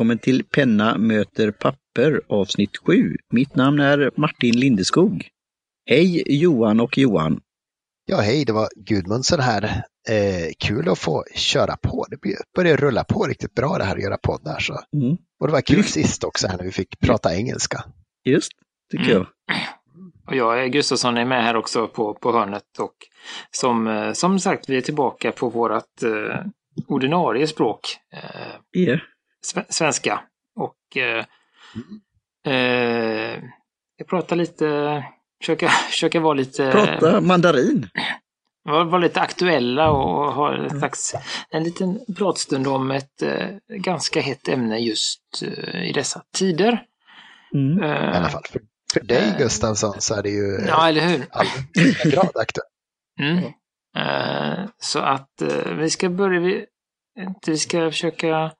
välkommen 0.00 0.18
till 0.18 0.44
Penna 0.44 0.98
möter 0.98 1.50
papper 1.50 2.20
avsnitt 2.28 2.76
7. 2.86 3.16
Mitt 3.30 3.54
namn 3.54 3.80
är 3.80 4.10
Martin 4.16 4.56
Lindeskog. 4.56 5.28
Hej 5.86 6.22
Johan 6.26 6.80
och 6.80 6.98
Johan! 6.98 7.40
Ja, 8.06 8.20
hej, 8.20 8.44
det 8.44 8.52
var 8.52 8.68
Gudmundsen 8.76 9.40
här. 9.40 9.64
Eh, 10.08 10.50
kul 10.58 10.88
att 10.88 10.98
få 10.98 11.24
köra 11.34 11.76
på. 11.76 12.06
Det 12.10 12.16
börjar 12.56 12.76
rulla 12.76 13.04
på 13.04 13.26
riktigt 13.26 13.54
bra 13.54 13.78
det 13.78 13.84
här 13.84 13.96
att 13.96 14.02
göra 14.02 14.16
poddar. 14.16 14.58
Så. 14.58 14.80
Mm. 14.96 15.16
Och 15.40 15.46
det 15.46 15.52
var 15.52 15.60
kul 15.60 15.84
sist 15.84 16.24
också 16.24 16.46
här 16.48 16.56
när 16.56 16.64
vi 16.64 16.72
fick 16.72 17.00
prata 17.00 17.36
engelska. 17.36 17.84
Just, 18.24 18.52
tycker 18.90 19.10
mm. 19.10 19.16
jag. 19.16 19.26
Och 20.26 20.36
jag, 20.36 20.72
Gustafsson, 20.72 21.16
är 21.16 21.24
med 21.24 21.44
här 21.44 21.56
också 21.56 21.88
på, 21.88 22.14
på 22.14 22.32
hörnet. 22.32 22.78
Och 22.78 22.94
som, 23.50 23.86
eh, 23.86 24.12
som 24.12 24.38
sagt, 24.38 24.68
vi 24.68 24.76
är 24.76 24.80
tillbaka 24.80 25.32
på 25.32 25.48
vårt 25.48 26.02
eh, 26.02 26.46
ordinarie 26.88 27.46
språk. 27.46 27.80
Eh, 28.12 28.80
yeah. 28.80 29.00
Svenska. 29.68 30.20
Och 30.56 30.96
eh, 30.96 31.24
eh, 32.46 33.42
jag 33.96 34.06
pratar 34.08 34.36
lite, 34.36 35.04
försöka, 35.40 35.68
försöka 35.90 36.20
vara 36.20 36.34
lite... 36.34 36.70
Prata 36.72 37.20
mandarin. 37.20 37.88
Vara 38.64 38.84
var 38.84 38.98
lite 38.98 39.20
aktuella 39.20 39.90
och 39.90 40.32
ha 40.32 40.66
ett 40.66 40.78
slags, 40.78 41.14
en 41.50 41.64
liten 41.64 42.00
pratstund 42.16 42.66
om 42.66 42.90
ett 42.90 43.22
eh, 43.22 43.48
ganska 43.68 44.20
hett 44.20 44.48
ämne 44.48 44.78
just 44.78 45.42
eh, 45.42 45.88
i 45.88 45.92
dessa 45.92 46.22
tider. 46.34 46.82
Mm. 47.54 47.84
I 47.84 48.16
alla 48.16 48.28
fall 48.28 48.42
för, 48.50 48.60
för 48.92 49.00
dig 49.00 49.34
Gustavsson 49.38 50.00
så 50.00 50.14
är 50.14 50.22
det 50.22 50.30
ju 50.30 50.64
ja, 50.66 50.88
eller 50.88 51.00
hur? 51.00 51.18
grad 52.10 52.36
aktuellt. 52.36 52.66
Mm. 53.20 53.52
så 54.78 54.98
att 54.98 55.42
vi 55.78 55.90
ska 55.90 56.08
börja, 56.08 56.40
vi, 56.40 56.66
vi 57.46 57.58
ska 57.58 57.90
försöka 57.90 58.52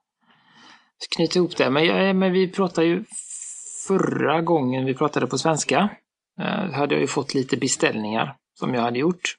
knyta 1.16 1.38
ihop 1.38 1.56
det. 1.56 1.70
Men, 1.70 1.84
ja, 1.84 2.12
men 2.12 2.32
vi 2.32 2.48
pratade 2.48 2.86
ju 2.86 3.04
förra 3.88 4.40
gången 4.40 4.84
vi 4.84 4.94
pratade 4.94 5.26
på 5.26 5.38
svenska. 5.38 5.88
Eh, 6.40 6.70
hade 6.70 6.94
jag 6.94 7.00
ju 7.00 7.06
fått 7.06 7.34
lite 7.34 7.56
beställningar 7.56 8.36
som 8.58 8.74
jag 8.74 8.82
hade 8.82 8.98
gjort. 8.98 9.36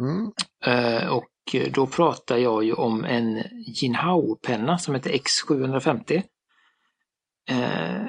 Mm. 0.00 0.32
Eh, 0.66 1.08
och 1.08 1.28
då 1.70 1.86
pratade 1.86 2.40
jag 2.40 2.64
ju 2.64 2.72
om 2.72 3.04
en 3.04 3.42
Jinhao-penna 3.66 4.78
som 4.78 4.94
heter 4.94 5.10
X750. 5.10 6.22
Eh, 7.50 8.06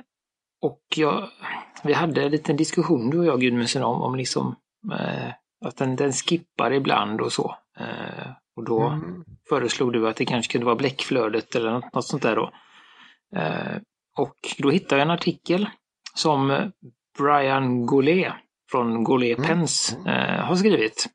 och 0.62 0.82
jag, 0.96 1.30
vi 1.84 1.94
hade 1.94 2.24
en 2.24 2.32
liten 2.32 2.58
diskussion 2.58 3.10
du 3.10 3.20
och 3.20 3.26
jag 3.26 3.42
Gudmundsen 3.42 3.84
om, 3.84 4.02
om 4.02 4.16
liksom 4.16 4.56
eh, 4.92 5.30
att 5.66 5.78
den, 5.78 5.96
den 5.96 6.14
skippar 6.14 6.74
ibland 6.74 7.22
och 7.22 7.34
så. 7.34 7.56
Eh, 7.80 8.28
och 8.56 8.64
då 8.64 8.88
mm. 8.88 9.24
föreslog 9.50 9.94
du 9.94 10.08
att 10.08 10.16
det 10.16 10.26
kanske 10.26 10.52
kunde 10.52 10.66
vara 10.66 10.76
bläckflödet 10.76 11.56
eller 11.56 11.72
något, 11.72 11.94
något 11.94 12.06
sånt 12.06 12.24
där 12.24 12.36
då. 12.36 12.52
Eh, 13.36 13.78
och 14.18 14.36
då 14.58 14.70
hittade 14.70 15.02
jag 15.02 15.06
en 15.06 15.12
artikel 15.12 15.70
som 16.16 16.72
Brian 17.18 17.86
Goulet 17.86 18.34
från 18.72 19.04
Goulet 19.04 19.38
mm. 19.38 19.48
Pens 19.48 19.98
eh, 20.06 20.46
har 20.46 20.56
skrivit. 20.56 21.10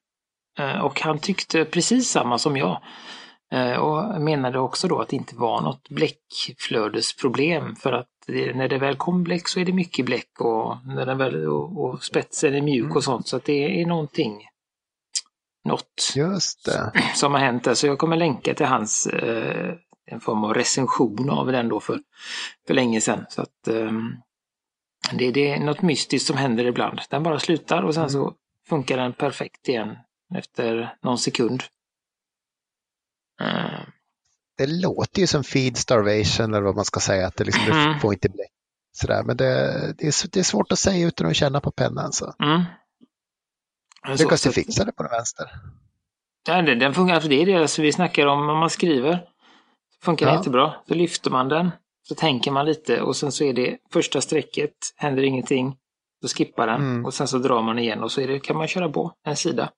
Eh, 0.59 0.81
och 0.81 1.01
han 1.01 1.19
tyckte 1.19 1.65
precis 1.65 2.11
samma 2.11 2.39
som 2.39 2.57
jag. 2.57 2.81
Och 3.79 4.21
menade 4.21 4.59
också 4.59 4.89
då 4.89 5.01
att 5.01 5.09
det 5.09 5.17
inte 5.17 5.37
var 5.37 5.61
något 5.61 5.89
bläckflödesproblem 5.89 7.77
för 7.77 7.93
att 7.93 8.09
det, 8.27 8.57
när 8.57 8.69
det 8.69 8.79
väl 8.79 8.97
kom 8.97 9.25
bläck 9.25 9.49
så 9.49 9.61
är 9.61 9.65
det 9.65 9.73
mycket 9.73 10.07
bläck 10.07 10.41
och, 10.41 10.77
när 10.87 11.07
den 11.07 11.19
väl, 11.19 11.47
och, 11.47 11.85
och 11.85 12.05
spetsen 12.05 12.55
är 12.55 12.61
mjuk 12.61 12.85
och 12.85 12.91
mm. 12.91 13.03
sånt 13.03 13.29
så 13.29 13.37
att 13.37 13.45
det 13.45 13.81
är 13.83 13.87
någonting 13.87 14.49
något 15.65 16.13
som 17.15 17.35
har 17.35 17.41
hänt 17.41 17.65
där. 17.65 17.75
Så 17.75 17.87
jag 17.87 17.99
kommer 17.99 18.17
länka 18.17 18.55
till 18.55 18.67
hans 18.67 19.07
eh, 19.07 19.75
en 20.11 20.21
form 20.21 20.45
av 20.45 20.55
recension 20.55 21.31
av 21.31 21.47
den 21.47 21.69
då 21.69 21.81
för, 21.81 22.01
för 22.67 22.75
länge 22.75 23.01
sedan. 23.01 23.27
Så 23.29 23.43
att 23.43 23.69
eh, 23.69 23.93
det, 25.13 25.31
det 25.31 25.51
är 25.51 25.61
något 25.61 25.83
mystiskt 25.83 26.27
som 26.27 26.37
händer 26.37 26.65
ibland. 26.65 27.01
Den 27.11 27.23
bara 27.23 27.39
slutar 27.39 27.83
och 27.83 27.95
sen 27.95 28.11
så 28.11 28.23
mm. 28.23 28.35
funkar 28.69 28.97
den 28.97 29.13
perfekt 29.13 29.69
igen 29.69 29.97
efter 30.35 30.97
någon 31.03 31.19
sekund. 31.19 31.63
Uh. 33.43 33.81
Det 34.57 34.67
låter 34.67 35.21
ju 35.21 35.27
som 35.27 35.45
feed 35.45 35.77
starvation 35.77 36.55
eller 36.55 36.65
vad 36.65 36.77
man 36.77 36.85
ska 36.85 37.01
säga, 37.01 37.27
att 37.27 37.37
det 37.37 37.45
liksom 37.45 37.73
mm. 37.73 38.01
får 38.01 38.13
inte 38.13 38.29
bli 38.29 38.45
sådär. 38.93 39.23
Men 39.23 39.37
det, 39.37 39.45
det, 39.99 40.07
är, 40.07 40.31
det 40.31 40.41
är 40.41 40.45
svårt 40.45 40.73
att 40.73 40.79
säga 40.79 41.07
utan 41.07 41.27
att 41.27 41.37
känna 41.37 41.61
på 41.61 41.71
pennan. 41.71 42.13
Så. 42.13 42.35
Mm. 42.43 42.63
Lyckas 44.19 44.43
du 44.43 44.53
fixa 44.53 44.85
det 44.85 44.93
på 44.93 45.03
den 45.03 45.13
vänster? 45.13 45.51
Ja, 46.47 46.63
den 46.63 46.95
funkar, 46.95 47.15
alltså 47.15 47.29
det 47.29 47.43
är 47.43 47.47
det 47.47 47.55
alltså 47.55 47.83
vi 47.83 47.93
snackar 47.93 48.27
om 48.27 48.49
om 48.49 48.59
man 48.59 48.71
skriver. 48.71 49.25
Funkar 50.03 50.27
ja. 50.27 50.35
jättebra. 50.35 50.75
Så 50.89 50.95
lyfter 50.95 51.31
man 51.31 51.49
den, 51.49 51.71
så 52.09 52.15
tänker 52.15 52.51
man 52.51 52.67
lite 52.67 53.03
och 53.03 53.17
sen 53.17 53.33
så 53.33 53.45
är 53.45 53.53
det 53.53 53.79
första 53.91 54.21
strecket, 54.21 54.73
händer 54.97 55.23
ingenting. 55.23 55.77
Då 56.23 56.29
skippar 56.29 56.67
den 56.67 56.81
mm. 56.81 57.05
och 57.05 57.15
sen 57.15 57.29
så 57.29 57.39
drar 57.39 57.63
man 57.63 57.79
igen 57.79 58.03
och 58.03 58.13
så 58.13 58.21
det, 58.21 58.41
kan 58.41 58.57
man 58.57 58.69
köra 58.69 58.89
på 58.89 59.13
en 59.25 59.37
sida. 59.37 59.71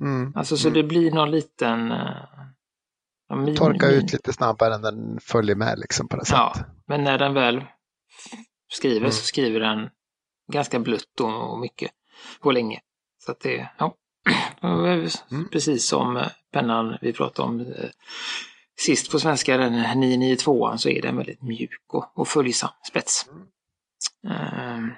Mm. 0.00 0.32
Alltså 0.36 0.56
så 0.56 0.68
mm. 0.68 0.74
det 0.74 0.88
blir 0.88 1.10
någon 1.10 1.30
liten... 1.30 1.92
Uh, 1.92 3.36
min, 3.36 3.56
Torka 3.56 3.86
min... 3.86 3.96
ut 3.96 4.12
lite 4.12 4.32
snabbare 4.32 4.74
än 4.74 4.82
den 4.82 5.20
följer 5.20 5.56
med 5.56 5.78
liksom 5.78 6.08
på 6.08 6.16
det 6.16 6.24
sättet. 6.24 6.38
Ja, 6.38 6.54
men 6.86 7.04
när 7.04 7.18
den 7.18 7.34
väl 7.34 7.64
skriver 8.72 9.00
mm. 9.00 9.12
så 9.12 9.24
skriver 9.24 9.60
den 9.60 9.90
ganska 10.52 10.78
blött 10.78 11.20
och 11.20 11.58
mycket 11.58 11.90
på 12.40 12.52
länge. 12.52 12.80
Så 13.24 13.32
att 13.32 13.40
det, 13.40 13.70
ja. 13.78 13.94
Mm. 14.62 15.48
Precis 15.52 15.88
som 15.88 16.16
eh, 16.16 16.26
pennan 16.52 16.98
vi 17.00 17.12
pratade 17.12 17.48
om 17.48 17.60
eh, 17.60 17.90
sist 18.80 19.10
på 19.10 19.18
svenska, 19.18 19.56
den 19.56 20.00
992 20.00 20.76
så 20.76 20.88
är 20.88 21.02
den 21.02 21.16
väldigt 21.16 21.42
mjuk 21.42 21.80
och, 21.92 22.18
och 22.18 22.28
följsam 22.28 22.70
spets. 22.88 23.26
Uh, 24.26 24.88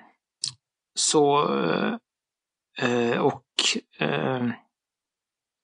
så, 0.94 1.48
uh, 2.82 3.18
och 3.18 3.44
uh, 4.02 4.50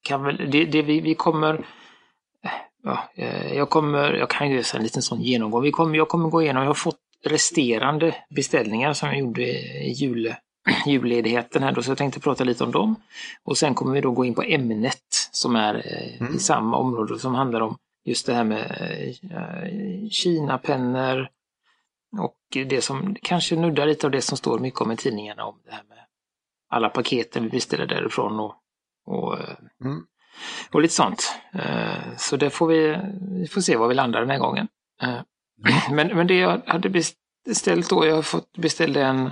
kan 0.03 0.23
väl, 0.23 0.51
det, 0.51 0.65
det 0.65 0.81
vi, 0.81 0.99
vi 0.99 1.15
kommer 1.15 1.65
Ja, 2.83 3.09
jag 3.53 3.69
kommer, 3.69 4.13
jag 4.13 4.29
kan 4.29 4.49
göra 4.51 4.77
en 4.77 4.83
liten 4.83 5.01
sån 5.01 5.21
genomgång. 5.21 5.61
Vi 5.61 5.71
kommer, 5.71 5.97
jag 5.97 6.09
kommer 6.09 6.29
gå 6.29 6.41
igenom, 6.41 6.63
jag 6.63 6.69
har 6.69 6.73
fått 6.73 6.99
resterande 7.25 8.15
beställningar 8.29 8.93
som 8.93 9.09
jag 9.09 9.19
gjorde 9.19 9.41
i 9.41 9.91
jul, 9.91 10.35
julledigheten 10.85 11.63
här 11.63 11.71
då, 11.71 11.83
så 11.83 11.91
jag 11.91 11.97
tänkte 11.97 12.19
prata 12.19 12.43
lite 12.43 12.63
om 12.63 12.71
dem. 12.71 12.95
Och 13.43 13.57
sen 13.57 13.75
kommer 13.75 13.93
vi 13.93 14.01
då 14.01 14.11
gå 14.11 14.25
in 14.25 14.33
på 14.33 14.41
ämnet 14.41 15.29
som 15.31 15.55
är 15.55 15.85
mm. 16.19 16.35
i 16.35 16.39
samma 16.39 16.77
område 16.77 17.19
som 17.19 17.35
handlar 17.35 17.61
om 17.61 17.77
just 18.05 18.25
det 18.25 18.33
här 18.33 18.43
med 18.43 18.71
eh, 19.31 20.09
Kina-pennor 20.09 21.29
och 22.19 22.37
det 22.51 22.81
som 22.81 23.15
kanske 23.21 23.55
nuddar 23.55 23.85
lite 23.85 24.07
av 24.07 24.11
det 24.11 24.21
som 24.21 24.37
står 24.37 24.59
mycket 24.59 24.81
om 24.81 24.91
i 24.91 24.97
tidningarna 24.97 25.45
om 25.45 25.61
det 25.65 25.71
här 25.71 25.83
med 25.83 25.97
alla 26.69 26.89
paketen 26.89 27.43
vi 27.43 27.49
beställer 27.49 27.85
därifrån 27.85 28.39
och, 28.39 28.55
och, 29.05 29.39
eh, 29.39 29.55
mm. 29.83 30.05
och 30.71 30.81
lite 30.81 30.93
sånt. 30.93 31.35
Eh, 31.53 32.15
så 32.17 32.37
det 32.37 32.49
får 32.49 32.67
vi, 32.67 32.97
vi 33.39 33.47
får 33.47 33.61
se 33.61 33.75
var 33.75 33.87
vi 33.87 33.95
landar 33.95 34.19
den 34.19 34.29
här 34.29 34.39
gången. 34.39 34.67
Mm. 35.01 35.23
Men, 35.95 36.07
men 36.07 36.27
det 36.27 36.37
jag 36.37 36.61
hade 36.65 36.89
beställt 37.45 37.89
då, 37.89 38.05
jag 38.05 38.15
har 38.15 38.21
fått 38.21 38.57
beställa 38.57 38.99
en, 38.99 39.31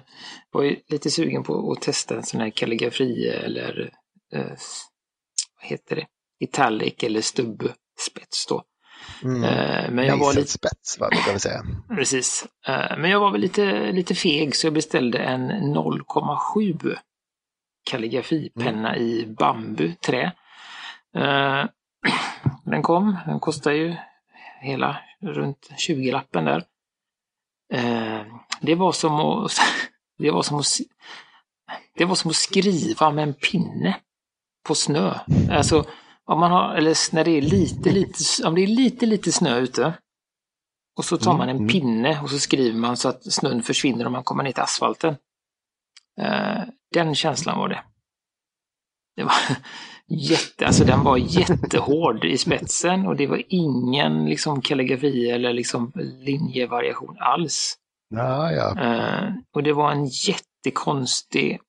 var 0.51 0.75
lite 0.88 1.09
sugen 1.09 1.44
på 1.44 1.72
att 1.72 1.81
testa 1.81 2.15
en 2.15 2.24
sån 2.24 2.42
här 2.42 2.50
kalligrafi 2.50 3.27
eller 3.27 3.92
vad 5.62 5.69
heter 5.69 5.95
det, 5.95 6.07
italic 6.39 6.94
eller 7.04 7.22
stubb 7.22 7.72
spets 8.00 8.46
då. 8.46 8.63
Mm. 9.24 9.44
Eh, 9.44 9.92
men 9.92 10.06
jag 10.06 10.18
var 10.18 10.34
lite... 10.34 10.51
spets, 10.51 11.00
vad 11.00 11.10
brukar 11.10 11.34
vi 11.34 11.40
säga. 11.40 11.62
Precis. 11.96 12.48
Eh, 12.68 12.98
men 12.98 13.12
jag 13.12 13.19
var 13.19 13.31
väl 13.31 13.42
lite, 13.42 13.92
lite 13.92 14.16
feg 14.16 14.56
så 14.56 14.68
jag 14.68 14.74
beställde 14.74 15.19
en 15.19 15.51
0,7 15.51 16.98
kalligrafipenna 17.84 18.96
mm. 18.96 19.07
i 19.07 19.25
bambuträ. 19.25 20.31
Eh, 21.16 21.66
den 22.66 22.81
kom, 22.81 23.18
den 23.25 23.40
kostar 23.40 23.72
ju 23.72 23.96
hela 24.62 24.98
runt 25.22 25.69
20-lappen 25.78 26.46
där. 26.46 26.63
Det 28.62 28.75
var 28.75 28.92
som 28.92 29.16
att, 29.16 29.51
det 30.18 30.31
var 30.31 30.44
som 30.44 30.60
att, 30.60 30.66
det 31.96 32.06
var 32.06 32.16
som 32.16 32.30
att 32.30 32.36
skriva 32.36 33.12
med 33.12 33.24
en 33.24 33.34
pinne 33.34 33.98
på 34.63 34.75
snö. 34.75 35.13
Alltså, 35.51 35.86
om 36.30 36.40
man 36.40 36.52
har, 36.52 36.76
eller 36.76 37.16
när 37.16 37.24
det 37.24 37.31
är 37.31 37.42
lite, 37.42 37.92
lite, 37.92 38.48
om 38.48 38.56
det 38.56 38.64
är 38.64 38.68
lite, 38.68 39.06
lite 39.06 39.31
snö 39.31 39.60
ute. 39.60 39.94
Och 40.98 41.06
så 41.06 41.18
tar 41.18 41.38
man 41.38 41.50
en 41.50 41.56
mm, 41.56 41.62
mm. 41.62 41.68
pinne 41.68 42.22
och 42.22 42.30
så 42.30 42.40
skriver 42.40 42.80
man 42.80 42.98
så 42.98 43.10
att 43.10 43.34
snön 43.34 43.64
försvinner 43.64 44.06
och 44.06 44.12
man 44.12 44.24
kommer 44.24 44.44
ner 44.44 44.52
till 44.52 44.64
asfalten. 44.64 45.16
Uh, 46.22 46.64
den 46.94 47.16
känslan 47.16 47.58
var 47.58 47.70
det. 47.70 47.84
Det 49.16 49.24
var 49.24 49.34
jätte, 50.08 50.68
alltså 50.68 50.86
den 50.86 51.04
var 51.04 51.18
jättehård 51.18 52.26
i 52.26 52.38
spetsen 52.38 53.08
och 53.08 53.16
det 53.16 53.28
var 53.28 53.44
ingen 53.48 54.25
liksom 54.25 54.62
kalligrafi 54.62 55.32
eller 55.32 55.54
liksom 55.54 55.92
linjevariation 55.96 57.18
alls. 57.20 57.78
Ja. 58.10 58.75
Uh, 58.80 59.34
och 59.56 59.64
det 59.64 59.74
var 59.74 59.92
en 59.92 60.06
jättekonstig 60.06 61.60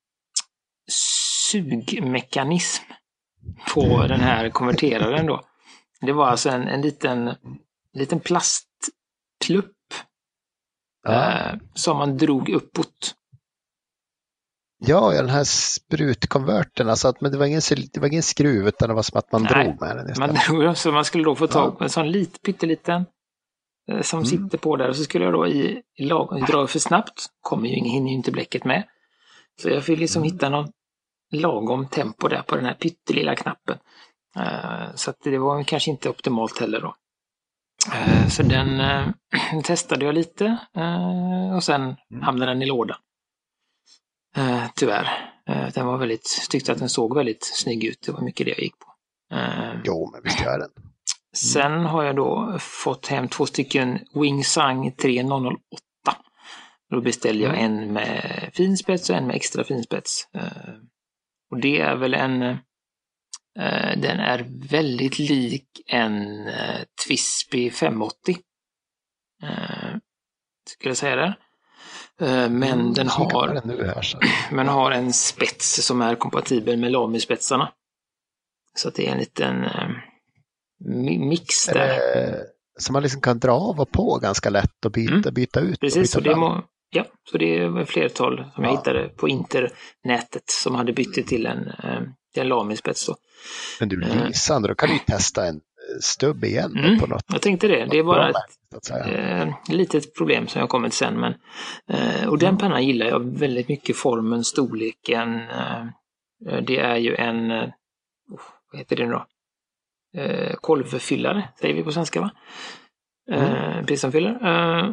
sugmekanism 1.51 2.83
på 3.73 4.07
den 4.07 4.19
här 4.19 4.49
konverteraren 4.49 5.25
då. 5.25 5.41
Det 6.01 6.11
var 6.11 6.27
alltså 6.27 6.49
en, 6.49 6.67
en 6.67 6.81
liten, 6.81 7.35
liten 7.93 8.19
plastplugg 8.19 8.95
slupp. 9.43 9.75
Ja. 11.03 11.31
Eh, 11.31 11.55
som 11.73 11.97
man 11.97 12.17
drog 12.17 12.49
uppåt. 12.49 13.15
Ja, 14.83 15.11
den 15.11 15.29
här 15.29 15.43
sprutkonverten, 15.43 16.89
alltså 16.89 17.07
att, 17.07 17.21
men 17.21 17.31
det 17.31 17.37
var, 17.37 17.45
ingen, 17.45 17.61
det 17.93 17.99
var 17.99 18.07
ingen 18.07 18.23
skruv 18.23 18.67
utan 18.67 18.89
det 18.89 18.95
var 18.95 19.01
som 19.01 19.19
att 19.19 19.31
man 19.31 19.43
Nej, 19.43 19.65
drog 19.65 19.81
med 19.81 19.97
den. 19.97 20.15
Man 20.19 20.35
drog, 20.35 20.77
så 20.77 20.91
man 20.91 21.05
skulle 21.05 21.23
då 21.23 21.35
få 21.35 21.47
tag 21.47 21.77
på 21.77 21.83
en 21.83 21.89
sån 21.89 22.11
lit, 22.11 22.41
pytteliten 22.41 23.05
eh, 23.91 24.01
som 24.01 24.19
mm. 24.19 24.25
sitter 24.25 24.57
på 24.57 24.75
där 24.75 24.89
och 24.89 24.95
så 24.95 25.03
skulle 25.03 25.25
jag 25.25 25.33
då 25.33 25.47
i, 25.47 25.81
i 25.95 26.05
lag, 26.05 26.45
dra 26.47 26.67
för 26.67 26.79
snabbt, 26.79 27.25
kommer 27.41 27.69
ju, 27.69 27.75
hinner 27.75 28.09
ju 28.09 28.15
inte 28.15 28.31
bläcket 28.31 28.65
med. 28.65 28.83
Så 29.61 29.69
jag 29.69 29.83
fick 29.83 29.99
liksom 29.99 30.23
mm. 30.23 30.33
hitta 30.33 30.49
någon 30.49 30.71
lagom 31.31 31.87
tempo 31.87 32.27
där 32.27 32.41
på 32.41 32.55
den 32.55 32.65
här 32.65 32.73
pyttelilla 32.73 33.35
knappen. 33.35 33.77
Uh, 34.37 34.95
så 34.95 35.13
det 35.23 35.37
var 35.37 35.63
kanske 35.63 35.91
inte 35.91 36.09
optimalt 36.09 36.59
heller 36.59 36.81
då. 36.81 36.95
Uh, 37.87 38.27
så 38.27 38.43
den 38.43 38.79
uh, 38.79 39.61
testade 39.63 40.05
jag 40.05 40.15
lite 40.15 40.57
och 41.55 41.63
sen 41.63 41.81
mm. 41.81 42.21
hamnade 42.21 42.51
den 42.51 42.61
i 42.61 42.65
lådan. 42.65 42.97
Eh, 44.35 44.63
tyvärr. 44.75 45.31
Eh, 45.49 45.67
den 45.73 45.85
var 45.85 45.97
väldigt, 45.97 46.47
tyckte 46.49 46.71
att 46.71 46.79
den 46.79 46.89
såg 46.89 47.15
väldigt 47.15 47.43
snygg 47.43 47.83
ut. 47.83 48.01
Det 48.05 48.11
var 48.11 48.21
mycket 48.21 48.45
det 48.45 48.51
jag 48.51 48.59
gick 48.59 48.79
på. 48.79 48.87
Eh, 49.35 49.81
jo, 49.83 50.09
men 50.13 50.21
visst 50.23 50.41
gör 50.41 50.59
den. 50.59 50.69
Sen 51.35 51.85
har 51.85 52.03
jag 52.03 52.15
då 52.15 52.57
fått 52.59 53.07
hem 53.07 53.27
två 53.27 53.45
stycken 53.45 53.99
Wingsang 54.13 54.91
3008. 54.91 55.57
Då 56.89 57.01
beställde 57.01 57.43
jag 57.43 57.59
mm. 57.59 57.65
en 57.65 57.93
med 57.93 58.49
fin 58.53 58.77
spets 58.77 59.09
och 59.09 59.15
en 59.15 59.27
med 59.27 59.35
extra 59.35 59.63
fin 59.63 59.83
spets. 59.83 60.27
Eh, 60.33 60.41
och 61.51 61.59
det 61.59 61.79
är 61.79 61.95
väl 61.95 62.13
en 62.13 62.41
eh, 63.59 63.97
den 63.97 64.19
är 64.19 64.45
väldigt 64.69 65.19
lik 65.19 65.67
en 65.87 66.47
eh, 66.47 66.81
Twisby 67.07 67.69
580. 67.69 68.37
Skulle 70.69 70.89
jag 70.89 70.97
säga 70.97 71.15
det? 71.15 71.35
Eh, 72.21 72.49
men 72.49 72.79
mm, 72.79 72.93
den 72.93 73.07
har, 73.07 73.47
här, 73.47 74.05
men 74.51 74.67
har 74.67 74.91
en 74.91 75.13
spets 75.13 75.85
som 75.85 76.01
är 76.01 76.15
kompatibel 76.15 76.77
med 76.77 76.91
Lamy-spetsarna. 76.91 77.71
Så 78.75 78.89
det 78.89 79.07
är 79.07 79.11
en 79.11 79.17
liten 79.17 79.63
eh, 79.63 79.89
mix 81.19 81.65
där. 81.65 81.99
som 82.79 82.93
man 82.93 83.03
liksom 83.03 83.21
kan 83.21 83.39
dra 83.39 83.51
av 83.51 83.79
och 83.79 83.91
på 83.91 84.19
ganska 84.21 84.49
lätt 84.49 84.85
och 84.85 84.91
byta, 84.91 85.13
mm. 85.13 85.33
byta 85.33 85.59
ut. 85.59 85.79
Precis, 85.79 86.15
och 86.15 86.23
byta 86.23 86.33
det 86.33 86.39
må, 86.39 86.63
ja, 86.91 87.05
så 87.29 87.37
det 87.37 87.57
är 87.57 87.85
flertal 87.85 88.37
som 88.55 88.63
ja. 88.63 88.69
jag 88.69 88.77
hittade 88.77 89.09
på 89.09 89.29
internätet 89.29 90.43
som 90.45 90.75
hade 90.75 90.93
bytt 90.93 91.15
det 91.15 91.23
till 91.23 91.45
en, 91.45 91.67
eh, 91.67 92.01
en 92.35 92.47
Lamy-spets. 92.47 93.09
Men 93.79 93.89
du 93.89 93.99
lysande, 93.99 94.67
då 94.67 94.75
kan 94.75 94.89
du 94.89 94.99
testa 94.99 95.47
en 95.47 95.61
stubb 96.01 96.43
igen 96.43 96.77
mm, 96.77 96.99
på 96.99 97.07
något. 97.07 97.25
Jag 97.27 97.41
tänkte 97.41 97.67
det. 97.67 97.85
Det 97.85 97.99
är 97.99 98.03
bara 98.03 98.29
ett 98.29 98.91
eh, 99.07 99.53
litet 99.69 100.15
problem 100.15 100.47
som 100.47 100.59
jag 100.59 100.69
kommer 100.69 100.89
till 100.89 100.97
sen. 100.97 101.19
Men, 101.19 101.33
eh, 101.87 102.27
och 102.27 102.39
den 102.39 102.49
mm. 102.49 102.57
pennan 102.57 102.85
gillar 102.85 103.05
jag 103.05 103.39
väldigt 103.39 103.69
mycket. 103.69 103.97
Formen, 103.97 104.43
storleken. 104.43 105.35
Eh, 105.35 105.85
det 106.61 106.79
är 106.79 106.95
ju 106.95 107.15
en, 107.15 107.51
oh, 107.51 108.41
vad 108.71 108.79
heter 108.79 108.95
det 108.95 109.05
nu 109.05 109.11
då? 109.11 109.25
Eh, 110.21 110.55
kolvfyllare, 110.55 111.49
säger 111.59 111.73
vi 111.75 111.83
på 111.83 111.91
svenska 111.91 112.21
va? 112.21 112.31
Eh, 113.31 113.71
mm. 113.73 113.85
Pilsenfyllare. 113.85 114.37
Eh, 114.41 114.85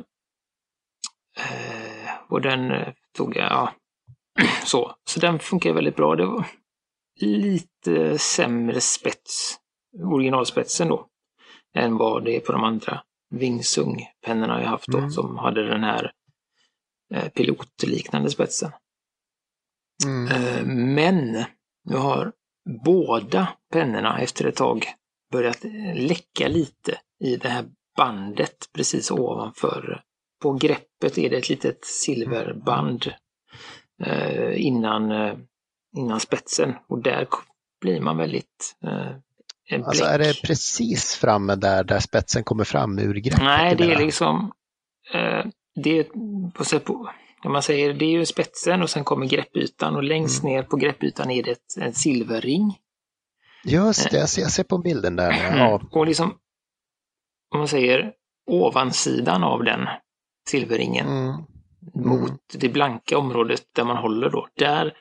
eh, 1.44 1.77
och 2.28 2.40
den 2.40 2.70
eh, 2.70 2.88
tog 3.16 3.36
jag, 3.36 3.50
ja, 3.52 3.72
så. 4.64 4.94
Så 5.10 5.20
den 5.20 5.38
funkar 5.38 5.72
väldigt 5.72 5.96
bra. 5.96 6.16
Det 6.16 6.26
var 6.26 6.46
lite 7.20 8.18
sämre 8.18 8.80
spets 8.80 9.58
originalspetsen 10.04 10.88
då, 10.88 11.06
än 11.74 11.96
vad 11.96 12.24
det 12.24 12.36
är 12.36 12.40
på 12.40 12.52
de 12.52 12.64
andra 12.64 13.02
Vingsung-pennorna 13.30 14.62
jag 14.62 14.68
haft 14.68 14.86
då, 14.86 14.98
mm. 14.98 15.10
som 15.10 15.38
hade 15.38 15.68
den 15.68 15.84
här 15.84 16.12
eh, 17.14 17.28
pilotliknande 17.28 18.30
spetsen. 18.30 18.70
Mm. 20.06 20.26
Eh, 20.28 20.64
men 20.94 21.44
nu 21.84 21.96
har 21.96 22.32
båda 22.84 23.48
pennorna 23.72 24.20
efter 24.20 24.44
ett 24.44 24.56
tag 24.56 24.84
börjat 25.32 25.64
läcka 25.94 26.48
lite 26.48 27.00
i 27.24 27.36
det 27.36 27.48
här 27.48 27.64
bandet 27.96 28.56
precis 28.72 29.10
ovanför. 29.10 30.02
På 30.42 30.52
greppet 30.52 31.18
är 31.18 31.30
det 31.30 31.36
ett 31.36 31.48
litet 31.48 31.84
silverband 31.84 33.12
eh, 34.04 34.66
innan, 34.66 35.12
eh, 35.12 35.34
innan 35.96 36.20
spetsen 36.20 36.74
och 36.88 37.02
där 37.02 37.26
blir 37.80 38.00
man 38.00 38.16
väldigt 38.16 38.76
eh, 38.84 39.16
Alltså 39.84 40.04
är 40.04 40.18
det 40.18 40.42
precis 40.42 41.14
framme 41.14 41.54
där, 41.54 41.84
där 41.84 42.00
spetsen 42.00 42.44
kommer 42.44 42.64
fram 42.64 42.98
ur 42.98 43.14
greppet? 43.14 43.42
Nej, 43.42 43.74
det 43.76 43.92
är 43.92 43.98
liksom, 43.98 44.52
eh, 45.14 45.46
det 45.82 45.98
är, 45.98 46.78
på, 46.78 47.10
om 47.44 47.52
man 47.52 47.62
säger, 47.62 47.94
det 47.94 48.04
är 48.04 48.10
ju 48.10 48.26
spetsen 48.26 48.82
och 48.82 48.90
sen 48.90 49.04
kommer 49.04 49.26
greppytan 49.26 49.96
och 49.96 50.02
längst 50.02 50.42
mm. 50.42 50.52
ner 50.52 50.62
på 50.62 50.76
greppytan 50.76 51.30
är 51.30 51.42
det 51.42 51.50
ett, 51.50 51.76
en 51.80 51.94
silverring. 51.94 52.78
Just 53.64 54.10
det, 54.10 54.18
jag 54.18 54.28
ser, 54.28 54.42
jag 54.42 54.50
ser 54.50 54.64
på 54.64 54.78
bilden 54.78 55.16
där. 55.16 55.30
Mm. 55.30 55.58
Ja. 55.58 55.82
Och 55.90 56.06
liksom, 56.06 56.38
om 57.50 57.58
man 57.58 57.68
säger 57.68 58.12
ovansidan 58.46 59.44
av 59.44 59.64
den 59.64 59.88
silverringen 60.48 61.06
mm. 61.06 61.34
mot 61.94 62.40
det 62.52 62.68
blanka 62.68 63.18
området 63.18 63.62
där 63.76 63.84
man 63.84 63.96
håller 63.96 64.30
då, 64.30 64.46
där 64.58 64.92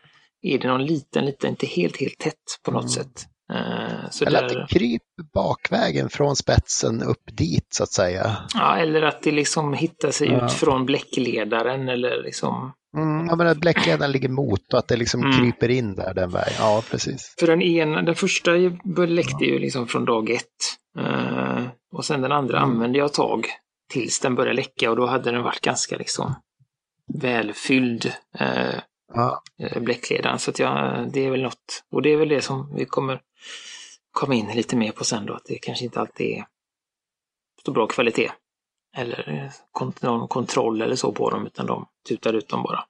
är 0.41 0.59
det 0.59 0.67
någon 0.67 0.85
liten, 0.85 1.25
liten, 1.25 1.49
inte 1.49 1.65
helt, 1.65 1.97
helt 1.97 2.17
tätt 2.17 2.59
på 2.63 2.71
något 2.71 2.81
mm. 2.81 2.89
sätt. 2.89 3.25
Eh, 3.53 4.09
så 4.11 4.25
eller 4.25 4.41
där... 4.41 4.45
att 4.45 4.69
det 4.69 4.79
kryper 4.79 5.23
bakvägen 5.33 6.09
från 6.09 6.35
spetsen 6.35 7.03
upp 7.03 7.37
dit 7.37 7.67
så 7.69 7.83
att 7.83 7.91
säga. 7.91 8.37
Ja, 8.53 8.77
eller 8.77 9.01
att 9.01 9.21
det 9.21 9.31
liksom 9.31 9.73
hittar 9.73 10.11
sig 10.11 10.27
ja. 10.27 10.45
ut 10.45 10.51
från 10.51 10.85
bläckledaren 10.85 11.89
eller 11.89 12.23
liksom. 12.23 12.73
Mm, 12.97 13.27
ja, 13.27 13.35
men 13.35 13.47
att 13.47 13.57
bläckledaren 13.57 14.11
ligger 14.11 14.29
mot 14.29 14.73
och 14.73 14.79
att 14.79 14.87
det 14.87 14.97
liksom 14.97 15.21
mm. 15.21 15.37
kryper 15.37 15.69
in 15.69 15.95
där 15.95 16.13
den 16.13 16.29
vägen. 16.29 16.53
Ja, 16.59 16.83
precis. 16.91 17.35
För 17.39 17.47
den 17.47 17.61
ena, 17.61 18.01
den 18.01 18.15
första 18.15 18.51
läckte 19.07 19.45
ju 19.45 19.59
liksom 19.59 19.87
från 19.87 20.05
dag 20.05 20.29
ett. 20.29 20.43
Uh, 20.99 21.67
och 21.91 22.05
sen 22.05 22.21
den 22.21 22.31
andra 22.31 22.57
mm. 22.57 22.69
använde 22.69 22.97
jag 22.97 23.13
tag 23.13 23.47
tills 23.89 24.19
den 24.19 24.35
började 24.35 24.55
läcka 24.55 24.89
och 24.89 24.95
då 24.95 25.05
hade 25.05 25.31
den 25.31 25.43
varit 25.43 25.61
ganska 25.61 25.97
liksom 25.97 26.35
välfylld. 27.13 28.05
Uh, 28.41 28.79
ja. 29.13 29.43
Bläckledaren. 29.75 30.39
Så 30.39 30.51
att 30.51 30.59
jag, 30.59 31.09
det 31.13 31.25
är 31.25 31.31
väl 31.31 31.41
något. 31.41 31.83
Och 31.91 32.01
det 32.01 32.09
är 32.09 32.17
väl 32.17 32.29
det 32.29 32.41
som 32.41 32.75
vi 32.75 32.85
kommer 32.85 33.21
komma 34.11 34.35
in 34.35 34.47
lite 34.47 34.75
mer 34.75 34.91
på 34.91 35.03
sen 35.03 35.25
då, 35.25 35.33
att 35.33 35.45
det 35.45 35.57
kanske 35.57 35.85
inte 35.85 35.99
alltid 35.99 36.37
är 36.37 36.45
så 37.65 37.71
bra 37.71 37.87
kvalitet. 37.87 38.31
Eller 38.97 39.51
någon 40.01 40.27
kontroll 40.27 40.81
eller 40.81 40.95
så 40.95 41.11
på 41.11 41.29
dem, 41.29 41.45
utan 41.45 41.65
de 41.65 41.87
tutar 42.07 42.33
ut 42.33 42.49
dem 42.49 42.63
bara. 42.63 42.85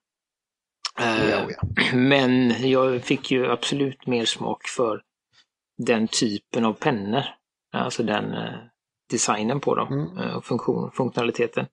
Eh, 0.99 1.29
ja, 1.29 1.47
ja. 1.49 1.61
Men 1.93 2.69
jag 2.69 3.03
fick 3.03 3.31
ju 3.31 3.51
absolut 3.51 4.07
mer 4.07 4.25
smak 4.25 4.67
för 4.67 5.01
den 5.77 6.07
typen 6.07 6.65
av 6.65 6.73
pennor. 6.73 7.23
Alltså 7.73 8.03
den 8.03 8.33
eh, 8.33 8.53
designen 9.09 9.59
på 9.59 9.75
dem 9.75 9.93
mm. 9.93 10.17
Eh, 10.17 10.35
och 10.35 10.45
funktion, 10.45 10.91
funktionaliteten. 10.91 11.65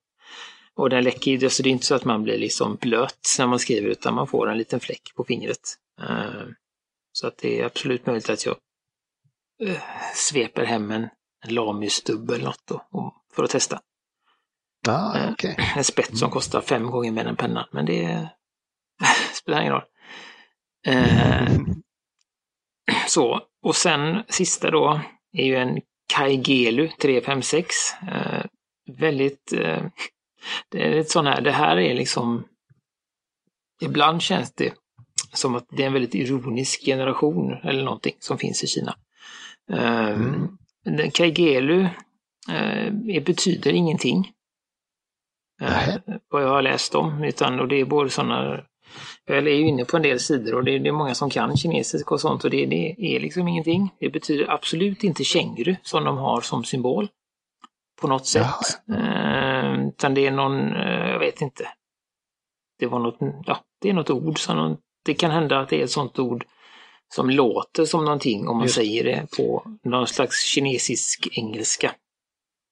Och 0.76 0.90
den 0.90 1.04
läcker 1.04 1.30
ju, 1.30 1.46
alltså 1.46 1.62
det 1.62 1.68
är 1.68 1.70
inte 1.70 1.86
så 1.86 1.94
att 1.94 2.04
man 2.04 2.22
blir 2.22 2.38
liksom 2.38 2.76
blöt 2.80 3.36
när 3.38 3.46
man 3.46 3.58
skriver 3.58 3.88
utan 3.88 4.14
man 4.14 4.26
får 4.26 4.50
en 4.50 4.58
liten 4.58 4.80
fläck 4.80 5.12
på 5.16 5.24
fingret. 5.24 5.78
Så 7.12 7.26
att 7.26 7.38
det 7.38 7.60
är 7.60 7.64
absolut 7.64 8.06
möjligt 8.06 8.30
att 8.30 8.46
jag 8.46 8.56
äh, 9.62 9.82
sveper 10.14 10.64
hem 10.64 10.90
en, 10.90 11.08
en 11.44 11.54
Lamy-stubb 11.54 12.30
eller 12.30 12.44
något 12.44 12.66
då, 12.66 12.84
för 13.32 13.44
att 13.44 13.50
testa. 13.50 13.80
Ah, 14.88 15.18
eh, 15.18 15.32
okay. 15.32 15.54
En 15.76 15.84
spets 15.84 16.18
som 16.18 16.30
kostar 16.30 16.60
fem 16.60 16.90
gånger 16.90 17.12
mer 17.12 17.26
än 17.26 17.36
pennan, 17.36 17.68
men 17.72 17.86
det 17.86 18.28
spelar 19.34 19.60
ingen 19.60 19.72
roll. 19.72 19.84
Eh, 20.86 21.48
så, 23.08 23.40
och 23.62 23.76
sen 23.76 24.22
sista 24.28 24.70
då 24.70 25.00
är 25.32 25.44
ju 25.44 25.56
en 25.56 25.80
Kaigelu 26.14 26.88
356. 26.88 27.74
Eh, 28.08 28.44
väldigt, 28.98 29.52
eh, 29.52 29.82
det 30.68 30.82
är 30.82 30.94
lite 30.94 31.10
sån 31.10 31.26
här, 31.26 31.40
det 31.40 31.52
här 31.52 31.76
är 31.76 31.94
liksom, 31.94 32.44
ibland 33.82 34.22
känns 34.22 34.54
det 34.54 34.74
som 35.32 35.54
att 35.54 35.66
det 35.70 35.82
är 35.82 35.86
en 35.86 35.92
väldigt 35.92 36.14
ironisk 36.14 36.84
generation 36.84 37.52
eller 37.52 37.84
någonting 37.84 38.16
som 38.18 38.38
finns 38.38 38.64
i 38.64 38.66
Kina. 38.66 38.96
Ehm, 39.72 40.58
mm. 40.86 41.10
Kaigelu 41.10 41.88
eh, 42.50 43.22
betyder 43.22 43.72
ingenting. 43.72 44.32
Eh, 45.62 45.94
vad 46.30 46.42
jag 46.42 46.48
har 46.48 46.62
läst 46.62 46.94
om, 46.94 47.24
utan 47.24 47.60
och 47.60 47.68
det 47.68 47.76
är 47.80 47.84
både 47.84 48.10
sådana 48.10 48.64
jag 49.26 49.36
är 49.36 49.42
ju 49.42 49.68
inne 49.68 49.84
på 49.84 49.96
en 49.96 50.02
del 50.02 50.20
sidor 50.20 50.54
och 50.54 50.64
det 50.64 50.70
är, 50.70 50.78
det 50.78 50.88
är 50.88 50.92
många 50.92 51.14
som 51.14 51.30
kan 51.30 51.56
kinesiska 51.56 52.14
och 52.14 52.20
sånt 52.20 52.44
och 52.44 52.50
det, 52.50 52.66
det, 52.66 52.96
är 52.98 53.20
liksom 53.20 53.48
ingenting. 53.48 53.94
Det 54.00 54.08
betyder 54.08 54.50
absolut 54.50 55.04
inte 55.04 55.24
känguru 55.24 55.76
som 55.82 56.04
de 56.04 56.16
har 56.16 56.40
som 56.40 56.64
symbol. 56.64 57.08
På 58.00 58.08
något 58.08 58.26
sätt. 58.26 58.46
Ja. 58.86 58.94
Eh, 58.94 59.88
utan 59.88 60.14
det 60.14 60.26
är 60.26 60.30
någon, 60.30 60.72
eh, 60.72 61.10
jag 61.10 61.18
vet 61.18 61.40
inte. 61.40 61.68
Det 62.78 62.86
var 62.86 62.98
något, 62.98 63.18
ja, 63.46 63.58
det 63.80 63.90
är 63.90 63.92
något 63.92 64.10
ord 64.10 64.38
som 64.38 64.56
de 64.56 64.76
det 65.04 65.14
kan 65.14 65.30
hända 65.30 65.60
att 65.60 65.68
det 65.68 65.80
är 65.80 65.84
ett 65.84 65.90
sånt 65.90 66.18
ord 66.18 66.44
som 67.14 67.30
låter 67.30 67.84
som 67.84 68.04
någonting 68.04 68.48
om 68.48 68.56
man 68.56 68.64
Just. 68.64 68.74
säger 68.74 69.04
det 69.04 69.26
på 69.36 69.66
någon 69.84 70.06
slags 70.06 70.44
kinesisk 70.44 71.28
engelska. 71.32 71.92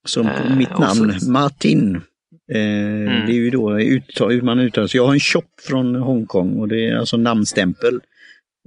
Som 0.05 0.27
eh, 0.27 0.57
mitt 0.57 0.79
namn, 0.79 1.21
så, 1.21 1.31
Martin. 1.31 2.03
Eh, 2.55 2.61
mm. 2.61 3.27
Det 3.27 3.33
är 3.33 3.37
ju 3.37 3.51
då 3.51 3.81
uttag, 3.81 4.43
man 4.43 4.59
uttalar 4.59 4.89
sig. 4.89 4.99
Jag 4.99 5.07
har 5.07 5.15
en 5.15 5.21
shop 5.21 5.43
från 5.69 5.95
Hongkong 5.95 6.61
och 6.61 6.69
det 6.69 6.89
är 6.89 6.97
alltså 6.97 7.17
namnstämpel. 7.17 8.01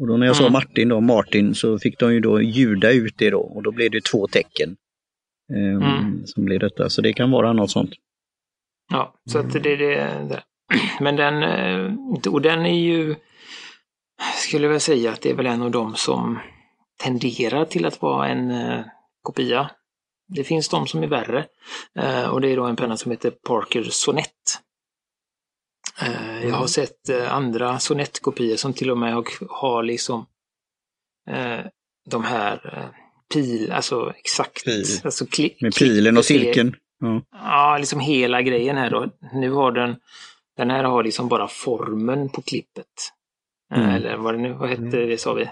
Och 0.01 0.07
då 0.07 0.17
när 0.17 0.25
jag 0.25 0.35
mm. 0.35 0.45
sa 0.45 0.51
Martin 0.51 0.89
då, 0.89 1.01
Martin, 1.01 1.55
så 1.55 1.79
fick 1.79 1.99
de 1.99 2.13
ju 2.13 2.19
då 2.19 2.41
ljuda 2.41 2.91
ut 2.91 3.13
det 3.17 3.29
då 3.29 3.39
och 3.39 3.63
då 3.63 3.71
blev 3.71 3.91
det 3.91 4.03
två 4.03 4.27
tecken. 4.27 4.75
Eh, 5.53 5.89
mm. 5.89 6.25
Som 6.25 6.45
blev 6.45 6.59
detta, 6.59 6.89
så 6.89 7.01
det 7.01 7.13
kan 7.13 7.31
vara 7.31 7.53
något 7.53 7.71
sånt. 7.71 7.91
Ja, 8.91 9.13
så 9.29 9.39
att 9.39 9.53
det 9.53 9.73
är 9.73 9.77
det, 9.77 9.95
det. 10.29 10.43
Men 10.99 11.15
den, 11.15 11.43
eh, 11.43 11.93
och 12.33 12.41
den 12.41 12.65
är 12.65 12.79
ju, 12.79 13.15
skulle 14.47 14.67
jag 14.67 14.81
säga 14.81 15.11
att 15.11 15.21
det 15.21 15.29
är 15.29 15.35
väl 15.35 15.45
en 15.45 15.61
av 15.61 15.71
dem 15.71 15.95
som 15.95 16.39
tenderar 17.03 17.65
till 17.65 17.85
att 17.85 18.01
vara 18.01 18.27
en 18.27 18.51
eh, 18.51 18.85
kopia. 19.21 19.69
Det 20.27 20.43
finns 20.43 20.69
de 20.69 20.87
som 20.87 21.03
är 21.03 21.07
värre. 21.07 21.45
Eh, 21.95 22.29
och 22.29 22.41
det 22.41 22.49
är 22.49 22.57
då 22.57 22.63
en 22.63 22.75
penna 22.75 22.97
som 22.97 23.11
heter 23.11 23.31
Parker 23.31 23.83
Sonett. 23.83 24.61
Jag 26.41 26.51
har 26.51 26.57
mm. 26.57 26.67
sett 26.67 27.09
andra 27.29 27.79
Sonett-kopior 27.79 28.55
som 28.55 28.73
till 28.73 28.91
och 28.91 28.97
med 28.97 29.23
har 29.49 29.83
liksom 29.83 30.25
de 32.09 32.23
här 32.23 32.91
pil, 33.33 33.71
alltså 33.71 34.13
exakt. 34.17 34.65
Pil. 34.65 34.85
Alltså 35.03 35.25
Med 35.61 35.75
pilen 35.75 36.17
och 36.17 36.25
cirkeln. 36.25 36.75
Ja. 36.99 37.21
ja, 37.31 37.77
liksom 37.77 37.99
hela 37.99 38.41
grejen 38.41 38.77
här 38.77 38.89
då. 38.89 39.09
Nu 39.33 39.51
har 39.51 39.71
den, 39.71 39.95
den 40.57 40.69
här 40.69 40.83
har 40.83 41.03
liksom 41.03 41.27
bara 41.27 41.47
formen 41.47 42.29
på 42.29 42.41
klippet. 42.41 43.11
Eh, 43.73 43.79
mm. 43.79 43.95
Eller 43.95 44.17
vad 44.17 44.33
det 44.33 44.37
nu, 44.37 44.53
vad 44.53 44.69
hette 44.69 44.81
mm. 44.81 45.09
det 45.09 45.17
sa 45.17 45.33
vi? 45.33 45.49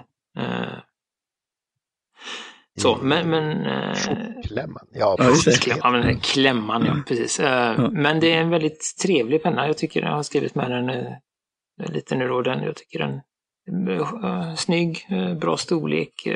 Så, 2.80 2.96
mm. 2.96 3.08
men... 3.08 3.30
men 3.30 3.66
uh, 3.66 4.42
klämman. 4.44 4.88
Ja, 4.92 5.16
precis. 5.20 5.60
Klämman, 5.60 6.00
men 6.00 6.20
klämman, 6.20 6.86
ja 6.86 6.96
precis. 7.08 7.40
Uh, 7.40 7.46
ja. 7.46 7.90
Men 7.92 8.20
det 8.20 8.32
är 8.32 8.42
en 8.42 8.50
väldigt 8.50 8.96
trevlig 9.02 9.44
penna. 9.44 9.68
Jag 9.68 9.78
tycker 9.78 10.02
jag 10.02 10.12
har 10.12 10.24
skrivit 10.24 10.56
med 10.56 10.72
den 10.72 10.90
uh, 10.90 11.14
lite 11.90 12.16
nu 12.16 12.28
då. 12.28 12.42
Den, 12.42 12.64
jag 12.64 12.76
tycker 12.76 13.00
den 13.00 13.22
är 13.88 14.56
snygg, 14.56 15.08
bra 15.42 15.58
storlek. 15.58 16.28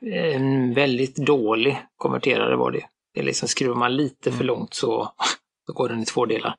En 0.00 0.74
väldigt 0.74 1.16
dålig 1.16 1.78
konverterare 1.96 2.56
var 2.56 2.70
det. 2.70 2.84
Det 3.14 3.20
är 3.20 3.24
liksom, 3.24 3.48
skruvar 3.48 3.76
man 3.76 3.96
lite 3.96 4.30
för 4.30 4.44
mm. 4.44 4.46
långt 4.46 4.74
så, 4.74 5.12
så 5.66 5.72
går 5.72 5.88
den 5.88 6.02
i 6.02 6.04
två 6.04 6.26
delar. 6.26 6.54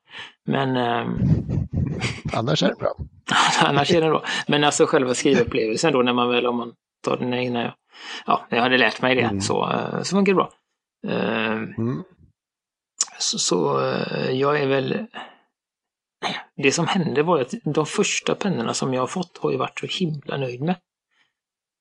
Men... 0.45 0.77
Eh, 0.77 1.07
annars 2.33 2.63
är 2.63 2.67
det 2.67 2.75
bra. 2.75 2.95
annars 3.59 3.91
är 3.91 4.01
det 4.01 4.09
bra. 4.09 4.23
Men 4.47 4.63
alltså 4.63 4.85
själva 4.85 5.13
skrivupplevelsen 5.13 5.93
då 5.93 6.01
när 6.01 6.13
man 6.13 6.29
väl, 6.29 6.47
om 6.47 6.57
man 6.57 6.73
tar 7.01 7.17
den 7.17 7.33
innan 7.33 7.61
jag, 7.61 7.73
ja, 8.25 8.47
jag 8.49 8.61
hade 8.61 8.77
lärt 8.77 9.01
mig 9.01 9.15
det, 9.15 9.21
mm. 9.21 9.41
så, 9.41 9.71
eh, 9.71 10.01
så 10.01 10.15
funkar 10.15 10.31
det 10.31 10.35
bra. 10.35 10.51
Eh, 11.07 11.51
mm. 11.51 12.03
Så, 13.19 13.39
så 13.39 13.89
eh, 13.89 14.31
jag 14.31 14.61
är 14.61 14.67
väl... 14.67 15.07
Det 16.55 16.71
som 16.71 16.87
hände 16.87 17.23
var 17.23 17.39
att 17.39 17.53
de 17.63 17.85
första 17.85 18.35
pennorna 18.35 18.73
som 18.73 18.93
jag 18.93 19.01
har 19.01 19.07
fått 19.07 19.37
har 19.37 19.51
jag 19.51 19.59
varit 19.59 19.79
så 19.79 19.85
himla 19.85 20.37
nöjd 20.37 20.61
med. 20.61 20.75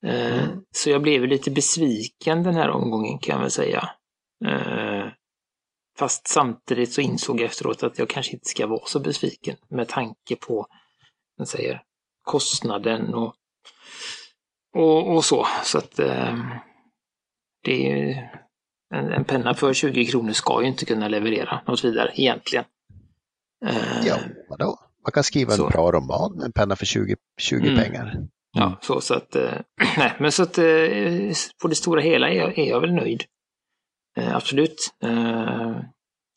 Mm. 0.06 0.48
Så 0.70 0.90
jag 0.90 1.02
blev 1.02 1.26
lite 1.26 1.50
besviken 1.50 2.42
den 2.42 2.54
här 2.54 2.70
omgången 2.70 3.18
kan 3.18 3.34
jag 3.34 3.40
väl 3.40 3.50
säga. 3.50 3.90
Fast 5.98 6.28
samtidigt 6.28 6.92
så 6.92 7.00
insåg 7.00 7.40
jag 7.40 7.46
efteråt 7.46 7.82
att 7.82 7.98
jag 7.98 8.08
kanske 8.08 8.32
inte 8.32 8.48
ska 8.48 8.66
vara 8.66 8.86
så 8.86 9.00
besviken 9.00 9.56
med 9.68 9.88
tanke 9.88 10.36
på 10.36 10.66
man 11.40 11.46
säger, 11.46 11.82
kostnaden 12.22 13.14
och, 13.14 13.34
och, 14.74 15.14
och 15.14 15.24
så. 15.24 15.46
Så 15.64 15.78
att 15.78 15.98
eh, 15.98 16.38
det 17.64 17.90
är 17.90 18.30
en, 18.94 19.12
en, 19.12 19.24
penna 19.24 19.54
för 19.54 19.72
20 19.72 20.04
kronor 20.04 20.32
ska 20.32 20.62
ju 20.62 20.68
inte 20.68 20.84
kunna 20.84 21.08
leverera 21.08 21.60
något 21.66 21.84
vidare 21.84 22.12
egentligen. 22.14 22.64
Eh, 23.66 24.06
ja, 24.06 24.18
vadå? 24.48 24.78
Man 25.04 25.12
kan 25.12 25.24
skriva 25.24 25.50
så. 25.50 25.64
en 25.64 25.70
bra 25.70 25.92
roman 25.92 26.36
med 26.36 26.44
en 26.44 26.52
penna 26.52 26.76
för 26.76 26.86
20, 26.86 27.16
20 27.40 27.68
mm. 27.68 27.76
pengar. 27.82 28.28
Ja, 28.52 28.78
så, 28.82 29.00
så 29.00 29.14
att, 29.14 29.36
eh, 29.36 29.52
nej, 29.96 30.12
men 30.18 30.32
så 30.32 30.42
att 30.42 30.58
eh, 30.58 31.32
på 31.62 31.68
det 31.68 31.74
stora 31.74 32.00
hela 32.00 32.30
är 32.30 32.34
jag, 32.34 32.58
är 32.58 32.68
jag 32.68 32.80
väl 32.80 32.94
nöjd. 32.94 33.24
Eh, 34.16 34.36
absolut. 34.36 34.94
Eh, 35.02 35.76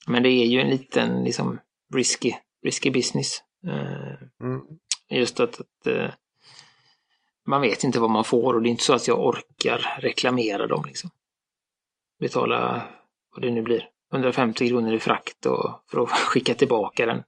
men 0.07 0.23
det 0.23 0.29
är 0.29 0.45
ju 0.45 0.59
en 0.59 0.69
liten 0.69 1.23
liksom 1.23 1.59
risky, 1.95 2.33
risky 2.65 2.91
business. 2.91 3.41
Eh, 3.67 4.47
mm. 4.47 4.61
Just 5.09 5.39
att, 5.39 5.61
att 5.61 5.87
eh, 5.87 6.09
man 7.45 7.61
vet 7.61 7.83
inte 7.83 7.99
vad 7.99 8.09
man 8.09 8.23
får 8.23 8.53
och 8.53 8.61
det 8.61 8.69
är 8.69 8.71
inte 8.71 8.83
så 8.83 8.93
att 8.93 9.07
jag 9.07 9.25
orkar 9.25 9.97
reklamera 9.99 10.67
dem. 10.67 10.83
Liksom. 10.87 11.09
Betala 12.19 12.87
vad 13.31 13.41
det 13.41 13.51
nu 13.51 13.61
blir, 13.61 13.89
150 14.13 14.67
kronor 14.69 14.93
i 14.93 14.99
frakt 14.99 15.45
och 15.45 15.83
för 15.87 16.03
att 16.03 16.09
skicka 16.11 16.53
tillbaka 16.53 17.05
den. 17.05 17.23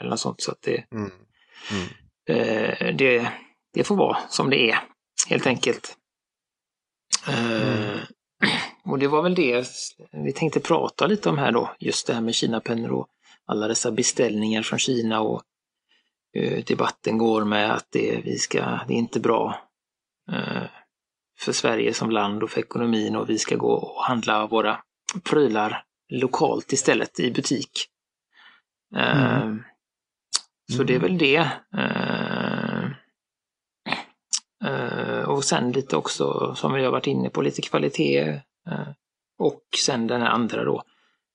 Eller 0.00 0.10
något 0.10 0.20
sånt. 0.20 0.40
Så 0.40 0.50
att 0.50 0.62
det, 0.62 0.84
mm. 0.92 1.10
Mm. 1.70 1.88
Eh, 2.28 2.94
det, 2.94 3.32
det 3.74 3.84
får 3.84 3.96
vara 3.96 4.18
som 4.28 4.50
det 4.50 4.70
är, 4.70 4.78
helt 5.28 5.46
enkelt. 5.46 5.96
Mm. 7.28 7.98
Och 8.84 8.98
det 8.98 9.08
var 9.08 9.22
väl 9.22 9.34
det 9.34 9.66
vi 10.12 10.32
tänkte 10.32 10.60
prata 10.60 11.06
lite 11.06 11.28
om 11.28 11.38
här 11.38 11.52
då, 11.52 11.70
just 11.78 12.06
det 12.06 12.14
här 12.14 12.20
med 12.20 12.34
Kinapennor 12.34 12.92
och 12.92 13.08
alla 13.46 13.68
dessa 13.68 13.90
beställningar 13.90 14.62
från 14.62 14.78
Kina 14.78 15.20
och 15.20 15.42
debatten 16.66 17.18
går 17.18 17.44
med 17.44 17.72
att 17.72 17.86
det, 17.90 18.20
vi 18.24 18.38
ska, 18.38 18.58
det 18.60 18.94
är 18.94 18.98
inte 18.98 19.20
bra 19.20 19.60
uh, 20.32 20.66
för 21.38 21.52
Sverige 21.52 21.94
som 21.94 22.10
land 22.10 22.42
och 22.42 22.50
för 22.50 22.60
ekonomin 22.60 23.16
och 23.16 23.30
vi 23.30 23.38
ska 23.38 23.56
gå 23.56 23.72
och 23.72 24.04
handla 24.04 24.46
våra 24.46 24.78
prylar 25.22 25.84
lokalt 26.08 26.72
istället 26.72 27.20
i 27.20 27.30
butik. 27.30 27.70
Uh, 28.96 29.42
mm. 29.42 29.62
Så 30.72 30.82
det 30.82 30.94
är 30.94 30.98
väl 30.98 31.18
det. 31.18 31.50
och 35.26 35.44
sen 35.44 35.72
lite 35.72 35.96
också, 35.96 36.54
som 36.54 36.72
vi 36.72 36.84
har 36.84 36.90
varit 36.90 37.06
inne 37.06 37.30
på, 37.30 37.42
lite 37.42 37.62
kvalitet 37.62 38.40
Eh, 38.70 38.88
och 39.38 39.62
sen 39.84 40.06
den 40.06 40.20
här 40.20 40.28
andra 40.28 40.64
då, 40.64 40.82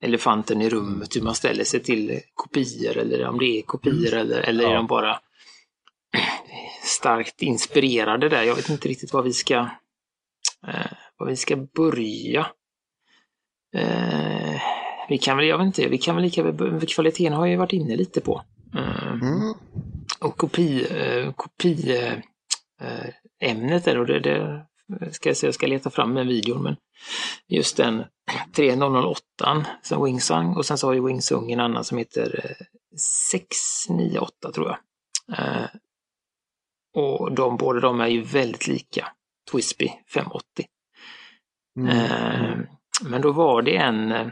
elefanten 0.04 0.62
i 0.62 0.70
rummet, 0.70 1.16
hur 1.16 1.22
man 1.22 1.36
ställer 1.36 1.64
sig 1.64 1.80
till 1.80 2.20
kopior 2.34 2.98
eller 2.98 3.28
om 3.28 3.40
det 3.40 3.46
är 3.46 3.62
kopior 3.62 4.14
eller, 4.14 4.42
eller 4.42 4.64
ja. 4.64 4.70
är 4.70 4.76
de 4.76 4.88
bara 4.88 5.20
starkt 6.84 7.42
inspirerade 7.42 8.30
där. 8.30 8.44
Jag 8.44 8.56
vet 8.56 8.70
inte 8.70 8.88
riktigt 8.88 9.14
vad 9.14 9.24
vi 9.24 9.34
ska, 9.34 9.56
eh, 10.68 10.92
vad 11.18 11.30
vi 11.30 11.36
ska 11.36 11.56
börja. 11.56 12.48
Eh, 13.76 14.62
vi 15.10 15.18
kan 15.18 15.38
väl, 15.38 15.46
jag 15.46 15.58
vet 15.58 15.66
inte, 15.66 15.88
vi 15.88 15.98
kan 15.98 16.16
väl 16.16 16.24
lika 16.24 16.54
kvaliteten 16.88 17.34
har 17.34 17.48
jag 17.48 17.58
varit 17.58 17.74
inne 17.74 17.96
lite 17.96 18.22
på. 18.22 18.42
Eh, 18.76 19.12
mm. 19.12 19.54
Och 20.20 20.38
kopi, 20.38 20.86
eh, 20.98 21.34
kopi 21.34 21.98
eh, 22.82 23.10
ämnet 23.50 23.86
där, 23.86 23.98
och 23.98 24.06
det, 24.06 24.20
det 24.20 24.66
ska 25.12 25.30
jag, 25.30 25.38
säga, 25.38 25.48
jag 25.48 25.56
ska 25.56 25.68
leta 25.68 25.90
fram 25.90 26.18
en 26.18 26.28
video, 26.28 26.60
men 26.60 26.76
just 27.48 27.78
den 27.78 28.04
3008, 28.56 29.66
sen 29.84 30.04
Wingsung 30.04 30.56
och 30.56 30.66
sen 30.66 30.78
så 30.78 30.88
har 30.88 30.94
ju 30.94 31.08
Wingsung 31.08 31.52
en 31.52 31.60
annan 31.60 31.84
som 31.84 31.98
heter 31.98 32.56
698 33.32 34.48
eh, 34.48 34.52
tror 34.52 34.68
jag. 34.68 34.78
Eh, 35.38 35.66
och 36.96 37.36
de 37.36 37.58
båda 37.58 37.80
de 37.80 38.02
är 38.02 38.08
ju 38.08 38.22
väldigt 38.22 38.68
lika 38.68 39.08
Twisby 39.52 39.92
580. 40.14 40.66
Mm. 41.80 41.90
Eh, 41.90 42.58
men 43.02 43.22
då 43.22 43.32
var 43.32 43.62
det 43.62 43.78
en 43.78 44.32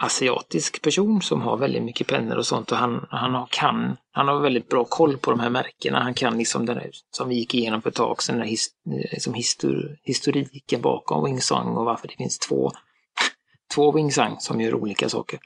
asiatisk 0.00 0.82
person 0.82 1.22
som 1.22 1.42
har 1.42 1.56
väldigt 1.56 1.82
mycket 1.82 2.06
pennor 2.06 2.36
och 2.36 2.46
sånt 2.46 2.72
och 2.72 2.78
han, 2.78 3.06
han, 3.10 3.46
kan, 3.50 3.96
han 4.12 4.28
har 4.28 4.40
väldigt 4.40 4.68
bra 4.68 4.84
koll 4.84 5.16
på 5.16 5.30
de 5.30 5.40
här 5.40 5.50
märkena. 5.50 6.02
Han 6.02 6.14
kan 6.14 6.38
liksom 6.38 6.66
den 6.66 6.76
där, 6.76 6.90
som 7.10 7.28
vi 7.28 7.34
gick 7.34 7.54
igenom 7.54 7.82
för 7.82 7.90
ett 7.90 7.96
tag 7.96 8.22
sedan, 8.22 8.38
den 8.38 8.48
his, 8.48 8.68
liksom 9.12 9.34
histor, 9.34 9.96
historiken 10.02 10.80
bakom 10.80 11.24
Wingsung 11.24 11.76
och 11.76 11.84
varför 11.84 12.08
det 12.08 12.16
finns 12.16 12.38
två, 12.38 12.72
två 13.74 13.92
Wingsung 13.92 14.36
som 14.38 14.60
gör 14.60 14.74
olika 14.74 15.08
saker. 15.08 15.40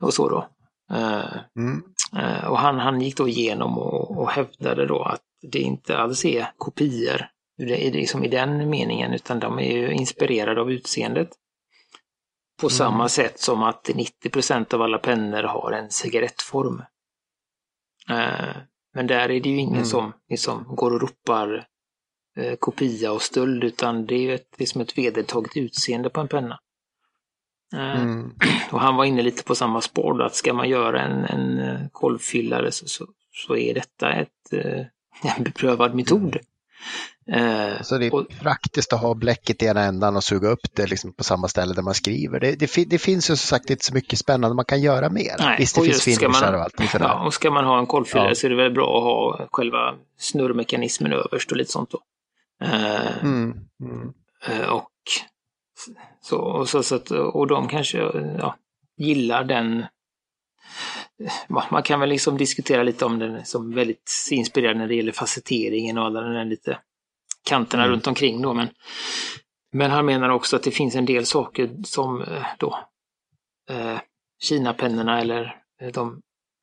Och 0.00 0.14
så 0.14 0.28
då. 0.28 0.48
Uh, 0.92 1.36
mm. 1.56 1.82
uh, 2.16 2.44
och 2.44 2.58
han, 2.58 2.78
han 2.78 3.00
gick 3.00 3.16
då 3.16 3.28
igenom 3.28 3.78
och, 3.78 4.18
och 4.18 4.30
hävdade 4.30 4.86
då 4.86 5.02
att 5.02 5.22
det 5.52 5.58
inte 5.58 5.98
alls 5.98 6.24
är 6.24 6.52
kopior 6.56 7.26
det 7.66 7.86
är 7.86 7.92
liksom 7.92 8.24
i 8.24 8.28
den 8.28 8.70
meningen, 8.70 9.12
utan 9.12 9.40
de 9.40 9.58
är 9.58 9.72
ju 9.72 9.92
inspirerade 9.92 10.60
av 10.60 10.72
utseendet. 10.72 11.28
På 12.62 12.66
mm. 12.66 12.76
samma 12.76 13.08
sätt 13.08 13.40
som 13.40 13.62
att 13.62 13.88
90% 13.88 14.74
av 14.74 14.82
alla 14.82 14.98
pennor 14.98 15.42
har 15.42 15.72
en 15.72 15.90
cigarettform. 15.90 16.82
Eh, 18.08 18.56
men 18.94 19.06
där 19.06 19.30
är 19.30 19.40
det 19.40 19.48
ju 19.48 19.56
ingen 19.56 19.74
mm. 19.74 19.84
som 19.84 20.12
liksom 20.28 20.64
går 20.76 20.90
och 20.90 21.00
ropar 21.00 21.66
eh, 22.36 22.56
kopia 22.56 23.12
och 23.12 23.22
stöld, 23.22 23.64
utan 23.64 24.06
det 24.06 24.14
är 24.14 24.34
ett, 24.34 24.54
liksom 24.58 24.80
ett 24.80 24.98
vedertaget 24.98 25.56
utseende 25.56 26.10
på 26.10 26.20
en 26.20 26.28
penna. 26.28 26.58
Eh, 27.74 28.02
mm. 28.02 28.34
Och 28.70 28.80
han 28.80 28.96
var 28.96 29.04
inne 29.04 29.22
lite 29.22 29.44
på 29.44 29.54
samma 29.54 29.80
spår, 29.80 30.22
att 30.22 30.34
ska 30.34 30.52
man 30.52 30.68
göra 30.68 31.02
en, 31.02 31.24
en 31.24 31.88
kolvfyllare 31.92 32.72
så, 32.72 32.86
så, 32.86 33.06
så 33.32 33.56
är 33.56 33.74
detta 33.74 34.12
ett, 34.12 34.52
en 35.36 35.44
beprövad 35.44 35.94
metod. 35.94 36.38
Eh, 37.28 37.82
så 37.82 37.98
det 37.98 38.06
är 38.06 38.14
och, 38.14 38.28
praktiskt 38.40 38.92
att 38.92 39.00
ha 39.00 39.14
bläcket 39.14 39.62
i 39.62 39.66
ena 39.66 39.82
ändan 39.82 40.16
och 40.16 40.24
suga 40.24 40.48
upp 40.48 40.74
det 40.74 40.86
liksom 40.86 41.12
på 41.12 41.24
samma 41.24 41.48
ställe 41.48 41.74
där 41.74 41.82
man 41.82 41.94
skriver. 41.94 42.40
Det, 42.40 42.56
det, 42.56 42.84
det 42.84 42.98
finns 42.98 43.30
ju 43.30 43.36
som 43.36 43.48
sagt 43.48 43.70
inte 43.70 43.84
så 43.84 43.94
mycket 43.94 44.18
spännande 44.18 44.56
man 44.56 44.64
kan 44.64 44.80
göra 44.80 45.10
mer. 45.10 45.36
Nej, 45.38 45.56
Visst, 45.58 45.76
det 45.76 45.82
finns 45.82 46.02
finishar 46.02 46.52
och 46.52 46.62
allting 46.62 46.88
sådär. 46.88 47.04
Ja, 47.04 47.26
och 47.26 47.34
ska 47.34 47.50
man 47.50 47.64
ha 47.64 47.78
en 47.78 47.86
kolfyllare 47.86 48.28
ja. 48.28 48.34
så 48.34 48.46
är 48.46 48.50
det 48.50 48.56
väl 48.56 48.72
bra 48.72 48.98
att 48.98 49.02
ha 49.02 49.48
själva 49.52 49.94
snurrmekanismen 50.18 51.12
överst 51.12 51.50
och 51.50 51.56
lite 51.56 51.72
sånt 51.72 51.90
då. 51.90 52.00
Eh, 52.64 53.22
mm, 53.22 53.54
mm. 53.82 54.12
Eh, 54.46 54.68
och 54.68 54.90
så, 56.20 56.38
och, 56.38 56.68
så, 56.68 56.82
så 56.82 56.94
att, 56.94 57.10
och 57.10 57.46
de 57.46 57.68
kanske 57.68 57.98
ja, 58.38 58.56
gillar 58.96 59.44
den 59.44 59.86
man 61.70 61.82
kan 61.82 62.00
väl 62.00 62.08
liksom 62.08 62.36
diskutera 62.36 62.82
lite 62.82 63.04
om 63.04 63.18
den 63.18 63.44
som 63.44 63.74
väldigt 63.74 64.12
inspirerad 64.30 64.76
när 64.76 64.88
det 64.88 64.94
gäller 64.94 65.12
facetteringen 65.12 65.98
och 65.98 66.04
alla 66.04 66.20
den 66.20 66.34
där 66.34 66.44
lite 66.44 66.78
kanterna 67.44 67.82
mm. 67.82 67.92
runt 67.92 68.06
omkring 68.06 68.42
då. 68.42 68.54
Men, 68.54 68.68
men 69.72 69.90
han 69.90 70.06
menar 70.06 70.28
också 70.28 70.56
att 70.56 70.62
det 70.62 70.70
finns 70.70 70.94
en 70.94 71.04
del 71.04 71.26
saker 71.26 71.70
som 71.84 72.22
eh, 72.22 72.46
då 72.58 72.78
eh, 73.70 73.98
Kina-pennorna 74.42 75.20
eller 75.20 75.62
eh, 75.80 75.92
de 75.92 76.20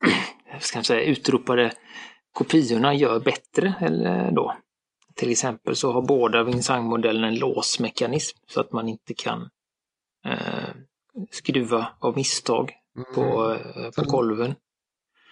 ska 0.60 0.78
jag 0.78 0.86
säga, 0.86 1.02
utropade 1.02 1.72
kopiorna 2.32 2.94
gör 2.94 3.20
bättre. 3.20 3.74
Eller 3.80 4.30
då. 4.30 4.56
Till 5.14 5.30
exempel 5.30 5.76
så 5.76 5.92
har 5.92 6.02
båda 6.02 6.42
Winsang-modellerna 6.42 7.28
en 7.28 7.38
låsmekanism 7.38 8.38
så 8.46 8.60
att 8.60 8.72
man 8.72 8.88
inte 8.88 9.14
kan 9.14 9.50
eh, 10.26 10.74
skruva 11.30 11.88
av 11.98 12.16
misstag 12.16 12.72
på, 13.14 13.44
mm. 13.44 13.84
Eh, 13.84 13.90
på 13.90 14.04
kolven. 14.04 14.54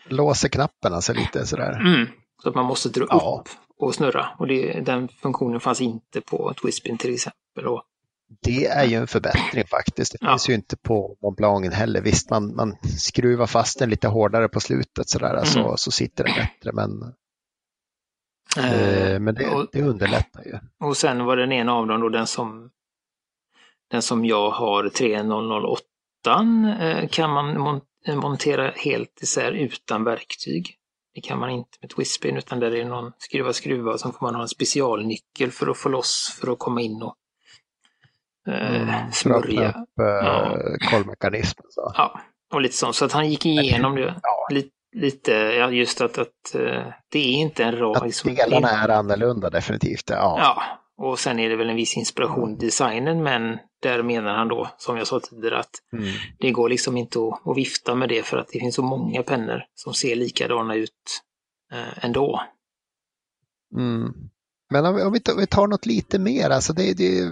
Låser 0.09 0.49
knappen 0.49 0.95
alltså 0.95 1.13
lite 1.13 1.47
sådär. 1.47 1.81
Mm. 1.81 2.09
Så 2.43 2.49
att 2.49 2.55
man 2.55 2.65
måste 2.65 2.89
dra 2.89 3.07
ja. 3.09 3.43
upp 3.45 3.68
och 3.79 3.95
snurra. 3.95 4.29
Och 4.39 4.47
det, 4.47 4.81
den 4.81 5.09
funktionen 5.09 5.61
fanns 5.61 5.81
inte 5.81 6.21
på 6.21 6.55
Twispin 6.63 6.99
till 6.99 7.15
exempel. 7.15 7.67
Och, 7.67 7.83
det 8.43 8.67
är 8.67 8.85
ju 8.85 8.97
en 8.97 9.07
förbättring 9.07 9.65
faktiskt. 9.67 10.13
Det 10.13 10.19
ja. 10.21 10.31
finns 10.31 10.49
ju 10.49 10.55
inte 10.55 10.77
på 10.77 11.17
Mont 11.23 11.37
Blanc 11.37 11.75
heller. 11.75 12.01
Visst, 12.01 12.31
man, 12.31 12.55
man 12.55 12.77
skruvar 12.99 13.47
fast 13.47 13.79
den 13.79 13.91
lite 13.91 14.09
hårdare 14.09 14.49
på 14.49 14.61
slutet 14.61 15.09
sådär, 15.09 15.33
mm. 15.33 15.45
så, 15.45 15.77
så 15.77 15.91
sitter 15.91 16.25
den 16.25 16.35
bättre. 16.35 16.73
Men, 16.73 17.03
eh, 18.57 19.21
men 19.21 19.35
det, 19.35 19.49
och, 19.49 19.67
det 19.73 19.83
underlättar 19.83 20.45
ju. 20.45 20.59
Och 20.81 20.97
sen 20.97 21.25
var 21.25 21.37
den 21.37 21.53
ena 21.53 21.73
av 21.73 21.87
dem 21.87 22.01
då 22.01 22.09
den 22.09 22.27
som 22.27 22.71
den 23.91 24.03
som 24.03 24.25
jag 24.25 24.51
har 24.51 24.89
3008 24.89 25.83
eh, 26.81 27.09
kan 27.09 27.31
man 27.31 27.81
montera 28.07 28.71
helt 28.71 29.23
isär 29.23 29.53
utan 29.53 30.05
verktyg. 30.05 30.78
Det 31.19 31.23
kan 31.23 31.39
man 31.39 31.51
inte 31.51 31.79
med 31.81 31.91
Twispin 31.91 32.37
utan 32.37 32.61
där 32.61 32.67
är 32.67 32.85
det 32.85 32.85
någon 32.85 33.13
skruva 33.19 33.53
skruva 33.53 33.93
och 33.93 34.01
så 34.01 34.13
får 34.13 34.27
man 34.27 34.35
ha 34.35 34.43
en 34.43 34.49
specialnyckel 34.49 35.51
för 35.51 35.71
att 35.71 35.79
få 35.79 35.89
loss 35.89 36.39
för 36.41 36.53
att 36.53 36.59
komma 36.59 36.81
in 36.81 37.03
och 37.03 37.15
eh, 38.49 38.83
mm, 38.83 39.13
smörja. 39.13 39.69
Upp, 39.69 39.99
eh, 40.01 40.07
ja. 40.07 40.59
kolvmekanismen. 40.91 41.67
Så. 41.71 41.93
Ja, 41.95 42.21
och 42.53 42.61
lite 42.61 42.77
sånt. 42.77 42.97
Så 42.97 43.05
att 43.05 43.13
han 43.13 43.31
gick 43.31 43.47
igenom 43.47 43.95
det. 43.95 44.15
Ja. 44.23 44.49
Lite, 44.51 44.71
lite, 44.97 45.33
ja 45.33 45.71
just 45.71 46.01
att, 46.01 46.19
att 46.19 46.55
uh, 46.55 46.85
det 47.09 47.19
är 47.19 47.33
inte 47.33 47.65
en 47.65 47.79
rad... 47.79 48.05
Liksom, 48.05 48.35
delarna 48.35 48.71
är 48.71 48.89
annorlunda 48.89 49.51
definitivt. 49.51 50.11
Ja. 50.11 50.37
ja, 50.39 50.63
och 50.99 51.19
sen 51.19 51.39
är 51.39 51.49
det 51.49 51.57
väl 51.57 51.71
en 51.71 51.77
viss 51.77 51.97
inspiration 51.97 52.53
i 52.53 52.57
designen 52.57 53.23
men 53.23 53.59
där 53.83 54.03
menar 54.03 54.35
han 54.35 54.49
då, 54.49 54.71
som 54.79 54.97
jag 54.97 55.07
sa 55.07 55.21
tidigare, 55.21 55.59
att 55.59 55.71
mm. 55.93 56.05
det 56.39 56.51
går 56.51 56.69
liksom 56.69 56.97
inte 56.97 57.19
att, 57.19 57.57
vifta 57.57 57.95
med 57.95 58.09
det 58.09 58.23
för 58.23 58.37
att 58.37 58.49
det 58.53 58.59
finns 58.59 58.75
så 58.75 58.83
många 58.83 59.23
pennor 59.23 59.63
som 59.75 59.95
ser 59.95 60.17
likadana 60.17 60.75
ut 60.75 61.23
eh, 61.73 62.05
ändå. 62.05 62.43
Mm. 63.77 64.13
Men 64.71 64.87
om 64.87 64.97
vi, 64.97 65.03
om, 65.03 65.13
vi 65.39 65.47
tar, 65.47 65.67
något 65.67 65.87
lite 65.87 66.19
mer, 66.19 66.51
alltså 66.51 66.73
det, 66.73 66.93
det, 66.93 67.31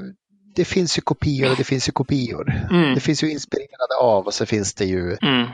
det 0.55 0.65
finns 0.65 0.99
ju 0.99 1.03
kopior 1.03 1.51
och 1.51 1.57
det 1.57 1.65
finns 1.65 1.89
ju 1.89 1.93
kopior. 1.93 2.67
Mm. 2.71 2.95
Det 2.95 3.01
finns 3.01 3.23
ju 3.23 3.31
inspirerade 3.31 3.97
av 4.01 4.27
och 4.27 4.35
så 4.35 4.47
finns 4.47 4.75
det 4.75 4.85
ju 4.85 5.17
mm. 5.23 5.49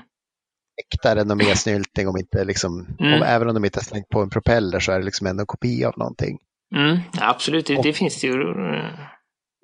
äkta 0.84 1.16
renommésnyltning 1.16 2.08
om 2.08 2.16
inte 2.16 2.44
liksom, 2.44 2.96
mm. 3.00 3.14
om, 3.14 3.22
även 3.22 3.48
om 3.48 3.54
de 3.54 3.64
inte 3.64 3.78
har 3.78 3.84
slängt 3.84 4.08
på 4.08 4.20
en 4.20 4.30
propeller 4.30 4.80
så 4.80 4.92
är 4.92 4.98
det 4.98 5.04
liksom 5.04 5.26
ändå 5.26 5.40
en 5.40 5.46
kopia 5.46 5.88
av 5.88 5.98
någonting. 5.98 6.38
Mm, 6.74 6.98
absolut, 7.20 7.66
det, 7.66 7.82
det 7.82 7.92
finns 7.92 8.20
det 8.20 8.26
ju. 8.26 8.54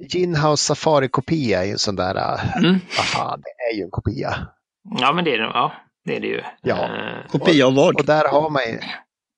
Ginhouse 0.08 0.64
Safari-kopia 0.64 1.60
är 1.60 1.64
ju 1.64 1.72
en 1.72 1.78
sån 1.78 1.96
där, 1.96 2.16
äh, 2.16 2.56
mm. 2.56 2.80
vad 2.96 3.06
fan, 3.06 3.40
det 3.40 3.72
är 3.72 3.76
ju 3.76 3.82
en 3.82 3.90
kopia. 3.90 4.48
Ja, 5.00 5.12
men 5.12 5.24
det 5.24 5.34
är 5.34 5.38
det, 5.38 5.44
ja, 5.44 5.72
det, 6.04 6.16
är 6.16 6.20
det 6.20 6.26
ju. 6.26 6.42
Ja. 6.62 6.74
Uh, 6.74 7.30
kopia 7.30 7.66
av 7.66 7.74
vad? 7.74 7.94
Och 7.94 8.06
där 8.06 8.28
har 8.28 8.50
man 8.50 8.62
ju, 8.62 8.80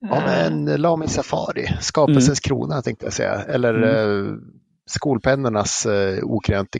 ja, 0.09 0.22
en 0.22 0.64
Lami 0.64 1.09
Safari, 1.09 1.66
skapelsens 1.80 2.28
mm. 2.46 2.59
krona 2.59 2.83
tänkte 2.83 3.06
jag 3.06 3.12
säga, 3.12 3.42
eller 3.42 3.74
mm. 3.74 3.88
uh, 3.88 4.38
skolpennornas 4.87 5.87
uh, 5.87 6.24
okrönte 6.24 6.78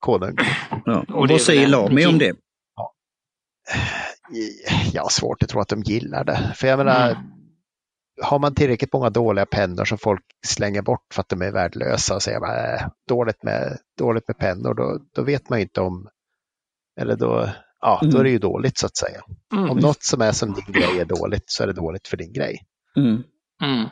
konung. 0.00 0.36
Ja. 0.84 1.04
Och 1.14 1.28
vad 1.28 1.40
säger 1.40 1.66
Lami 1.66 2.06
om 2.06 2.18
det? 2.18 2.36
Ja. 2.76 2.94
Jag 4.92 5.02
har 5.02 5.10
svårt 5.10 5.42
att 5.42 5.48
tro 5.48 5.60
att 5.60 5.68
de 5.68 5.82
gillar 5.82 6.24
det. 6.24 6.52
För 6.56 6.66
jag 6.66 6.78
menar, 6.78 7.10
mm 7.10 7.39
har 8.22 8.38
man 8.38 8.54
tillräckligt 8.54 8.92
många 8.92 9.10
dåliga 9.10 9.46
pennor 9.46 9.84
som 9.84 9.98
folk 9.98 10.22
slänger 10.46 10.82
bort 10.82 11.06
för 11.14 11.20
att 11.20 11.28
de 11.28 11.42
är 11.42 11.50
värdelösa 11.50 12.14
och 12.14 12.22
säger 12.22 12.40
att 12.40 12.80
äh, 12.80 12.88
dåligt, 13.08 13.42
med, 13.42 13.78
dåligt 13.98 14.28
med 14.28 14.38
pennor, 14.38 14.74
då, 14.74 15.00
då 15.14 15.22
vet 15.22 15.48
man 15.48 15.58
ju 15.58 15.62
inte 15.62 15.80
om, 15.80 16.08
eller 17.00 17.16
då, 17.16 17.50
ja, 17.80 17.98
mm. 18.02 18.14
då 18.14 18.18
är 18.18 18.24
det 18.24 18.30
ju 18.30 18.38
dåligt 18.38 18.78
så 18.78 18.86
att 18.86 18.96
säga. 18.96 19.22
Mm. 19.52 19.70
Om 19.70 19.78
något 19.78 20.02
som 20.02 20.20
är 20.20 20.32
som 20.32 20.52
din 20.52 20.72
grej 20.72 21.00
är 21.00 21.04
dåligt 21.04 21.50
så 21.50 21.62
är 21.62 21.66
det 21.66 21.72
dåligt 21.72 22.08
för 22.08 22.16
din 22.16 22.32
grej. 22.32 22.66
Mm. 22.96 23.22
Mm. 23.62 23.88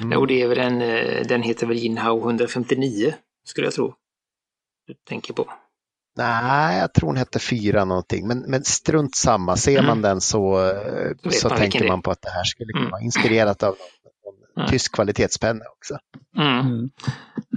Mm. 0.00 0.18
Och 0.18 0.26
det 0.26 0.42
är 0.42 0.48
väl 0.48 0.58
en, 0.58 0.82
eh, 0.82 1.26
den 1.26 1.42
heter 1.42 1.66
väl 1.66 1.76
Jinhao 1.76 2.18
159, 2.18 3.14
skulle 3.44 3.66
jag 3.66 3.74
tro. 3.74 3.94
Du 4.86 4.94
tänker 4.94 5.34
på. 5.34 5.52
Nej, 6.18 6.78
jag 6.78 6.94
tror 6.94 7.06
hon 7.06 7.16
hette 7.16 7.38
fyra 7.38 7.84
någonting, 7.84 8.28
men, 8.28 8.38
men 8.38 8.64
strunt 8.64 9.16
samma. 9.16 9.56
Ser 9.56 9.72
mm. 9.72 9.86
man 9.86 10.02
den 10.02 10.20
så, 10.20 10.72
så 11.30 11.48
tänker 11.48 11.88
man 11.88 12.02
på 12.02 12.10
att 12.10 12.22
det 12.22 12.30
här 12.30 12.44
skulle 12.44 12.72
kunna 12.72 12.80
mm. 12.80 12.90
vara 12.90 13.02
inspirerat 13.02 13.62
av 13.62 13.76
någon, 14.24 14.34
någon 14.54 14.62
mm. 14.62 14.70
tysk 14.70 14.94
kvalitetspenna 14.94 15.64
också. 15.76 15.98
Mm. 16.36 16.90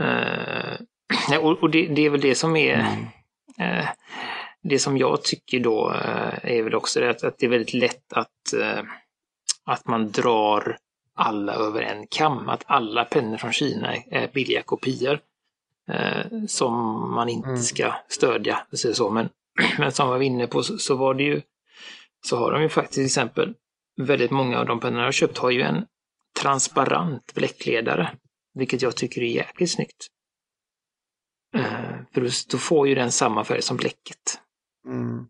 Uh, 0.01 1.37
och, 1.39 1.63
och 1.63 1.69
det, 1.69 1.87
det, 1.87 2.05
är 2.05 2.09
väl 2.09 2.21
det 2.21 2.35
som 2.35 2.55
är 2.55 2.79
uh, 3.61 3.87
det 4.63 4.79
som 4.79 4.97
jag 4.97 5.23
tycker 5.23 5.59
då 5.59 5.89
uh, 5.89 6.51
är 6.51 6.63
väl 6.63 6.75
också 6.75 6.99
det 6.99 7.09
att, 7.09 7.23
att, 7.23 7.35
det 7.39 7.45
är 7.45 7.49
väldigt 7.49 7.73
lätt 7.73 8.13
att, 8.13 8.53
att 9.65 9.87
man 9.87 10.11
drar 10.11 10.77
alla 11.15 11.53
över 11.53 11.81
en 11.81 12.07
kam, 12.07 12.49
att 12.49 12.63
alla 12.65 13.05
pennor 13.05 13.37
från 13.37 13.53
Kina 13.53 13.95
är 13.95 14.31
billiga 14.33 14.61
kopior 14.61 15.19
eh, 15.89 16.45
som 16.47 16.73
man 17.15 17.29
inte 17.29 17.49
mm. 17.49 17.61
ska 17.61 17.93
stödja. 18.07 18.59
Så. 18.73 19.09
Men, 19.09 19.29
men 19.77 19.91
som 19.91 20.07
vi 20.07 20.13
var 20.13 20.21
inne 20.21 20.47
på 20.47 20.63
så, 20.63 20.77
så, 20.77 20.95
var 20.95 21.13
det 21.13 21.23
ju, 21.23 21.41
så 22.25 22.37
har 22.37 22.51
de 22.51 22.61
ju 22.61 22.69
faktiskt 22.69 22.93
till 22.93 23.05
exempel, 23.05 23.53
väldigt 24.01 24.31
många 24.31 24.59
av 24.59 24.65
de 24.65 24.79
pennorna 24.79 25.03
jag 25.03 25.13
köpt 25.13 25.37
har 25.37 25.51
ju 25.51 25.61
en 25.61 25.85
transparent 26.39 27.33
bläckledare, 27.33 28.11
vilket 28.53 28.81
jag 28.81 28.95
tycker 28.95 29.21
är 29.21 29.25
jäkligt 29.25 29.71
snyggt. 29.71 30.07
Eh, 31.55 31.95
för 32.13 32.51
då 32.51 32.57
får 32.57 32.87
ju 32.87 32.95
den 32.95 33.11
samma 33.11 33.43
färg 33.43 33.61
som 33.61 33.77
bläcket. 33.77 34.39
Mm. 34.87 35.27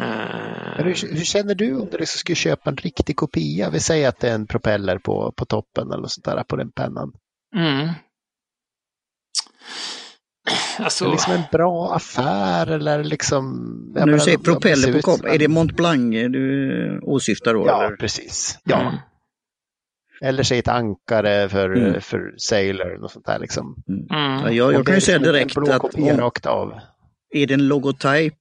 Uh, 0.00 0.84
hur, 0.84 0.84
hur, 0.84 1.24
känner 1.24 1.54
du 1.54 1.80
om 1.80 1.88
du 1.98 2.06
skulle 2.06 2.36
köpa 2.36 2.70
en 2.70 2.76
riktig 2.76 3.16
kopia? 3.16 3.70
Vi 3.70 3.80
säger 3.80 4.08
att 4.08 4.20
det 4.20 4.30
är 4.30 4.34
en 4.34 4.46
propeller 4.46 4.98
på, 4.98 5.32
på 5.36 5.44
toppen 5.44 5.92
eller 5.92 6.06
sånt 6.06 6.24
där 6.24 6.44
på 6.44 6.56
den 6.56 6.70
pennan. 6.70 7.12
Mm. 7.56 7.88
Alltså... 10.78 11.04
Är 11.04 11.08
det 11.08 11.12
liksom 11.12 11.32
en 11.32 11.42
bra 11.52 11.94
affär 11.94 12.66
eller 12.66 13.04
liksom... 13.04 13.64
När 13.94 14.06
du 14.06 14.20
säger 14.20 14.38
propeller 14.38 14.92
på 14.92 15.02
kopp, 15.02 15.24
är 15.24 15.38
det 15.38 15.48
Mont 15.48 15.76
Blanc 15.76 16.12
du 16.12 17.00
åsyftar 17.02 17.54
då? 17.54 17.66
Ja, 17.66 17.86
eller? 17.86 17.96
precis. 17.96 18.58
Ja. 18.64 18.80
Mm. 18.80 18.94
Eller 20.20 20.42
säg 20.42 20.58
ett 20.58 20.68
ankare 20.68 21.48
för, 21.48 21.70
mm. 21.76 22.00
för 22.00 22.34
Sailor 22.36 23.04
och 23.04 23.10
sånt 23.10 23.26
där 23.26 23.38
liksom. 23.38 23.82
Mm. 23.88 24.06
Ja, 24.08 24.50
jag, 24.50 24.72
jag 24.72 24.86
kan 24.86 24.94
ju 24.94 25.00
säga 25.00 25.18
liksom 25.18 25.32
direkt 25.32 25.84
att 25.84 25.94
om, 25.94 26.20
rakt 26.20 26.46
av. 26.46 26.74
är 27.30 27.46
det 27.46 27.54
en 27.54 27.68
logotyp 27.68 28.34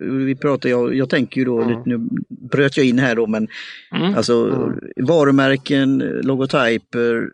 vi 0.00 0.36
pratar, 0.36 0.68
jag, 0.68 0.94
jag 0.94 1.10
tänker 1.10 1.38
ju 1.40 1.44
då, 1.44 1.60
mm. 1.60 1.82
nu 1.84 2.08
bröt 2.28 2.76
jag 2.76 2.86
in 2.86 2.98
här 2.98 3.16
då, 3.16 3.26
men 3.26 3.48
mm. 3.92 4.14
alltså 4.14 4.46
mm. 4.46 4.78
varumärken, 4.96 5.98
logotyper, 5.98 7.28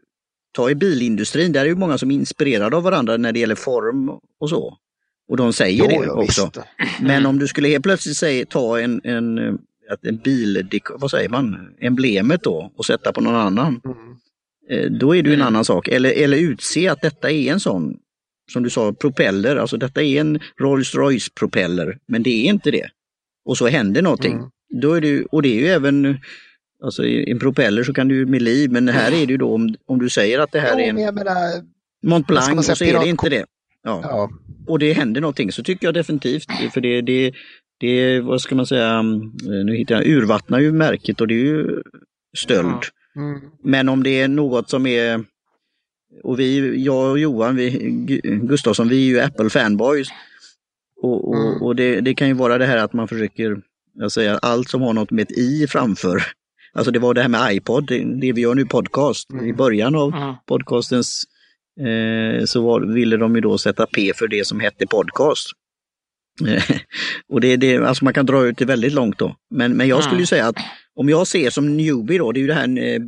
ta 0.55 0.71
i 0.71 0.75
bilindustrin, 0.75 1.53
där 1.53 1.61
är 1.61 1.65
ju 1.65 1.75
många 1.75 1.99
som 1.99 2.11
är 2.11 2.15
inspirerade 2.15 2.77
av 2.77 2.83
varandra 2.83 3.17
när 3.17 3.33
det 3.33 3.41
gäller 3.41 3.55
form 3.55 4.09
och 4.41 4.51
så. 4.51 4.79
Och 5.29 5.37
de 5.37 5.53
säger 5.53 5.91
jo, 5.93 6.03
det 6.03 6.11
också. 6.11 6.51
Men 7.01 7.27
om 7.27 7.39
du 7.39 7.47
skulle 7.47 7.69
helt 7.69 7.85
plötsligt 7.85 8.17
säga, 8.17 8.47
ta 8.47 8.81
en, 8.81 9.01
en, 9.05 9.39
en 10.03 10.17
bil, 10.25 10.69
vad 10.91 11.11
säger 11.11 11.29
man, 11.29 11.75
emblemet 11.81 12.43
då 12.43 12.73
och 12.77 12.87
sätta 12.87 13.13
på 13.13 13.21
någon 13.21 13.35
annan. 13.35 13.81
Mm. 13.85 13.97
Eh, 14.71 14.91
då 14.91 15.17
är 15.17 15.23
det 15.23 15.31
en 15.31 15.35
mm. 15.35 15.47
annan 15.47 15.65
sak. 15.65 15.89
Eller, 15.89 16.11
eller 16.11 16.39
utse 16.39 16.89
att 16.89 17.03
detta 17.03 17.31
är 17.31 17.53
en 17.53 17.61
sån, 17.61 17.97
som 18.53 18.63
du 18.63 18.71
sa, 18.71 18.93
propeller, 18.93 19.57
alltså 19.57 19.77
detta 19.77 20.03
är 20.03 20.21
en 20.21 20.41
Rolls 20.61 20.95
Royce 20.95 21.31
propeller, 21.35 21.99
men 22.09 22.23
det 22.23 22.31
är 22.31 22.45
inte 22.45 22.71
det. 22.71 22.89
Och 23.45 23.59
så 23.59 23.67
händer 23.67 24.03
någonting. 24.03 24.33
Mm. 24.33 24.51
Då 24.81 24.93
är 24.93 25.01
det, 25.01 25.25
och 25.25 25.43
det 25.43 25.49
är 25.49 25.61
ju 25.61 25.67
även 25.67 26.19
Alltså 26.85 27.05
i 27.05 27.31
en 27.31 27.39
propeller 27.39 27.83
så 27.83 27.93
kan 27.93 28.09
du 28.09 28.27
med 28.27 28.43
liv, 28.43 28.73
men 28.73 28.89
här 28.89 29.13
är 29.13 29.27
det 29.27 29.33
ju 29.33 29.37
då 29.37 29.55
om, 29.55 29.75
om 29.87 29.99
du 29.99 30.11
säger 30.11 30.39
att 30.39 30.53
det 30.53 30.61
här 30.61 30.73
jo, 30.73 30.79
är 30.79 31.09
en 31.09 31.15
menar, 31.15 31.63
Mont 32.03 32.27
Blanc 32.27 32.69
och 32.69 32.77
så 32.77 32.85
är 32.85 33.01
det 33.01 33.09
inte 33.09 33.29
det. 33.29 33.45
Ja. 33.83 34.01
ja. 34.03 34.31
Och 34.67 34.79
det 34.79 34.93
händer 34.93 35.21
någonting 35.21 35.53
så 35.53 35.63
tycker 35.63 35.87
jag 35.87 35.95
definitivt, 35.95 36.51
för 36.75 36.81
det, 36.81 37.01
det, 37.01 37.33
det 37.81 38.21
vad 38.21 38.41
ska 38.41 38.55
man 38.55 38.67
säga, 38.67 39.03
nu 39.03 39.77
hittar 39.77 39.95
jag, 39.95 40.07
urvattnar 40.07 40.61
ju 40.61 40.73
märket 40.73 41.21
och 41.21 41.29
det 41.29 41.35
är 41.35 41.45
ju 41.45 41.83
stöld. 42.37 42.83
Mm. 43.17 43.41
Men 43.63 43.89
om 43.89 44.03
det 44.03 44.21
är 44.21 44.29
något 44.29 44.71
som 44.71 44.87
är, 44.87 45.25
och 46.23 46.41
vi, 46.41 46.83
jag 46.85 47.11
och 47.11 47.19
Johan 47.19 47.57
vi, 47.57 47.71
Gustafsson, 48.43 48.89
vi 48.89 48.97
är 48.97 49.07
ju 49.07 49.21
Apple 49.21 49.51
fanboys. 49.51 50.09
Och, 51.03 51.29
och, 51.29 51.37
mm. 51.37 51.63
och 51.63 51.77
det, 51.77 52.01
det, 52.01 52.15
kan 52.15 52.29
ju 52.29 52.35
vara 52.35 52.59
det 52.59 52.67
här 52.67 52.77
att 52.77 52.93
man 52.93 53.09
försöker, 53.09 53.63
jag 53.95 54.13
säger 54.13 54.39
allt 54.43 54.69
som 54.69 54.83
har 54.83 54.93
något 54.93 55.11
med 55.11 55.23
ett 55.23 55.39
i 55.39 55.67
framför. 55.67 56.23
Alltså 56.75 56.91
det 56.91 56.99
var 56.99 57.15
det 57.15 57.23
här 57.23 57.29
med 57.29 57.55
iPod, 57.55 57.87
det, 57.87 58.05
det 58.05 58.33
vi 58.33 58.41
gör 58.41 58.55
nu 58.55 58.67
podcast. 58.67 59.31
Mm. 59.31 59.47
I 59.47 59.53
början 59.53 59.95
av 59.95 60.15
mm. 60.15 60.35
podcastens 60.47 61.25
eh, 61.81 62.45
så 62.45 62.63
var, 62.63 62.81
ville 62.81 63.17
de 63.17 63.35
ju 63.35 63.41
då 63.41 63.59
sätta 63.59 63.87
P 63.87 64.13
för 64.15 64.29
det 64.29 64.47
som 64.47 64.61
hette 64.61 64.87
podcast. 64.87 65.51
och 67.29 67.41
det, 67.41 67.57
det, 67.57 67.77
alltså 67.77 68.05
man 68.05 68.15
kan 68.15 68.27
dra 68.27 68.47
ut 68.47 68.59
det 68.59 68.65
väldigt 68.65 68.93
långt 68.93 69.19
då. 69.19 69.37
Men, 69.51 69.77
men 69.77 69.89
jag 69.89 70.05
skulle 70.05 70.21
ju 70.21 70.27
säga 70.27 70.47
att 70.47 70.57
om 70.95 71.09
jag 71.09 71.27
ser 71.27 71.51
som 71.51 71.77
newbie 71.77 72.19
då, 72.19 72.33
det 72.33 72.39
är 72.39 72.43
ju 72.43 72.47
det 72.47 72.55
här 72.55 72.79
eh, 72.79 73.01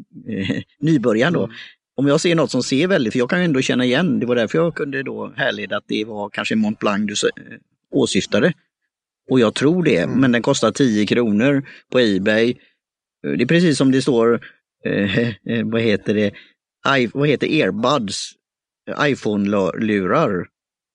nybörjaren 0.81 1.33
då. 1.33 1.45
Mm. 1.45 1.57
Om 1.97 2.07
jag 2.07 2.21
ser 2.21 2.35
något 2.35 2.51
som 2.51 2.63
ser 2.63 2.87
väldigt, 2.87 3.13
för 3.13 3.19
jag 3.19 3.31
kan 3.31 3.39
ju 3.39 3.45
ändå 3.45 3.61
känna 3.61 3.85
igen, 3.85 4.21
det 4.21 4.27
var 4.27 4.37
därför 4.37 4.59
jag 4.59 4.75
kunde 4.75 5.03
då 5.03 5.33
härleda 5.37 5.77
att 5.77 5.85
det 5.89 6.05
var 6.05 6.29
kanske 6.29 6.57
Mont 6.57 6.79
Blanc 6.79 7.07
du 7.07 7.15
åsyftade. 7.91 8.53
Och 9.31 9.41
jag 9.41 9.55
tror 9.55 9.83
det, 9.83 9.99
mm. 9.99 10.21
men 10.21 10.33
den 10.33 10.43
kostar 10.43 10.71
10 10.71 11.07
kronor 11.07 11.63
på 11.93 11.99
Ebay. 12.01 12.55
Det 13.37 13.45
är 13.45 13.47
precis 13.47 13.79
som 13.79 13.93
det 13.93 14.03
står, 14.03 14.41
eh, 14.85 15.29
eh 15.29 15.65
vad 15.65 15.81
heter 15.81 16.15
det, 16.15 16.33
I, 16.99 17.07
vad 17.15 17.29
heter 17.29 17.47
earbuds, 17.47 18.33
iPhone-lurar, 19.01 20.47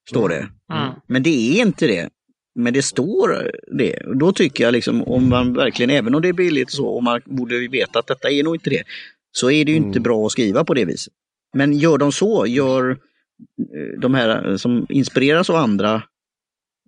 står 0.09 0.29
det. 0.29 0.49
Mm. 0.73 0.93
Men 1.07 1.23
det 1.23 1.29
är 1.29 1.61
inte 1.61 1.87
det. 1.87 2.09
Men 2.55 2.73
det 2.73 2.81
står 2.81 3.51
det. 3.77 4.01
Då 4.19 4.31
tycker 4.31 4.63
jag 4.63 4.71
liksom 4.71 5.03
om 5.03 5.29
man 5.29 5.53
verkligen, 5.53 5.89
även 5.89 6.15
om 6.15 6.21
det 6.21 6.29
är 6.29 6.33
billigt 6.33 6.71
så, 6.71 6.87
och 6.87 7.03
man 7.03 7.21
borde 7.25 7.67
veta 7.67 7.99
att 7.99 8.07
detta 8.07 8.29
är 8.29 8.43
nog 8.43 8.55
inte 8.55 8.69
det, 8.69 8.83
så 9.31 9.51
är 9.51 9.65
det 9.65 9.71
ju 9.71 9.77
mm. 9.77 9.87
inte 9.87 9.99
bra 9.99 10.25
att 10.25 10.31
skriva 10.31 10.63
på 10.63 10.73
det 10.73 10.85
viset. 10.85 11.13
Men 11.53 11.73
gör 11.73 11.97
de 11.97 12.11
så, 12.11 12.45
gör 12.47 12.89
eh, 12.89 13.99
de 13.99 14.13
här 14.13 14.57
som 14.57 14.85
inspireras 14.89 15.49
av 15.49 15.55
andra 15.55 16.03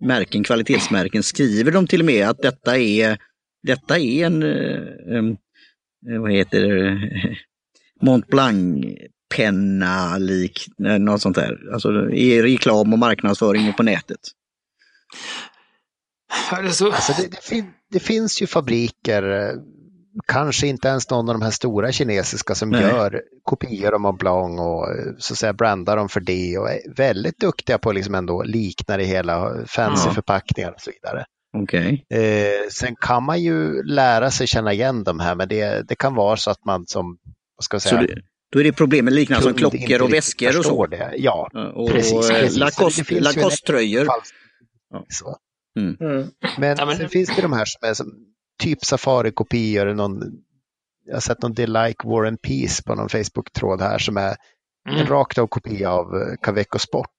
märken, 0.00 0.44
kvalitetsmärken, 0.44 1.22
skriver 1.22 1.72
de 1.72 1.86
till 1.86 2.00
och 2.00 2.06
med 2.06 2.28
att 2.28 2.42
detta 2.42 2.78
är, 2.78 3.18
detta 3.64 3.98
är 3.98 4.26
en, 4.26 4.42
um, 4.42 5.36
vad 6.20 6.32
heter 6.32 6.60
det, 6.60 7.10
Mont 8.06 8.26
Blanc 8.26 8.84
penna 9.36 10.18
lik, 10.18 10.66
något 10.78 11.22
sånt 11.22 11.36
där. 11.36 11.72
Alltså 11.72 12.10
i 12.10 12.42
reklam 12.42 12.92
och 12.92 12.98
marknadsföring 12.98 13.72
på 13.72 13.82
nätet. 13.82 14.20
Alltså, 16.50 16.84
det, 17.22 17.30
det, 17.30 17.42
fin 17.42 17.72
det, 17.90 18.00
finns 18.00 18.42
ju 18.42 18.46
fabriker, 18.46 19.52
kanske 20.26 20.66
inte 20.66 20.88
ens 20.88 21.10
någon 21.10 21.28
av 21.28 21.34
de 21.34 21.42
här 21.42 21.50
stora 21.50 21.92
kinesiska 21.92 22.54
som 22.54 22.70
Nej. 22.70 22.82
gör 22.82 23.22
kopior 23.42 23.94
av 23.94 24.00
Mont 24.00 24.18
Blanc 24.18 24.60
och 24.60 24.86
så 25.18 25.34
att 25.34 25.38
säga 25.38 25.52
brandar 25.52 25.96
dem 25.96 26.08
för 26.08 26.20
det 26.20 26.58
och 26.58 26.70
är 26.70 26.94
väldigt 26.96 27.38
duktiga 27.38 27.78
på 27.78 27.92
liksom 27.92 28.14
ändå 28.14 28.42
likna 28.42 28.96
det 28.96 29.04
hela, 29.04 29.66
fancy 29.66 30.08
ja. 30.08 30.14
förpackningar 30.14 30.72
och 30.72 30.80
så 30.80 30.90
vidare. 30.90 31.24
Okay. 31.62 32.02
Eh, 32.10 32.68
sen 32.70 32.96
kan 33.00 33.24
man 33.24 33.42
ju 33.42 33.82
lära 33.82 34.30
sig 34.30 34.46
känna 34.46 34.72
igen 34.72 35.04
de 35.04 35.20
här, 35.20 35.34
men 35.34 35.48
det, 35.48 35.88
det 35.88 35.96
kan 35.96 36.14
vara 36.14 36.36
så 36.36 36.50
att 36.50 36.64
man 36.64 36.86
som, 36.86 37.18
vad 37.56 37.64
ska 37.64 37.74
jag 37.74 37.82
säga, 37.82 38.02
det, 38.02 38.22
då 38.52 38.60
är 38.60 38.64
det 38.64 38.72
problem 38.72 39.04
med 39.04 39.14
liknande 39.14 39.42
som 39.42 39.54
klockor 39.54 40.02
och 40.02 40.12
väskor 40.12 40.58
och 40.58 40.64
så. 40.64 40.86
Det. 40.86 41.14
Ja, 41.16 41.50
och, 41.74 41.90
precis. 41.90 42.28
precis. 42.28 42.58
Lacoste-tröjor. 42.58 44.04
Lacoste 44.04 44.34
Ja. 45.24 45.38
Mm. 45.80 45.96
Mm. 46.00 46.28
Men, 46.58 46.76
ja, 46.78 46.86
men 46.86 46.96
sen 46.96 47.08
finns 47.08 47.36
det 47.36 47.42
de 47.42 47.52
här 47.52 47.64
som 47.64 47.88
är 47.88 47.94
som, 47.94 48.12
typ 48.62 48.84
Safari-kopior. 48.84 49.94
Någon, 49.94 50.20
jag 51.06 51.14
har 51.14 51.20
sett 51.20 51.42
någon 51.42 51.54
Det 51.54 51.66
Like 51.66 52.08
War 52.08 52.24
and 52.24 52.42
Peace 52.42 52.82
på 52.86 52.94
någon 52.94 53.08
Facebook-tråd 53.08 53.80
här 53.80 53.98
som 53.98 54.16
är 54.16 54.36
mm. 54.88 55.00
en 55.00 55.06
rakt 55.06 55.38
av 55.38 55.46
kopia 55.46 55.90
av 55.90 56.06
eh, 56.14 56.36
Caveco 56.42 56.78
Sport. 56.78 57.10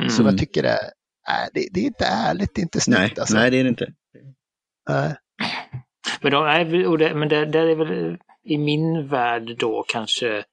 Mm. 0.00 0.10
Så 0.10 0.22
jag 0.22 0.38
tycker 0.38 0.62
det 0.62 0.68
är, 0.68 0.90
äh, 1.28 1.48
det, 1.54 1.68
det, 1.72 1.80
är 1.80 1.84
inte 1.84 2.06
ärligt, 2.06 2.54
det 2.54 2.60
är 2.60 2.62
inte 2.62 2.80
snyggt. 2.80 3.00
Nej, 3.00 3.14
alltså. 3.18 3.36
nej 3.36 3.50
det 3.50 3.56
är 3.56 3.64
det 3.64 3.68
inte. 3.68 3.92
Äh. 4.90 5.12
Men, 6.20 6.32
då, 6.32 6.40
nej, 6.40 7.14
men 7.14 7.28
det, 7.28 7.44
det 7.44 7.58
är 7.58 7.74
väl 7.74 8.18
i 8.44 8.58
min 8.58 9.08
värld 9.08 9.56
då 9.58 9.84
kanske 9.88 10.44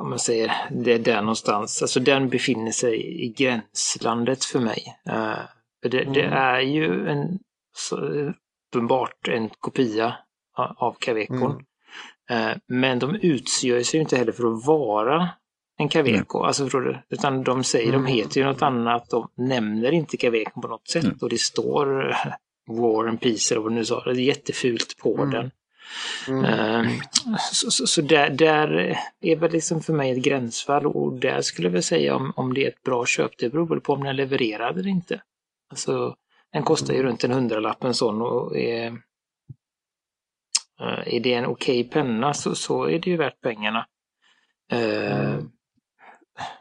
om 0.00 0.10
man 0.10 0.18
säger 0.18 0.52
det 0.70 0.92
är 0.92 0.98
där 0.98 1.20
någonstans, 1.20 1.82
alltså 1.82 2.00
den 2.00 2.28
befinner 2.28 2.70
sig 2.70 3.24
i 3.24 3.28
gränslandet 3.28 4.44
för 4.44 4.60
mig. 4.60 4.96
Uh, 5.08 5.38
det, 5.90 6.00
mm. 6.00 6.12
det, 6.12 6.22
är 6.22 6.60
ju 6.60 7.08
en 7.08 7.38
så, 7.76 7.96
uppenbart 7.96 9.28
en 9.28 9.48
kopia 9.48 10.16
av 10.56 10.96
Cavecon. 10.98 11.64
Mm. 12.30 12.50
Uh, 12.50 12.56
men 12.66 12.98
de 12.98 13.14
utgör 13.14 13.82
sig 13.82 13.98
ju 13.98 14.02
inte 14.02 14.16
heller 14.16 14.32
för 14.32 14.46
att 14.46 14.66
vara 14.66 15.28
en 15.78 15.88
Caveco, 15.88 16.38
mm. 16.38 16.46
alltså 16.46 16.64
förstår 16.64 16.80
du? 16.80 16.98
Utan 17.08 17.44
de 17.44 17.64
säger, 17.64 17.88
mm. 17.88 18.04
de 18.04 18.12
heter 18.12 18.40
ju 18.40 18.46
något 18.46 18.62
annat, 18.62 19.10
de 19.10 19.28
nämner 19.34 19.92
inte 19.92 20.16
Cavecon 20.16 20.62
på 20.62 20.68
något 20.68 20.88
sätt 20.88 21.04
mm. 21.04 21.18
och 21.20 21.28
det 21.28 21.40
står 21.40 22.16
War 22.66 23.08
and 23.08 23.20
Peace 23.20 23.54
eller 23.54 23.62
vad 23.62 23.72
du 23.72 23.74
nu 23.74 23.84
sa, 23.84 24.04
det 24.04 24.10
är 24.10 24.14
jättefult 24.14 24.96
på 24.98 25.16
mm. 25.16 25.30
den. 25.30 25.50
Mm. 26.28 26.44
Ehm, 26.44 27.00
så, 27.52 27.70
så, 27.70 27.86
så, 27.86 28.02
där, 28.02 28.30
där 28.30 28.98
är 29.20 29.36
väl 29.36 29.52
liksom 29.52 29.82
för 29.82 29.92
mig 29.92 30.10
ett 30.10 30.24
gränsfall 30.24 30.86
och 30.86 31.12
där 31.12 31.40
skulle 31.40 31.68
jag 31.68 31.72
väl 31.72 31.82
säga 31.82 32.16
om, 32.16 32.32
om 32.36 32.54
det 32.54 32.64
är 32.64 32.68
ett 32.68 32.82
bra 32.82 33.06
köp, 33.06 33.38
det 33.38 33.48
beror 33.48 33.66
väl 33.66 33.80
på 33.80 33.92
om 33.92 34.04
den 34.04 34.16
levererar 34.16 34.70
eller 34.70 34.86
inte. 34.86 35.22
Alltså, 35.70 36.16
den 36.52 36.62
kostar 36.62 36.94
ju 36.94 37.02
runt 37.02 37.24
en 37.24 37.32
hundralapp 37.32 37.84
en 37.84 37.94
sån 37.94 38.22
och 38.22 38.56
är, 38.56 38.86
eh, 40.80 41.14
är 41.14 41.20
det 41.20 41.34
en 41.34 41.46
okej 41.46 41.80
okay 41.80 41.90
penna 41.90 42.34
så, 42.34 42.54
så 42.54 42.84
är 42.84 42.98
det 42.98 43.10
ju 43.10 43.16
värt 43.16 43.40
pengarna. 43.40 43.86
Uh, 44.72 45.38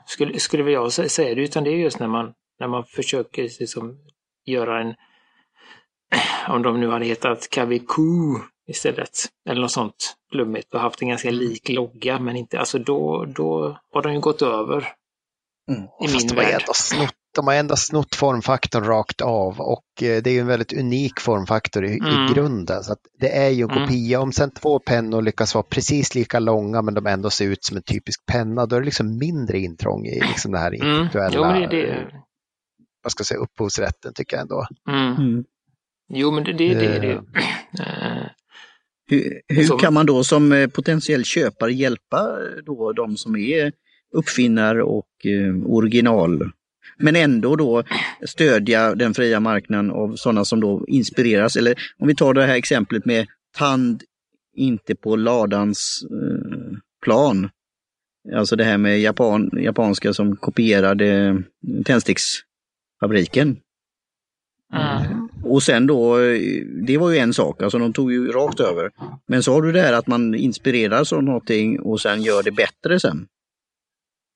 skulle, 0.05 0.39
skulle 0.39 0.71
jag 0.71 0.93
säga 0.93 1.35
det, 1.35 1.41
utan 1.41 1.63
det 1.63 1.69
är 1.69 1.77
just 1.77 1.99
när 1.99 2.07
man, 2.07 2.33
när 2.59 2.67
man 2.67 2.85
försöker 2.85 3.43
liksom 3.43 3.97
göra 4.45 4.81
en, 4.81 4.95
om 6.47 6.61
de 6.61 6.79
nu 6.79 6.89
hade 6.89 7.05
hetat 7.05 7.49
Kaviku 7.49 8.39
istället. 8.67 9.11
Eller 9.49 9.61
något 9.61 9.71
sånt 9.71 10.15
flummigt 10.31 10.73
och 10.73 10.79
haft 10.79 11.01
en 11.01 11.07
ganska 11.09 11.31
lik 11.31 11.69
logga 11.69 12.19
men 12.19 12.35
inte, 12.35 12.59
alltså 12.59 12.79
då, 12.79 13.25
då 13.25 13.77
har 13.91 14.01
de 14.01 14.13
ju 14.13 14.19
gått 14.19 14.41
över. 14.41 14.93
Mm. 15.69 15.83
I 16.01 16.07
Fast 16.07 16.25
min 16.25 16.35
värld. 16.35 16.63
Snott, 16.73 17.15
de 17.35 17.47
har 17.47 17.53
ändå 17.53 17.75
snott 17.75 18.15
formfaktorn 18.15 18.83
rakt 18.83 19.21
av 19.21 19.59
och 19.59 20.03
eh, 20.03 20.21
det 20.23 20.29
är 20.29 20.33
ju 20.33 20.39
en 20.39 20.47
väldigt 20.47 20.73
unik 20.73 21.19
formfaktor 21.19 21.85
i, 21.85 21.99
mm. 21.99 22.25
i 22.25 22.33
grunden. 22.33 22.83
Så 22.83 22.95
det 23.19 23.37
är 23.37 23.49
ju 23.49 23.63
en 23.63 23.71
mm. 23.71 23.83
kopia. 23.83 24.19
Om 24.19 24.31
sen 24.31 24.51
två 24.51 24.79
pennor 24.79 25.21
lyckas 25.21 25.55
vara 25.55 25.65
precis 25.69 26.15
lika 26.15 26.39
långa 26.39 26.81
men 26.81 26.93
de 26.93 27.05
ändå 27.05 27.29
ser 27.29 27.45
ut 27.45 27.65
som 27.65 27.77
en 27.77 27.83
typisk 27.83 28.25
penna, 28.25 28.65
då 28.65 28.75
är 28.75 28.79
det 28.79 28.85
liksom 28.85 29.17
mindre 29.17 29.59
intrång 29.59 30.05
i 30.05 30.19
liksom 30.19 30.51
det 30.51 30.59
här 30.59 30.73
mm. 30.73 30.87
intellektuella 30.87 31.59
jo, 31.59 31.67
det, 31.67 31.81
det... 31.81 32.07
vad 33.03 33.11
ska 33.11 33.21
jag 33.21 33.27
säga, 33.27 33.39
upphovsrätten 33.39 34.13
tycker 34.13 34.37
jag 34.37 34.41
ändå. 34.41 34.67
Mm. 34.89 35.43
Jo, 36.13 36.31
men 36.31 36.43
det, 36.43 36.53
det, 36.53 36.73
det 36.73 36.85
är 36.85 37.01
det. 37.01 37.15
Uh, 37.15 38.27
hur, 39.07 39.41
hur 39.47 39.79
kan 39.79 39.93
man 39.93 40.05
då 40.05 40.23
som 40.23 40.51
eh, 40.51 40.67
potentiell 40.67 41.23
köpare 41.23 41.73
hjälpa 41.73 42.17
eh, 42.19 42.63
då 42.65 42.91
de 42.93 43.17
som 43.17 43.35
är 43.35 43.71
uppfinnare 44.13 44.83
och 44.83 45.25
eh, 45.25 45.71
original? 45.71 46.51
Men 46.97 47.15
ändå 47.15 47.55
då 47.55 47.83
stödja 48.27 48.95
den 48.95 49.13
fria 49.13 49.39
marknaden 49.39 49.91
av 49.91 50.15
sådana 50.15 50.45
som 50.45 50.59
då 50.59 50.85
inspireras. 50.87 51.55
Eller 51.55 51.75
om 51.97 52.07
vi 52.07 52.15
tar 52.15 52.33
det 52.33 52.45
här 52.45 52.55
exemplet 52.55 53.05
med 53.05 53.27
tand 53.57 54.03
inte 54.55 54.95
på 54.95 55.15
ladans 55.15 56.05
eh, 56.11 56.77
plan. 57.03 57.49
Alltså 58.35 58.55
det 58.55 58.63
här 58.63 58.77
med 58.77 58.99
Japan, 58.99 59.49
japanska 59.53 60.13
som 60.13 60.35
kopierade 60.35 61.43
tändsticksfabriken. 61.85 63.57
Mm. 64.73 65.29
Och 65.43 65.63
sen 65.63 65.87
då, 65.87 66.17
det 66.87 66.97
var 66.97 67.11
ju 67.11 67.17
en 67.17 67.33
sak, 67.33 67.61
alltså 67.61 67.77
de 67.77 67.93
tog 67.93 68.11
ju 68.11 68.31
rakt 68.31 68.59
över. 68.59 68.91
Men 69.27 69.43
så 69.43 69.53
har 69.53 69.61
du 69.61 69.71
det 69.71 69.81
här 69.81 69.93
att 69.93 70.07
man 70.07 70.35
inspireras 70.35 71.13
av 71.13 71.23
någonting 71.23 71.79
och 71.79 72.01
sen 72.01 72.21
gör 72.21 72.43
det 72.43 72.51
bättre 72.51 72.99
sen. 72.99 73.27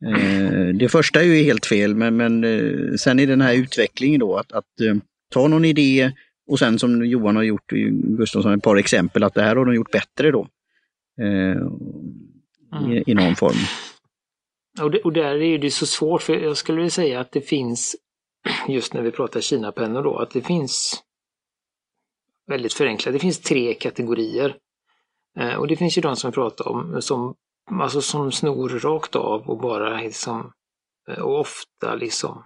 Eh, 0.06 0.68
det 0.76 0.90
första 0.90 1.20
är 1.20 1.24
ju 1.24 1.44
helt 1.44 1.66
fel, 1.66 1.96
men, 1.96 2.18
men 2.18 2.44
eh, 2.44 2.94
sen 2.96 3.20
är 3.20 3.28
den 3.28 3.42
här 3.42 3.54
utvecklingen 3.54 4.20
då 4.20 4.38
att, 4.38 4.52
att 4.52 4.82
eh, 4.82 4.96
ta 5.34 5.48
någon 5.48 5.66
idé 5.66 6.12
och 6.48 6.60
sen 6.60 6.80
som 6.80 7.06
Johan 7.06 7.36
har 7.36 7.44
gjort, 7.44 7.72
Gustafsson, 8.18 8.54
ett 8.54 8.64
par 8.64 8.76
exempel, 8.76 9.24
att 9.24 9.34
det 9.34 9.42
här 9.42 9.56
har 9.56 9.66
de 9.66 9.76
gjort 9.76 9.92
bättre 9.92 10.32
då. 10.32 10.48
I, 12.90 13.12
i 13.12 13.14
någon 13.14 13.36
form. 13.36 13.58
Och, 14.82 14.92
det, 14.92 15.00
och 15.00 15.14
där 15.14 15.42
är 15.42 15.58
det 15.58 15.72
så 15.72 15.86
svårt, 15.86 16.22
för 16.22 16.34
jag 16.34 16.58
skulle 16.58 16.76
vilja 16.76 16.90
säga 16.90 17.20
att 17.20 17.32
det 17.32 17.42
finns 17.42 17.96
just 18.70 18.94
när 18.94 19.02
vi 19.02 19.12
pratar 19.12 19.42
Kina-pennor 19.42 20.04
då, 20.04 20.18
att 20.18 20.32
det 20.32 20.42
finns 20.42 21.04
väldigt 22.48 22.74
förenklat, 22.74 23.14
det 23.14 23.20
finns 23.20 23.40
tre 23.40 23.74
kategorier. 23.74 24.56
Och 25.58 25.68
det 25.68 25.76
finns 25.76 25.98
ju 25.98 26.02
de 26.02 26.16
som 26.16 26.32
pratar 26.32 26.68
om 26.68 27.02
som, 27.02 27.36
alltså 27.72 28.02
som 28.02 28.32
snor 28.32 28.70
rakt 28.70 29.16
av 29.16 29.50
och 29.50 29.58
bara 29.58 30.02
liksom, 30.02 30.52
eh, 31.10 31.20
och 31.20 31.40
ofta 31.40 31.96
liksom, 31.96 32.44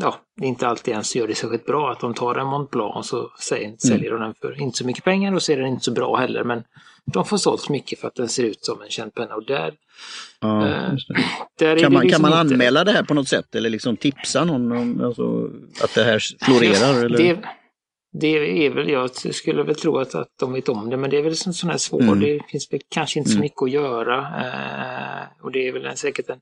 ja, 0.00 0.14
inte 0.40 0.68
alltid 0.68 0.92
ens 0.92 1.16
gör 1.16 1.28
det 1.28 1.34
särskilt 1.34 1.66
bra. 1.66 1.92
Att 1.92 2.00
de 2.00 2.14
tar 2.14 2.34
en 2.34 2.46
Mont 2.46 2.70
Blanc 2.70 2.96
och 2.96 3.06
så 3.06 3.30
säger, 3.40 3.66
mm. 3.66 3.78
säljer 3.78 4.10
de 4.10 4.20
den 4.20 4.34
för 4.40 4.60
inte 4.60 4.78
så 4.78 4.86
mycket 4.86 5.04
pengar 5.04 5.34
och 5.34 5.42
så 5.42 5.52
är 5.52 5.56
den 5.56 5.66
inte 5.66 5.84
så 5.84 5.92
bra 5.92 6.16
heller. 6.16 6.44
Men 6.44 6.64
de 7.12 7.24
får 7.24 7.36
sålt 7.36 7.68
mycket 7.68 8.00
för 8.00 8.08
att 8.08 8.14
den 8.14 8.28
ser 8.28 8.42
ut 8.42 8.64
som 8.64 8.82
en 8.82 8.90
känd 8.90 9.14
penna. 9.14 9.34
Och 9.34 9.46
där, 9.46 9.74
ja, 10.40 10.68
eh, 10.68 10.92
där 11.58 11.78
kan, 11.78 11.92
man, 11.92 12.02
liksom 12.02 12.22
kan 12.22 12.30
man 12.30 12.40
anmäla 12.40 12.80
inte... 12.80 12.92
det 12.92 12.96
här 12.96 13.04
på 13.04 13.14
något 13.14 13.28
sätt 13.28 13.54
eller 13.54 13.70
liksom 13.70 13.96
tipsa 13.96 14.44
någon 14.44 14.72
om 14.72 15.04
alltså, 15.04 15.50
att 15.84 15.94
det 15.94 16.04
här 16.04 16.18
florerar? 16.40 17.04
eller? 17.04 17.18
Det, 17.18 17.38
det 18.12 18.66
är 18.66 18.70
väl, 18.70 18.88
jag 18.88 19.10
skulle 19.34 19.62
väl 19.62 19.74
tro 19.74 19.98
att, 19.98 20.14
att 20.14 20.28
de 20.40 20.52
vet 20.52 20.68
om 20.68 20.90
det, 20.90 20.96
men 20.96 21.10
det 21.10 21.16
är 21.16 21.22
väl 21.22 21.36
sån, 21.36 21.54
sån 21.54 21.70
här 21.70 21.78
svår, 21.78 22.02
mm. 22.02 22.20
det 22.20 22.40
finns 22.48 22.72
väl 22.72 22.80
kanske 22.88 23.18
inte 23.18 23.30
så 23.30 23.36
mm. 23.36 23.42
mycket 23.42 23.62
att 23.62 23.70
göra. 23.70 24.18
Eh, 24.18 25.44
och 25.44 25.52
det 25.52 25.68
är 25.68 25.72
väl 25.72 25.86
en, 25.86 25.96
säkert 25.96 26.28
en 26.28 26.40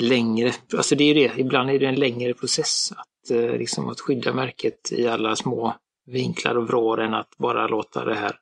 längre, 0.00 0.52
alltså 0.76 0.94
det 0.94 1.04
är 1.04 1.14
det, 1.14 1.32
ibland 1.36 1.70
är 1.70 1.78
det 1.78 1.86
en 1.86 1.94
längre 1.94 2.34
process 2.34 2.92
att, 2.92 3.30
eh, 3.30 3.58
liksom 3.58 3.88
att 3.88 4.00
skydda 4.00 4.32
märket 4.32 4.92
i 4.92 5.08
alla 5.08 5.36
små 5.36 5.74
vinklar 6.06 6.54
och 6.54 6.66
vrår 6.66 7.00
än 7.00 7.14
att 7.14 7.38
bara 7.38 7.68
låta 7.68 8.04
det 8.04 8.14
här 8.14 8.36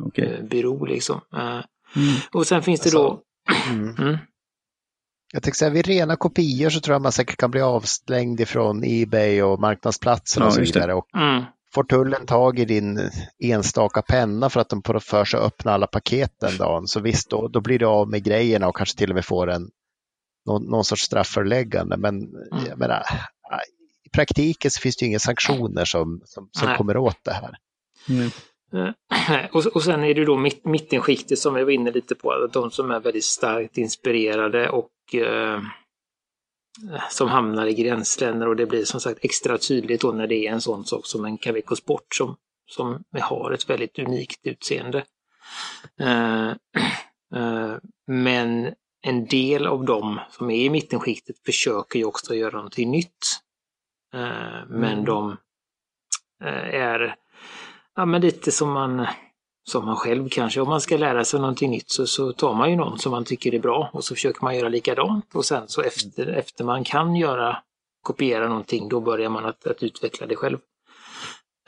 okay. 0.00 0.24
eh, 0.24 0.44
bero 0.44 0.84
liksom. 0.84 1.20
Eh, 1.32 1.40
mm. 1.40 2.16
Och 2.32 2.46
sen 2.46 2.62
finns 2.62 2.80
det 2.80 2.86
alltså, 2.86 2.98
då... 2.98 3.22
Mm. 3.72 3.96
mm. 3.98 4.16
Jag 5.32 5.42
tänkte 5.42 5.58
säga, 5.58 5.70
vid 5.70 5.86
rena 5.86 6.16
kopior 6.16 6.70
så 6.70 6.80
tror 6.80 6.94
jag 6.94 7.02
man 7.02 7.12
säkert 7.12 7.36
kan 7.36 7.50
bli 7.50 7.60
avslängd 7.60 8.40
ifrån 8.40 8.82
Ebay 8.84 9.42
och 9.42 9.60
marknadsplatser 9.60 10.40
och 10.40 10.46
ja, 10.46 10.50
så 10.50 10.60
vidare. 10.60 10.94
Och 10.94 11.14
mm. 11.14 11.44
Får 11.74 11.84
tullen 11.84 12.26
tag 12.26 12.58
i 12.58 12.64
din 12.64 13.10
enstaka 13.38 14.02
penna 14.02 14.50
för 14.50 14.60
att 14.60 14.68
de 14.68 14.82
får 14.82 14.98
för 14.98 15.24
sig 15.24 15.40
att 15.40 15.46
öppna 15.46 15.72
alla 15.72 15.86
paket 15.86 16.32
den 16.40 16.56
dagen, 16.56 16.86
så 16.86 17.00
visst, 17.00 17.30
då, 17.30 17.48
då 17.48 17.60
blir 17.60 17.78
du 17.78 17.86
av 17.86 18.10
med 18.10 18.24
grejerna 18.24 18.68
och 18.68 18.76
kanske 18.76 18.98
till 18.98 19.10
och 19.10 19.14
med 19.14 19.24
får 19.24 19.50
en, 19.50 19.70
någon, 20.46 20.64
någon 20.64 20.84
sorts 20.84 21.02
strafföreläggande. 21.02 21.96
Men 21.96 22.14
mm. 22.14 22.66
jag 22.68 22.78
menar, 22.78 23.02
i 24.04 24.08
praktiken 24.08 24.70
så 24.70 24.80
finns 24.80 24.96
det 24.96 25.06
inga 25.06 25.18
sanktioner 25.18 25.84
som, 25.84 26.20
som, 26.24 26.48
som 26.52 26.76
kommer 26.76 26.96
åt 26.96 27.24
det 27.24 27.32
här. 27.32 27.56
Mm. 28.08 28.30
Och, 29.52 29.66
och 29.66 29.82
sen 29.82 30.04
är 30.04 30.14
det 30.14 30.24
då 30.24 30.36
mitt, 30.36 30.64
mittenskiktet 30.64 31.38
som 31.38 31.54
vi 31.54 31.64
var 31.64 31.70
inne 31.70 31.90
lite 31.90 32.14
på, 32.14 32.48
de 32.52 32.70
som 32.70 32.90
är 32.90 33.00
väldigt 33.00 33.24
starkt 33.24 33.78
inspirerade 33.78 34.70
och 34.70 35.14
eh, 35.14 35.60
som 37.10 37.28
hamnar 37.28 37.66
i 37.66 37.74
gränsländer 37.74 38.48
och 38.48 38.56
det 38.56 38.66
blir 38.66 38.84
som 38.84 39.00
sagt 39.00 39.24
extra 39.24 39.58
tydligt 39.58 40.00
då 40.00 40.12
när 40.12 40.26
det 40.26 40.46
är 40.46 40.52
en 40.52 40.60
sån 40.60 40.84
sak 40.84 41.06
som 41.06 41.24
en 41.24 41.38
Caveco 41.38 41.76
Sport 41.76 42.14
som, 42.14 42.36
som 42.66 43.04
har 43.20 43.52
ett 43.52 43.70
väldigt 43.70 43.98
unikt 43.98 44.46
utseende. 44.46 45.04
Eh, 46.00 46.48
eh, 47.34 47.76
men 48.06 48.74
en 49.02 49.26
del 49.26 49.66
av 49.66 49.84
dem 49.84 50.20
som 50.30 50.50
är 50.50 50.56
i 50.56 50.70
mittenskiktet 50.70 51.36
försöker 51.46 51.98
ju 51.98 52.04
också 52.04 52.34
göra 52.34 52.56
någonting 52.56 52.90
nytt. 52.90 53.40
Eh, 54.14 54.66
men 54.68 54.92
mm. 54.92 55.04
de 55.04 55.36
är 56.72 57.16
ja, 57.94 58.06
men 58.06 58.20
lite 58.20 58.52
som 58.52 58.70
man, 58.70 59.06
som 59.70 59.84
man 59.84 59.96
själv 59.96 60.28
kanske, 60.28 60.60
om 60.60 60.68
man 60.68 60.80
ska 60.80 60.96
lära 60.96 61.24
sig 61.24 61.40
någonting 61.40 61.70
nytt 61.70 61.90
så, 61.90 62.06
så 62.06 62.32
tar 62.32 62.54
man 62.54 62.70
ju 62.70 62.76
någon 62.76 62.98
som 62.98 63.12
man 63.12 63.24
tycker 63.24 63.54
är 63.54 63.58
bra 63.58 63.90
och 63.92 64.04
så 64.04 64.14
försöker 64.14 64.44
man 64.44 64.56
göra 64.56 64.68
likadant 64.68 65.34
och 65.34 65.44
sen 65.44 65.68
så 65.68 65.82
efter, 65.82 66.26
efter 66.26 66.64
man 66.64 66.84
kan 66.84 67.16
göra, 67.16 67.56
kopiera 68.02 68.48
någonting, 68.48 68.88
då 68.88 69.00
börjar 69.00 69.30
man 69.30 69.44
att, 69.44 69.66
att 69.66 69.82
utveckla 69.82 70.26
det 70.26 70.36
själv. 70.36 70.58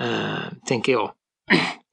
Eh, 0.00 0.52
tänker 0.66 0.92
jag. 0.92 1.12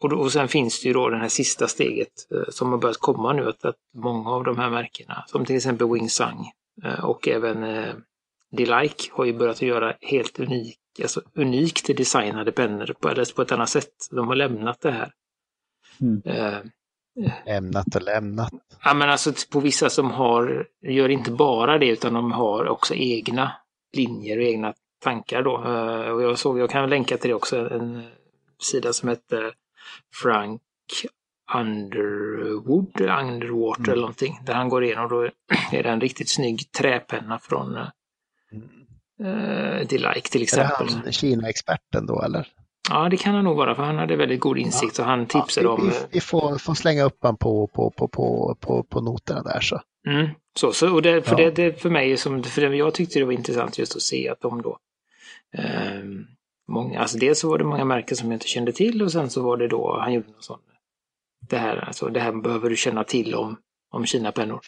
Och, 0.04 0.10
då, 0.10 0.18
och 0.18 0.32
sen 0.32 0.48
finns 0.48 0.82
det 0.82 0.88
ju 0.88 0.94
då 0.94 1.10
det 1.10 1.18
här 1.18 1.30
sista 1.30 1.68
steget 1.68 2.32
eh, 2.32 2.50
som 2.50 2.72
har 2.72 2.78
börjat 2.78 2.98
komma 2.98 3.34
nu, 3.34 3.50
att, 3.50 3.66
att 3.66 3.76
många 3.94 4.30
av 4.30 4.44
de 4.44 4.58
här 4.58 4.70
märkena, 4.70 5.24
som 5.28 5.46
till 5.46 5.56
exempel 5.56 5.94
Wingsung 5.94 6.52
eh, 6.84 7.06
och 7.06 7.28
även 7.28 7.64
eh, 7.64 7.94
Delike 8.52 9.04
har 9.12 9.26
ju 9.26 9.34
börjat 9.34 9.56
att 9.56 9.62
göra 9.62 9.94
helt 10.02 10.40
unik, 10.40 10.78
alltså 11.02 11.22
unikt 11.34 11.98
designade 11.98 12.52
pennor 12.52 12.96
på, 13.00 13.10
eller 13.10 13.36
på 13.36 13.42
ett 13.42 13.52
annat 13.52 13.70
sätt. 13.70 14.08
De 14.12 14.28
har 14.28 14.36
lämnat 14.36 14.82
det 14.82 14.92
här. 14.92 15.12
Mm. 16.02 16.22
Eh, 16.26 16.58
lämnat 17.46 17.96
och 17.96 18.02
lämnat. 18.02 18.52
Ja 18.84 18.94
men 18.94 19.10
alltså 19.10 19.34
på 19.52 19.60
vissa 19.60 19.90
som 19.90 20.12
har, 20.12 20.68
gör 20.82 21.10
inte 21.10 21.32
bara 21.32 21.78
det 21.78 21.88
utan 21.88 22.14
de 22.14 22.32
har 22.32 22.68
också 22.68 22.96
egna 22.96 23.52
linjer 23.98 24.38
och 24.38 24.44
egna 24.44 24.74
tankar 25.04 25.42
då. 25.42 25.64
Eh, 25.64 26.12
och 26.12 26.22
jag 26.22 26.38
såg, 26.38 26.60
jag 26.60 26.70
kan 26.70 26.90
länka 26.90 27.18
till 27.18 27.30
det 27.30 27.36
också, 27.36 27.70
en 27.70 28.04
sida 28.64 28.94
som 28.94 29.10
heter 29.10 29.54
Frank 30.22 30.62
Underwood, 31.56 33.02
Underwater 33.02 33.80
mm. 33.80 33.92
eller 33.92 34.02
någonting. 34.02 34.40
Där 34.46 34.54
han 34.54 34.70
går 34.70 34.84
igenom, 34.84 35.10
då 35.10 35.22
är 35.72 35.84
det 35.84 35.90
en 35.90 36.02
riktigt 36.02 36.30
snygg 36.30 36.72
träpenna 36.72 37.40
från 37.40 37.78
eh, 37.78 37.88
eh, 39.28 39.88
Delike 39.88 40.30
till 40.30 40.42
exempel. 40.42 40.88
Är 40.88 40.92
han 40.92 41.12
Kina-experten 41.12 42.06
då 42.06 42.22
eller? 42.22 42.48
Ja, 42.90 43.10
det 43.10 43.18
kan 43.18 43.36
han 43.36 43.44
nog 43.44 43.58
vara, 43.58 43.76
för 43.76 43.84
han 43.84 43.98
hade 43.98 44.16
väldigt 44.16 44.40
god 44.40 44.58
insikt 44.58 45.00
och 45.00 45.06
han 45.06 45.26
tipsade 45.26 45.68
ja, 45.68 45.76
vi, 45.76 45.82
om... 45.82 45.90
Vi, 45.90 45.96
vi 46.12 46.22
får, 46.22 46.58
får, 46.58 46.74
slänga 46.74 47.04
upp 47.04 47.22
honom 47.22 47.38
på, 47.38 47.68
på, 47.68 47.92
på, 47.92 48.08
på, 48.08 48.58
på, 48.60 48.84
på 48.84 49.02
noterna 49.02 49.44
där 49.44 49.60
så. 49.60 49.82
Mm. 50.08 50.28
Så, 50.60 50.72
så, 50.72 50.94
och 50.94 51.02
det, 51.02 51.22
för, 51.22 51.40
ja. 51.40 51.52
det, 51.52 51.64
det, 51.64 51.82
för 51.82 51.90
mig, 51.90 52.18
som, 52.18 52.44
för 52.44 52.62
det, 52.62 52.76
jag 52.76 52.94
tyckte 52.94 53.20
det 53.20 53.26
var 53.26 53.32
intressant 53.32 53.78
just 53.78 53.96
att 53.96 54.02
se 54.02 54.30
att 54.30 54.42
de 54.42 54.62
då 54.62 54.78
eh, 55.58 56.04
många, 56.68 57.00
alltså 57.00 57.18
dels 57.18 57.40
så 57.40 57.50
var 57.50 57.58
det 57.58 57.64
många 57.64 57.86
märken 57.86 58.18
som 58.18 58.32
jag 58.32 58.36
inte 58.36 58.48
kände 58.48 58.72
till 58.72 59.02
och 59.02 59.12
sen 59.12 59.30
så 59.30 59.42
var 59.42 59.58
det 59.58 59.68
då, 59.68 60.00
han 60.00 60.14
gjorde 60.14 60.28
någon 60.28 60.42
sån, 60.42 60.60
det 61.50 61.58
här, 61.58 61.78
alltså 61.78 62.10
det 62.10 62.20
här 62.20 62.32
behöver 62.32 62.70
du 62.70 62.76
känna 62.76 63.04
till 63.04 63.36
om, 63.36 63.58
om 63.92 64.06
Kina-pennor. 64.06 64.60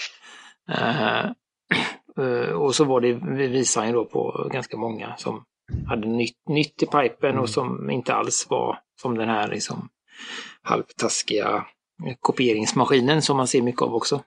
Eh, 0.71 1.25
Eh, 2.17 2.49
och 2.49 2.75
så 2.75 2.83
var 2.83 3.01
det, 3.01 3.13
visade 3.47 3.85
han 3.85 3.95
då 3.95 4.05
på 4.05 4.49
ganska 4.51 4.77
många 4.77 5.15
som 5.17 5.43
hade 5.87 6.07
nytt, 6.07 6.49
nytt 6.49 6.83
i 6.83 6.85
pipen 6.85 7.31
och 7.31 7.37
mm. 7.37 7.47
som 7.47 7.89
inte 7.89 8.13
alls 8.13 8.47
var 8.49 8.79
som 9.01 9.17
den 9.17 9.29
här 9.29 9.47
liksom 9.47 9.89
halvtaskiga 10.61 11.65
kopieringsmaskinen 12.19 13.21
som 13.21 13.37
man 13.37 13.47
ser 13.47 13.61
mycket 13.61 13.81
av 13.81 13.95
också. 13.95 14.23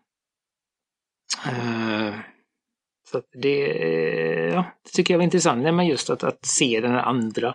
Uh, 1.47 2.15
så 3.11 3.23
det, 3.33 3.59
ja, 4.55 4.65
det 4.85 4.91
tycker 4.91 5.15
jag 5.15 5.19
var 5.19 5.25
intressant, 5.25 5.63
men 5.63 5.87
just 5.87 6.11
att, 6.11 6.25
att 6.25 6.47
se 6.47 6.81
den 6.81 6.93
här 6.93 7.03
andra 7.03 7.55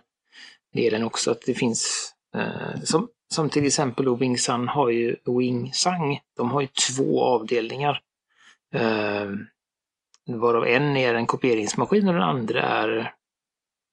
delen 0.72 1.02
också, 1.02 1.30
att 1.30 1.42
det 1.46 1.54
finns 1.54 2.12
uh, 2.36 2.82
som, 2.84 3.08
som 3.34 3.50
till 3.50 3.66
exempel 3.66 4.04
då 4.04 4.14
Wing 4.14 4.38
Sun 4.38 4.68
har 4.68 4.88
ju 4.88 5.16
Wing 5.38 5.72
Sang, 5.72 6.20
de 6.36 6.50
har 6.50 6.60
ju 6.60 6.66
två 6.66 7.24
avdelningar. 7.24 8.00
Uh, 8.74 9.32
varav 10.26 10.66
en 10.66 10.96
är 10.96 11.14
en 11.14 11.26
kopieringsmaskin 11.26 12.08
och 12.08 12.14
den 12.14 12.22
andra 12.22 12.62
är, 12.62 13.12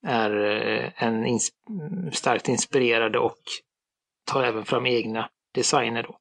är 0.04 0.32
eh, 0.46 1.04
en 1.04 1.26
ins 1.26 1.52
starkt 2.12 2.50
inspirerade 2.50 3.20
och 3.20 3.39
tar 4.26 4.44
även 4.44 4.66
fram 4.66 4.86
egna 4.86 5.30
designer. 5.54 6.04
Då. 6.04 6.18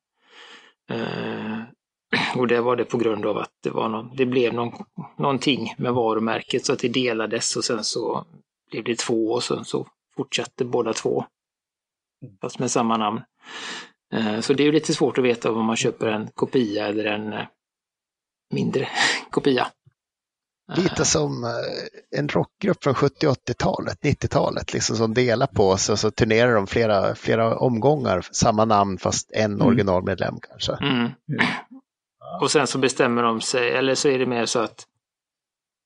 Eh, 0.94 1.58
och 2.40 2.46
det 2.46 2.60
var 2.60 2.76
det 2.76 2.84
på 2.84 2.98
grund 2.98 3.26
av 3.26 3.38
att 3.38 3.52
det, 3.62 3.70
var 3.70 3.88
någon, 3.88 4.16
det 4.16 4.26
blev 4.26 4.54
någon, 4.54 4.72
någonting 5.16 5.74
med 5.78 5.92
varumärket 5.92 6.66
så 6.66 6.72
att 6.72 6.78
det 6.78 6.88
delades 6.88 7.56
och 7.56 7.64
sen 7.64 7.84
så 7.84 8.26
blev 8.70 8.84
det 8.84 8.98
två 8.98 9.32
och 9.32 9.42
sen 9.42 9.64
så 9.64 9.86
fortsatte 10.16 10.64
båda 10.64 10.92
två. 10.92 11.24
Fast 12.40 12.58
med 12.58 12.70
samma 12.70 12.96
namn. 12.96 13.20
Eh, 14.12 14.40
så 14.40 14.52
det 14.52 14.64
är 14.64 14.72
lite 14.72 14.94
svårt 14.94 15.18
att 15.18 15.24
veta 15.24 15.52
om 15.52 15.66
man 15.66 15.76
köper 15.76 16.06
en 16.06 16.30
kopia 16.34 16.86
eller 16.86 17.04
en 17.04 17.32
eh, 17.32 17.46
mindre 18.50 18.88
kopia. 19.30 19.66
Lite 20.76 21.04
som 21.04 21.44
eh, 21.44 22.18
en 22.18 22.28
rockgrupp 22.28 22.84
från 22.84 22.94
70-80-talet, 22.94 23.98
90-talet, 24.02 24.72
liksom 24.72 24.96
som 24.96 25.14
delar 25.14 25.46
på 25.46 25.76
sig 25.76 25.92
och 25.92 25.98
så 25.98 26.10
turnerar 26.10 26.54
de 26.54 26.66
flera, 26.66 27.14
flera 27.14 27.58
omgångar, 27.58 28.26
samma 28.32 28.64
namn 28.64 28.98
fast 28.98 29.30
en 29.32 29.52
mm. 29.52 29.66
originalmedlem 29.66 30.34
kanske. 30.40 30.72
Mm. 30.72 31.10
Och 32.40 32.50
sen 32.50 32.66
så 32.66 32.78
bestämmer 32.78 33.22
de 33.22 33.40
sig, 33.40 33.70
eller 33.70 33.94
så 33.94 34.08
är 34.08 34.18
det 34.18 34.26
mer 34.26 34.46
så 34.46 34.58
att 34.58 34.86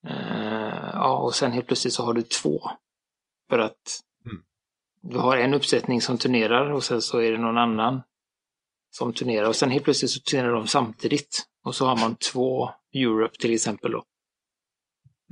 eh, 0.09 0.91
ja, 0.93 1.19
och 1.19 1.35
sen 1.35 1.53
helt 1.53 1.67
plötsligt 1.67 1.95
så 1.95 2.03
har 2.05 2.15
du 2.15 2.23
två. 2.23 2.61
För 3.51 3.59
att 3.59 4.01
mm. 4.25 4.43
du 5.03 5.19
har 5.19 5.37
en 5.37 5.55
uppsättning 5.55 6.01
som 6.01 6.19
turnerar 6.19 6.71
och 6.71 6.85
sen 6.85 7.03
så 7.03 7.19
är 7.19 7.33
det 7.33 7.39
någon 7.39 7.59
annan 7.59 8.03
som 8.91 9.13
turnerar 9.13 9.49
och 9.49 9.57
sen 9.57 9.71
helt 9.71 9.85
plötsligt 9.85 10.11
så 10.11 10.21
turnerar 10.21 10.53
de 10.53 10.67
samtidigt. 10.67 11.47
Och 11.65 11.75
så 11.75 11.87
har 11.87 11.97
man 11.97 12.17
två 12.33 12.71
Europe 12.95 13.37
till 13.39 13.55
exempel 13.55 13.91
då. 13.91 14.05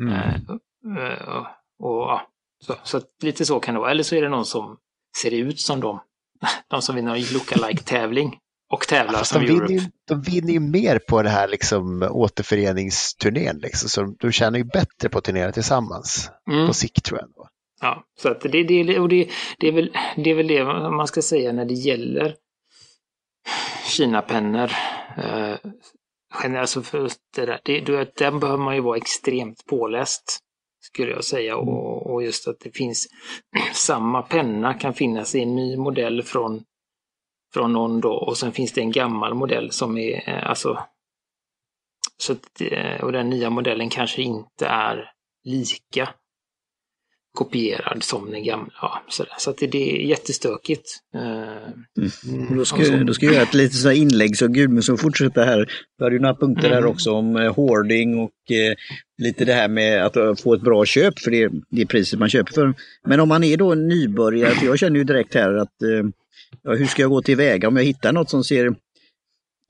Mm. 0.00 0.18
Eh, 0.98 1.28
och, 1.28 1.46
och, 1.80 2.20
så, 2.66 2.74
så 2.82 3.00
lite 3.22 3.44
så 3.44 3.60
kan 3.60 3.74
det 3.74 3.80
vara. 3.80 3.90
Eller 3.90 4.02
så 4.02 4.16
är 4.16 4.22
det 4.22 4.28
någon 4.28 4.46
som 4.46 4.76
ser 5.22 5.30
ut 5.30 5.60
som 5.60 5.80
dem. 5.80 6.00
De 6.70 6.82
som 6.82 6.94
vinner 6.94 7.14
en 7.14 7.22
lookalike-tävling 7.32 8.38
och 8.72 8.88
tävlar 8.88 9.18
ja, 9.18 9.24
som 9.24 9.42
de 9.46 9.52
Europe. 9.52 9.66
Vinner 9.66 9.82
ju, 9.82 9.90
de 10.08 10.22
vinner 10.22 10.52
ju 10.52 10.60
mer 10.60 10.98
på 10.98 11.22
det 11.22 11.28
här 11.28 11.48
liksom, 11.48 12.02
återföreningsturnén. 12.10 13.58
Liksom, 13.58 13.88
så 13.88 14.14
de 14.18 14.32
tjänar 14.32 14.58
ju 14.58 14.64
bättre 14.64 15.08
på 15.08 15.18
att 15.18 15.24
turnera 15.24 15.52
tillsammans 15.52 16.30
mm. 16.50 16.66
på 16.66 16.74
sikt 16.74 17.04
tror 17.04 17.18
jag. 17.18 17.28
Ändå. 17.28 17.48
Ja, 17.80 18.04
så 18.20 18.28
att 18.28 18.40
det, 18.40 18.62
det, 18.62 18.98
och 18.98 19.08
det, 19.08 19.28
det, 19.58 19.68
är 19.68 19.72
väl, 19.72 19.90
det 20.16 20.30
är 20.30 20.34
väl 20.34 20.48
det 20.48 20.64
man 20.90 21.06
ska 21.06 21.22
säga 21.22 21.52
när 21.52 21.64
det 21.64 21.74
gäller 21.74 22.36
Kina-pennor. 23.86 24.70
Eh, 25.16 25.56
alltså 26.42 26.82
för 26.82 27.10
det 27.34 27.46
där, 27.46 27.60
det, 27.64 28.16
där 28.16 28.30
behöver 28.30 28.64
man 28.64 28.74
ju 28.74 28.80
vara 28.80 28.96
extremt 28.96 29.66
påläst 29.66 30.44
skulle 30.84 31.12
jag 31.12 31.24
säga. 31.24 31.56
Och, 31.56 32.12
och, 32.12 32.22
just 32.22 32.48
att 32.48 32.60
det 32.60 32.76
finns 32.76 33.08
samma 33.72 34.22
penna 34.22 34.74
kan 34.74 34.94
finnas 34.94 35.34
i 35.34 35.42
en 35.42 35.56
ny 35.56 35.76
modell 35.76 36.22
från, 36.22 36.64
från 37.52 37.72
någon 37.72 38.00
då. 38.00 38.12
Och 38.12 38.36
sen 38.36 38.52
finns 38.52 38.72
det 38.72 38.80
en 38.80 38.92
gammal 38.92 39.34
modell 39.34 39.70
som 39.70 39.98
är 39.98 40.28
eh, 40.28 40.48
alltså 40.48 40.78
så 42.16 42.32
att, 42.32 42.60
eh, 42.60 43.04
och 43.04 43.12
den 43.12 43.30
nya 43.30 43.50
modellen 43.50 43.88
kanske 43.88 44.22
inte 44.22 44.66
är 44.66 45.10
lika 45.44 46.08
kopierad 47.34 48.02
som 48.02 48.30
den 48.30 48.44
gamla. 48.44 48.72
Ja, 48.80 49.02
så 49.08 49.24
så 49.38 49.50
att 49.50 49.58
det, 49.58 49.66
det 49.66 49.90
är 49.90 49.96
jättestökigt. 49.96 50.98
Mm. 52.28 52.56
Då, 52.56 52.64
ska, 52.64 52.96
då 52.96 53.14
ska 53.14 53.26
jag 53.26 53.34
göra 53.34 53.44
ett 53.44 53.54
litet 53.54 53.78
så 53.78 53.90
inlägg 53.90 54.36
så 54.36 54.48
Gudmundsson 54.48 54.98
fortsätter 54.98 55.44
här. 55.44 55.68
Du 55.98 56.04
hade 56.04 56.16
ju 56.16 56.22
några 56.22 56.34
punkter 56.34 56.66
mm. 56.66 56.74
här 56.74 56.86
också 56.86 57.12
om 57.12 57.36
eh, 57.36 57.54
hoarding 57.54 58.18
och 58.18 58.50
eh, 58.50 58.74
lite 59.22 59.44
det 59.44 59.52
här 59.52 59.68
med 59.68 60.06
att 60.06 60.16
uh, 60.16 60.34
få 60.34 60.54
ett 60.54 60.62
bra 60.62 60.84
köp 60.84 61.18
för 61.18 61.30
det, 61.30 61.50
det 61.70 61.82
är 61.82 61.86
priset 61.86 62.18
man 62.18 62.28
köper 62.28 62.52
för. 62.52 62.74
Men 63.06 63.20
om 63.20 63.28
man 63.28 63.44
är 63.44 63.56
då 63.56 63.74
nybörjare, 63.74 64.54
för 64.54 64.66
jag 64.66 64.78
känner 64.78 64.98
ju 64.98 65.04
direkt 65.04 65.34
här 65.34 65.54
att 65.54 65.82
eh, 65.82 66.72
hur 66.78 66.86
ska 66.86 67.02
jag 67.02 67.10
gå 67.10 67.22
tillväga 67.22 67.68
om 67.68 67.76
jag 67.76 67.84
hittar 67.84 68.12
något 68.12 68.30
som 68.30 68.44
ser 68.44 68.74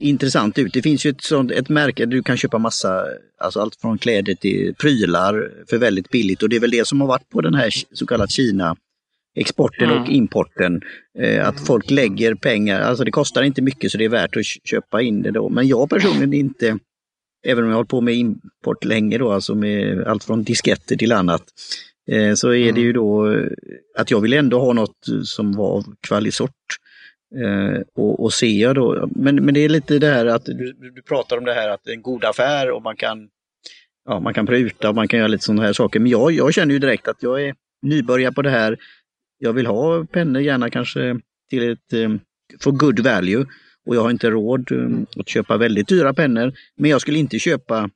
intressant 0.05 0.59
ut. 0.59 0.73
Det 0.73 0.83
finns 0.83 1.07
ju 1.07 1.11
ett, 1.11 1.23
sånt, 1.23 1.51
ett 1.51 1.69
märke 1.69 2.07
du 2.07 2.23
kan 2.23 2.37
köpa 2.37 2.59
massa, 2.59 3.07
alltså 3.39 3.61
allt 3.61 3.77
från 3.81 3.99
kläder 3.99 4.35
till 4.35 4.75
prylar 4.75 5.51
för 5.71 5.79
väldigt 5.79 6.11
billigt 6.11 6.43
och 6.43 6.49
det 6.49 6.57
är 6.57 6.61
väl 6.61 6.71
det 6.71 6.87
som 6.87 7.01
har 7.01 7.09
varit 7.09 7.29
på 7.29 7.41
den 7.41 7.55
här 7.55 7.71
så 7.93 8.07
kallad 8.07 8.31
Kina 8.31 8.77
exporten 9.35 9.91
mm. 9.91 10.03
och 10.03 10.09
importen. 10.09 10.81
Eh, 11.19 11.49
att 11.49 11.67
folk 11.67 11.91
lägger 11.91 12.35
pengar, 12.35 12.81
alltså 12.81 13.05
det 13.05 13.11
kostar 13.11 13.43
inte 13.43 13.63
mycket 13.63 13.93
så 13.93 13.99
det 13.99 14.05
är 14.05 14.09
värt 14.09 14.37
att 14.37 14.45
köpa 14.45 15.03
in 15.03 15.23
det 15.23 15.31
då. 15.31 15.49
Men 15.49 15.69
jag 15.69 15.91
personligen 15.91 16.33
inte, 16.33 16.79
även 17.47 17.65
om 17.65 17.71
jag 17.71 17.75
har 17.75 17.79
hållit 17.79 17.91
på 17.91 18.01
med 18.01 18.15
import 18.15 18.85
länge 18.85 19.19
då, 19.19 19.33
alltså 19.33 19.55
med 19.55 20.05
allt 20.07 20.25
från 20.25 20.43
disketter 20.43 20.97
till 20.97 21.13
annat, 21.13 21.43
eh, 22.11 22.35
så 22.35 22.49
är 22.49 22.63
mm. 22.63 22.75
det 22.75 22.81
ju 22.81 22.93
då 22.93 23.37
att 23.99 24.11
jag 24.11 24.21
vill 24.21 24.33
ändå 24.33 24.61
ha 24.61 24.73
något 24.73 25.07
som 25.25 25.53
var 25.53 25.69
av 25.69 25.85
kvalisort. 26.01 26.51
Eh, 27.43 27.81
och, 27.95 28.25
och 28.25 28.33
ser 28.35 28.75
då, 28.75 29.09
men, 29.15 29.37
men 29.37 29.55
det 29.55 29.61
är 29.61 29.69
lite 29.69 29.99
det 29.99 30.07
här 30.07 30.27
att 30.27 30.45
du, 30.45 30.73
du 30.95 31.03
pratar 31.03 31.39
om 31.39 31.45
det 31.45 31.55
här 31.55 31.69
att 31.69 31.85
det 31.85 31.91
är 31.91 31.95
en 31.95 32.03
god 32.03 32.25
affär 32.25 32.71
och 32.71 32.83
man 32.83 32.97
kan, 32.97 33.29
ja, 34.05 34.21
man 34.21 34.35
kan 34.35 34.47
pruta 34.47 34.89
och 34.89 34.95
man 34.95 35.09
kan 35.09 35.19
göra 35.19 35.29
lite 35.29 35.45
sådana 35.45 35.63
här 35.63 35.73
saker. 35.73 36.01
Men 36.01 36.11
jag, 36.11 36.33
jag 36.33 36.55
känner 36.55 36.73
ju 36.73 36.79
direkt 36.79 37.09
att 37.09 37.23
jag 37.23 37.43
är 37.43 37.55
nybörjare 37.83 38.33
på 38.33 38.43
det 38.43 38.51
här. 38.51 38.79
Jag 39.39 39.53
vill 39.53 39.67
ha 39.67 40.05
pennor 40.05 40.43
gärna 40.43 40.71
kanske 40.71 41.21
till 41.51 41.73
ett, 41.73 41.93
eh, 41.93 42.11
för 42.61 42.71
good 42.71 43.01
value 43.01 43.47
och 43.87 43.97
jag 43.97 44.03
har 44.03 44.11
inte 44.11 44.31
råd 44.31 44.73
eh, 44.73 45.21
att 45.21 45.29
köpa 45.29 45.57
väldigt 45.57 45.89
dyra 45.89 46.15
pennor. 46.15 46.53
Men 46.77 46.91
jag 46.91 47.01
skulle 47.01 47.19
inte 47.19 47.39
köpa 47.39 47.91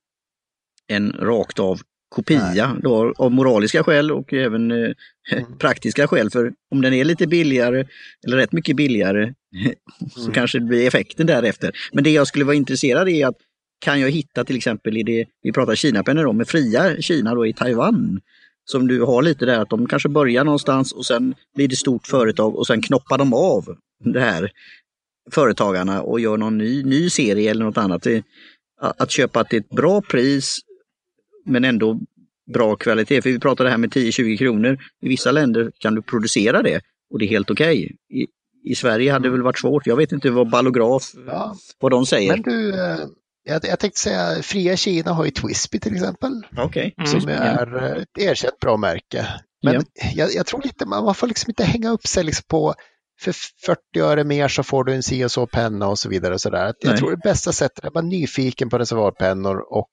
en 0.86 1.12
rakt 1.12 1.58
av 1.58 1.80
kopia 2.08 2.76
då, 2.82 3.14
av 3.18 3.32
moraliska 3.32 3.84
skäl 3.84 4.10
och 4.10 4.32
även 4.32 4.70
eh, 4.70 4.92
mm. 5.32 5.44
praktiska 5.58 6.08
skäl. 6.08 6.30
För 6.30 6.52
om 6.70 6.82
den 6.82 6.94
är 6.94 7.04
lite 7.04 7.26
billigare, 7.26 7.86
eller 8.26 8.36
rätt 8.36 8.52
mycket 8.52 8.76
billigare, 8.76 9.32
så 10.10 10.20
mm. 10.20 10.32
kanske 10.32 10.58
det 10.58 10.64
blir 10.64 10.86
effekten 10.86 11.26
därefter. 11.26 11.72
Men 11.92 12.04
det 12.04 12.10
jag 12.10 12.26
skulle 12.26 12.44
vara 12.44 12.56
intresserad 12.56 13.08
i 13.08 13.22
är 13.22 13.26
att 13.26 13.36
kan 13.80 14.00
jag 14.00 14.10
hitta 14.10 14.44
till 14.44 14.56
exempel 14.56 14.96
i 14.96 15.02
det, 15.02 15.26
vi 15.42 15.52
pratar 15.52 15.74
Kinapennor 15.74 16.26
om, 16.26 16.36
med 16.36 16.48
fria 16.48 17.02
Kina 17.02 17.34
då 17.34 17.46
i 17.46 17.52
Taiwan, 17.52 18.20
som 18.64 18.86
du 18.86 19.02
har 19.02 19.22
lite 19.22 19.46
där 19.46 19.58
att 19.58 19.70
de 19.70 19.86
kanske 19.86 20.08
börjar 20.08 20.44
någonstans 20.44 20.92
och 20.92 21.06
sen 21.06 21.34
blir 21.54 21.68
det 21.68 21.76
stort 21.76 22.06
företag 22.06 22.56
och 22.56 22.66
sen 22.66 22.82
knoppar 22.82 23.18
de 23.18 23.34
av 23.34 23.76
det 24.04 24.20
här 24.20 24.50
företagarna 25.30 26.02
och 26.02 26.20
gör 26.20 26.36
någon 26.36 26.58
ny, 26.58 26.84
ny 26.84 27.10
serie 27.10 27.50
eller 27.50 27.64
något 27.64 27.78
annat. 27.78 28.06
Att 28.80 29.10
köpa 29.10 29.44
till 29.44 29.58
ett 29.58 29.68
bra 29.68 30.02
pris 30.02 30.58
men 31.44 31.64
ändå 31.64 32.00
bra 32.52 32.76
kvalitet. 32.76 33.22
För 33.22 33.30
vi 33.30 33.38
pratar 33.38 33.64
det 33.64 33.70
här 33.70 33.78
med 33.78 33.90
10-20 33.90 34.38
kronor. 34.38 34.78
I 35.02 35.08
vissa 35.08 35.32
länder 35.32 35.72
kan 35.78 35.94
du 35.94 36.02
producera 36.02 36.62
det 36.62 36.80
och 37.10 37.18
det 37.18 37.24
är 37.24 37.28
helt 37.28 37.50
okej. 37.50 37.66
Okay. 37.74 38.22
I, 38.22 38.26
I, 38.64 38.74
Sverige 38.74 39.12
hade 39.12 39.28
det 39.28 39.32
väl 39.32 39.42
varit 39.42 39.58
svårt. 39.58 39.86
Jag 39.86 39.96
vet 39.96 40.12
inte 40.12 40.30
vad 40.30 40.50
Ballograf, 40.50 41.12
ja. 41.26 41.56
vad 41.80 41.92
de 41.92 42.06
säger. 42.06 42.32
Men 42.32 42.42
du, 42.42 42.74
eh, 42.74 42.98
jag, 43.44 43.64
jag 43.64 43.78
tänkte 43.78 44.00
säga, 44.00 44.42
Fria 44.42 44.76
Kina 44.76 45.12
har 45.12 45.24
ju 45.24 45.30
Twisby 45.30 45.78
till 45.78 45.94
exempel. 45.94 46.46
Okay. 46.66 46.92
Mm. 46.98 47.06
Som 47.06 47.28
är 47.28 47.96
ett 47.96 48.18
erkänt 48.18 48.60
bra 48.60 48.76
märke. 48.76 49.26
Men 49.62 49.74
ja. 49.74 49.82
jag, 50.14 50.34
jag, 50.34 50.46
tror 50.46 50.66
inte, 50.66 50.86
man 50.86 51.14
får 51.14 51.26
liksom 51.26 51.50
inte 51.50 51.64
hänga 51.64 51.90
upp 51.90 52.06
sig 52.06 52.24
liksom 52.24 52.44
på 52.48 52.74
för 53.20 53.32
40 53.66 54.00
öre 54.00 54.24
mer 54.24 54.48
så 54.48 54.62
får 54.62 54.84
du 54.84 54.94
en 54.94 55.02
si 55.02 55.24
och 55.24 55.30
så 55.30 55.46
penna 55.46 55.88
och 55.88 55.98
så 55.98 56.08
vidare. 56.08 56.34
Och 56.34 56.40
så 56.40 56.50
där. 56.50 56.64
Jag 56.64 56.74
Nej. 56.84 56.96
tror 56.96 57.10
det 57.10 57.16
bästa 57.16 57.52
sättet 57.52 57.84
är 57.84 57.88
att 57.88 57.94
vara 57.94 58.04
nyfiken 58.04 58.70
på 58.70 58.78
reservoarpennor 58.78 59.64
och 59.72 59.88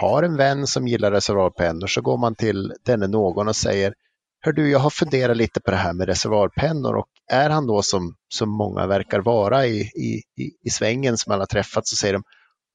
har 0.00 0.22
en 0.22 0.36
vän 0.36 0.66
som 0.66 0.88
gillar 0.88 1.10
reservoarpennor 1.10 1.86
så 1.86 2.00
går 2.00 2.18
man 2.18 2.34
till 2.34 2.72
denne 2.84 3.06
någon 3.06 3.48
och 3.48 3.56
säger 3.56 3.94
Hör 4.42 4.52
du, 4.52 4.70
jag 4.70 4.78
har 4.78 4.90
funderat 4.90 5.36
lite 5.36 5.60
på 5.60 5.70
det 5.70 5.76
här 5.76 5.92
med 5.92 6.06
reservoarpennor 6.06 6.96
och 6.96 7.06
är 7.30 7.50
han 7.50 7.66
då 7.66 7.82
som, 7.82 8.14
som 8.28 8.48
många 8.50 8.86
verkar 8.86 9.20
vara 9.20 9.66
i, 9.66 9.80
i, 9.80 10.22
i 10.64 10.70
svängen 10.70 11.18
som 11.18 11.32
alla 11.32 11.46
träffat 11.46 11.86
så 11.86 11.96
säger 11.96 12.14
de 12.14 12.22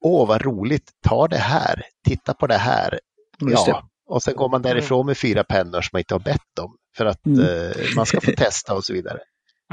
Åh 0.04 0.28
vad 0.28 0.42
roligt, 0.42 0.90
ta 1.08 1.28
det 1.28 1.36
här, 1.36 1.82
titta 2.04 2.34
på 2.34 2.46
det 2.46 2.56
här. 2.56 3.00
Ja, 3.38 3.88
och 4.06 4.22
sen 4.22 4.36
går 4.36 4.48
man 4.48 4.62
därifrån 4.62 5.06
med 5.06 5.18
fyra 5.18 5.44
pennor 5.44 5.80
som 5.80 5.90
man 5.92 6.00
inte 6.00 6.14
har 6.14 6.20
bett 6.20 6.58
om 6.60 6.76
för 6.96 7.06
att 7.06 7.26
mm. 7.26 7.40
eh, 7.40 7.76
man 7.96 8.06
ska 8.06 8.20
få 8.20 8.30
testa 8.36 8.74
och 8.74 8.84
så 8.84 8.92
vidare. 8.92 9.18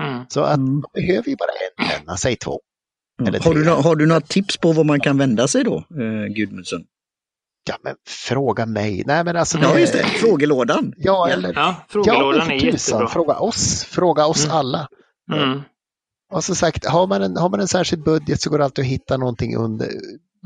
Mm. 0.01 0.25
Så 0.29 0.41
att 0.41 0.59
man 0.59 0.83
behöver 0.93 1.29
ju 1.29 1.35
bara 1.35 1.49
en 1.49 1.87
penna, 1.87 2.17
säg 2.17 2.35
två. 2.35 2.59
Mm. 3.21 3.41
Har, 3.41 3.53
du, 3.53 3.69
har 3.69 3.95
du 3.95 4.05
några 4.05 4.21
tips 4.21 4.57
på 4.57 4.71
vad 4.71 4.85
man 4.85 4.99
kan 4.99 5.17
vända 5.17 5.47
sig 5.47 5.63
då, 5.63 5.77
eh, 5.77 6.33
Gudmundsson? 6.35 6.83
Ja, 7.65 7.77
men 7.83 7.95
fråga 8.07 8.65
mig. 8.65 9.03
Nej, 9.05 9.23
men 9.23 9.35
alltså, 9.35 9.57
ja, 9.57 9.79
just 9.79 9.93
det. 9.93 10.03
Frågelådan. 10.03 10.93
Ja, 10.97 11.29
eller, 11.29 11.53
ja 11.53 11.75
frågelådan 11.89 12.47
ja, 12.47 12.53
är 12.53 12.65
jättebra. 12.65 13.07
Fråga 13.07 13.39
oss, 13.39 13.83
fråga 13.83 14.25
oss 14.25 14.45
mm. 14.45 14.57
alla. 14.57 14.87
Mm. 15.33 15.61
Och 16.31 16.43
som 16.43 16.55
sagt, 16.55 16.85
har 16.85 17.07
man, 17.07 17.21
en, 17.21 17.37
har 17.37 17.49
man 17.49 17.59
en 17.59 17.67
särskild 17.67 18.03
budget 18.03 18.41
så 18.41 18.49
går 18.49 18.57
det 18.57 18.63
alltid 18.63 18.85
att 18.85 18.91
hitta 18.91 19.17
någonting 19.17 19.55
under, 19.55 19.89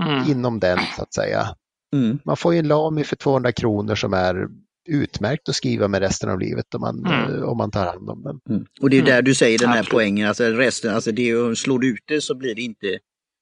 mm. 0.01 0.31
inom 0.31 0.59
den, 0.59 0.79
så 0.95 1.01
att 1.01 1.13
säga. 1.13 1.47
Mm. 1.93 2.19
Man 2.25 2.37
får 2.37 2.53
ju 2.53 2.59
en 2.59 2.67
Lami 2.67 3.03
för 3.03 3.15
200 3.15 3.51
kronor 3.51 3.95
som 3.95 4.13
är 4.13 4.47
utmärkt 4.89 5.49
att 5.49 5.55
skriva 5.55 5.87
med 5.87 6.01
resten 6.01 6.29
av 6.29 6.39
livet 6.39 6.75
om 6.75 6.81
man, 6.81 7.05
mm. 7.05 7.43
om 7.43 7.57
man 7.57 7.71
tar 7.71 7.85
hand 7.85 8.09
om 8.09 8.23
den. 8.23 8.39
Mm. 8.49 8.65
Och 8.81 8.89
det 8.89 8.97
är 8.97 9.01
där 9.01 9.21
du 9.21 9.35
säger 9.35 9.59
den 9.59 9.69
här 9.69 9.79
Absolut. 9.79 9.93
poängen, 9.93 10.27
alltså 10.27 10.43
resten, 10.43 10.95
alltså 10.95 11.11
det 11.11 11.57
slår 11.57 11.79
du 11.79 11.89
ut 11.89 12.03
det 12.07 12.21
så 12.21 12.35
blir 12.35 12.55
det 12.55 12.61
inte 12.61 12.99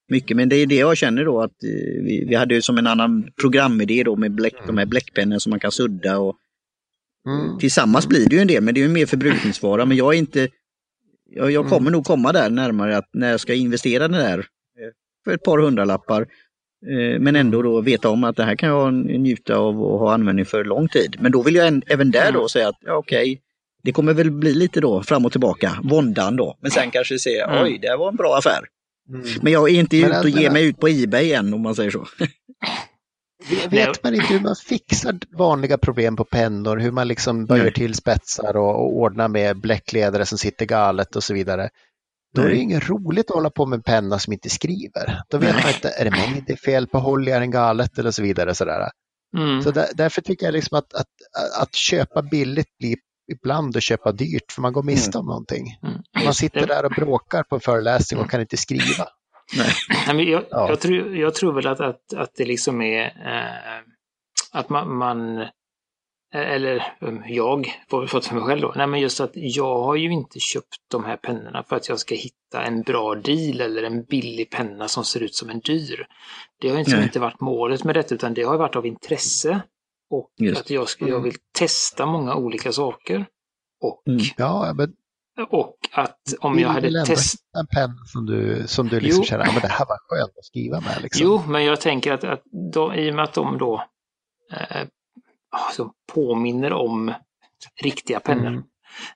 mycket. 0.09 0.37
Men 0.37 0.49
det 0.49 0.55
är 0.55 0.65
det 0.65 0.75
jag 0.75 0.97
känner 0.97 1.25
då 1.25 1.41
att 1.41 1.63
eh, 1.63 2.03
vi, 2.03 2.25
vi 2.29 2.35
hade 2.35 2.55
ju 2.55 2.61
som 2.61 2.77
en 2.77 2.87
annan 2.87 3.29
programidé 3.41 4.03
då 4.03 4.15
med 4.15 4.31
bläck, 4.31 4.55
de 4.67 4.77
här 4.77 4.85
bläckpennor 4.85 5.39
som 5.39 5.49
man 5.49 5.59
kan 5.59 5.71
sudda 5.71 6.17
och 6.17 6.35
mm. 7.27 7.57
tillsammans 7.59 8.07
blir 8.07 8.29
det 8.29 8.35
ju 8.35 8.41
en 8.41 8.47
del, 8.47 8.63
men 8.63 8.73
det 8.73 8.79
är 8.79 8.87
ju 8.87 8.93
mer 8.93 9.05
förbrukningsvara. 9.05 9.85
Men 9.85 9.97
jag 9.97 10.13
är 10.13 10.17
inte, 10.17 10.49
jag, 11.31 11.51
jag 11.51 11.63
kommer 11.63 11.81
mm. 11.81 11.93
nog 11.93 12.05
komma 12.05 12.31
där 12.31 12.49
närmare 12.49 12.97
att 12.97 13.09
när 13.13 13.31
jag 13.31 13.39
ska 13.39 13.53
investera 13.53 14.07
det 14.07 14.17
där 14.17 14.39
eh, 14.39 14.91
för 15.25 15.33
ett 15.33 15.43
par 15.43 15.59
hundralappar, 15.59 16.21
eh, 16.21 17.19
men 17.19 17.35
ändå 17.35 17.61
då 17.61 17.81
veta 17.81 18.09
om 18.09 18.23
att 18.23 18.35
det 18.35 18.43
här 18.43 18.55
kan 18.55 18.69
jag 18.69 18.93
njuta 18.93 19.55
av 19.55 19.83
och 19.83 19.99
ha 19.99 20.13
användning 20.13 20.45
för 20.45 20.63
lång 20.63 20.87
tid. 20.87 21.15
Men 21.19 21.31
då 21.31 21.41
vill 21.41 21.55
jag 21.55 21.81
även 21.87 22.11
där 22.11 22.31
då 22.31 22.39
mm. 22.39 22.49
säga 22.49 22.67
att 22.67 22.79
ja, 22.81 22.93
okej, 22.93 23.31
okay, 23.31 23.37
det 23.83 23.91
kommer 23.91 24.13
väl 24.13 24.31
bli 24.31 24.53
lite 24.53 24.81
då 24.81 25.03
fram 25.03 25.25
och 25.25 25.31
tillbaka, 25.31 25.79
våndan 25.83 26.35
då. 26.35 26.57
Men 26.61 26.71
sen 26.71 26.91
kanske 26.91 27.19
se, 27.19 27.39
mm. 27.39 27.63
oj, 27.63 27.79
det 27.81 27.95
var 27.97 28.09
en 28.09 28.15
bra 28.15 28.37
affär. 28.37 28.59
Mm. 29.09 29.25
Men 29.41 29.53
jag 29.53 29.69
är 29.69 29.79
inte 29.79 29.97
ute 29.97 30.19
och 30.19 30.29
ger 30.29 30.51
mig 30.51 30.65
ut 30.65 30.79
på 30.79 30.87
Ebay 30.87 31.33
än 31.33 31.53
om 31.53 31.61
man 31.61 31.75
säger 31.75 31.91
så. 31.91 32.05
Vet 33.69 34.03
man 34.03 34.15
inte 34.15 34.33
hur 34.33 34.39
man 34.39 34.55
fixar 34.55 35.19
vanliga 35.37 35.77
problem 35.77 36.15
på 36.15 36.23
pennor, 36.23 36.77
hur 36.77 36.91
man 36.91 37.07
liksom 37.07 37.45
böjer 37.45 37.71
till 37.71 37.95
spetsar 37.95 38.57
och, 38.57 38.75
och 38.75 38.97
ordnar 38.97 39.27
med 39.27 39.61
bläckledare 39.61 40.25
som 40.25 40.37
sitter 40.37 40.65
galet 40.65 41.15
och 41.15 41.23
så 41.23 41.33
vidare. 41.33 41.69
Då 42.35 42.41
är 42.41 42.49
det 42.49 42.55
inget 42.55 42.89
roligt 42.89 43.29
att 43.29 43.35
hålla 43.35 43.49
på 43.49 43.65
med 43.65 43.77
en 43.77 43.83
penna 43.83 44.19
som 44.19 44.33
inte 44.33 44.49
skriver. 44.49 45.21
Då 45.29 45.37
vet 45.37 45.53
Nej. 45.53 45.63
man 45.63 45.73
inte, 45.73 45.89
är 45.89 46.05
det 46.05 46.11
mig 46.11 46.43
det 46.47 46.53
är 46.53 46.57
fel 46.57 46.87
på, 46.87 46.99
håller 46.99 47.31
jag 47.31 47.41
den 47.41 47.51
galet 47.51 47.99
eller 47.99 48.11
så 48.11 48.21
vidare. 48.21 48.55
Sådär. 48.55 48.89
Mm. 49.37 49.61
Så 49.61 49.71
där, 49.71 49.87
därför 49.93 50.21
tycker 50.21 50.45
jag 50.45 50.53
liksom 50.53 50.77
att, 50.77 50.93
att, 50.93 51.07
att 51.61 51.75
köpa 51.75 52.21
billigt 52.21 52.77
blir 52.79 52.95
ibland 53.31 53.77
att 53.77 53.83
köpa 53.83 54.11
dyrt 54.11 54.51
för 54.51 54.61
man 54.61 54.73
går 54.73 54.83
miste 54.83 55.17
om 55.17 55.25
mm. 55.25 55.29
någonting. 55.29 55.79
Mm. 55.83 56.01
Man 56.25 56.33
sitter 56.33 56.67
där 56.67 56.85
och 56.85 56.91
bråkar 56.91 57.43
på 57.43 57.55
en 57.55 57.61
föreläsning 57.61 58.19
och 58.19 58.29
kan 58.29 58.41
inte 58.41 58.57
skriva. 58.57 59.07
Nej. 60.07 60.29
jag, 60.29 60.43
ja. 60.49 60.69
jag, 60.69 60.79
tror, 60.79 61.15
jag 61.15 61.35
tror 61.35 61.53
väl 61.53 61.67
att, 61.67 61.79
att, 61.79 62.13
att 62.13 62.35
det 62.35 62.45
liksom 62.45 62.81
är 62.81 63.05
eh, 63.05 63.81
att 64.51 64.69
man, 64.69 64.97
man 64.97 65.39
eh, 65.41 65.49
eller 66.33 66.97
um, 67.01 67.23
jag 67.27 67.67
får 67.89 68.07
fått 68.07 68.25
för 68.25 68.35
mig 68.35 68.43
själv 68.43 68.61
då. 68.61 68.73
Nej 68.75 68.87
men 68.87 68.99
just 68.99 69.19
att 69.19 69.31
jag 69.33 69.83
har 69.83 69.95
ju 69.95 70.11
inte 70.11 70.39
köpt 70.39 70.77
de 70.91 71.05
här 71.05 71.17
pennorna 71.17 71.63
för 71.63 71.75
att 71.75 71.89
jag 71.89 71.99
ska 71.99 72.15
hitta 72.15 72.63
en 72.63 72.81
bra 72.81 73.15
deal 73.15 73.61
eller 73.61 73.83
en 73.83 74.03
billig 74.03 74.49
penna 74.49 74.87
som 74.87 75.05
ser 75.05 75.23
ut 75.23 75.35
som 75.35 75.49
en 75.49 75.59
dyr. 75.59 76.07
Det 76.61 76.69
har 76.69 76.79
inte, 76.79 77.01
inte 77.03 77.19
varit 77.19 77.41
målet 77.41 77.83
med 77.83 77.95
detta 77.95 78.15
utan 78.15 78.33
det 78.33 78.43
har 78.43 78.57
varit 78.57 78.75
av 78.75 78.85
intresse. 78.85 79.61
Och 80.15 80.31
Just. 80.37 80.61
att 80.61 80.69
jag, 80.69 80.89
ska, 80.89 81.05
jag 81.05 81.11
mm. 81.11 81.23
vill 81.23 81.37
testa 81.57 82.05
många 82.05 82.35
olika 82.35 82.71
saker. 82.71 83.25
Och... 83.81 84.03
Mm. 84.07 84.21
Ja, 84.37 84.73
men 84.75 84.93
och 85.49 85.75
att 85.91 86.19
om 86.39 86.59
jag 86.59 86.69
hade 86.69 87.05
testat... 87.05 87.41
en 87.57 87.67
penna 87.67 88.05
som 88.05 88.25
du, 88.25 88.67
som 88.67 88.87
du 88.87 88.99
liksom 88.99 89.21
jo. 89.21 89.25
känner, 89.25 89.45
men 89.45 89.61
det 89.61 89.67
här 89.67 89.85
var 89.85 89.97
skönt 90.09 90.37
att 90.37 90.45
skriva 90.45 90.79
med. 90.79 91.01
Liksom. 91.01 91.25
Jo, 91.25 91.41
men 91.47 91.63
jag 91.63 91.81
tänker 91.81 92.13
att, 92.13 92.23
att 92.23 92.43
då, 92.73 92.95
i 92.95 93.11
och 93.11 93.15
med 93.15 93.23
att 93.23 93.33
de 93.33 93.57
då 93.57 93.83
eh, 94.51 94.87
alltså 95.49 95.91
påminner 96.13 96.73
om 96.73 97.13
riktiga 97.81 98.19
pennor. 98.19 98.47
Mm. 98.47 98.63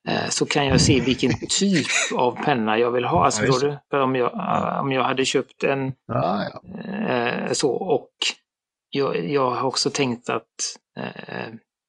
Eh, 0.08 0.30
så 0.30 0.46
kan 0.46 0.68
jag 0.68 0.82
se 0.82 1.00
vilken 1.00 1.32
typ 1.50 1.88
av 2.16 2.44
penna 2.44 2.78
jag 2.78 2.92
vill 2.92 3.06
ha. 3.06 3.26
Alltså, 3.26 3.46
ja, 3.46 3.78
för 3.90 4.00
om, 4.00 4.16
jag, 4.16 4.32
ja. 4.34 4.82
om 4.82 4.92
jag 4.92 5.04
hade 5.04 5.26
köpt 5.26 5.64
en 5.64 5.94
ja, 6.08 6.44
eh, 7.08 7.52
så 7.52 7.72
och 7.72 8.10
jag, 8.90 9.30
jag 9.30 9.52
har 9.52 9.68
också 9.68 9.90
tänkt 9.90 10.30
att 10.30 10.44
eh, 10.44 10.89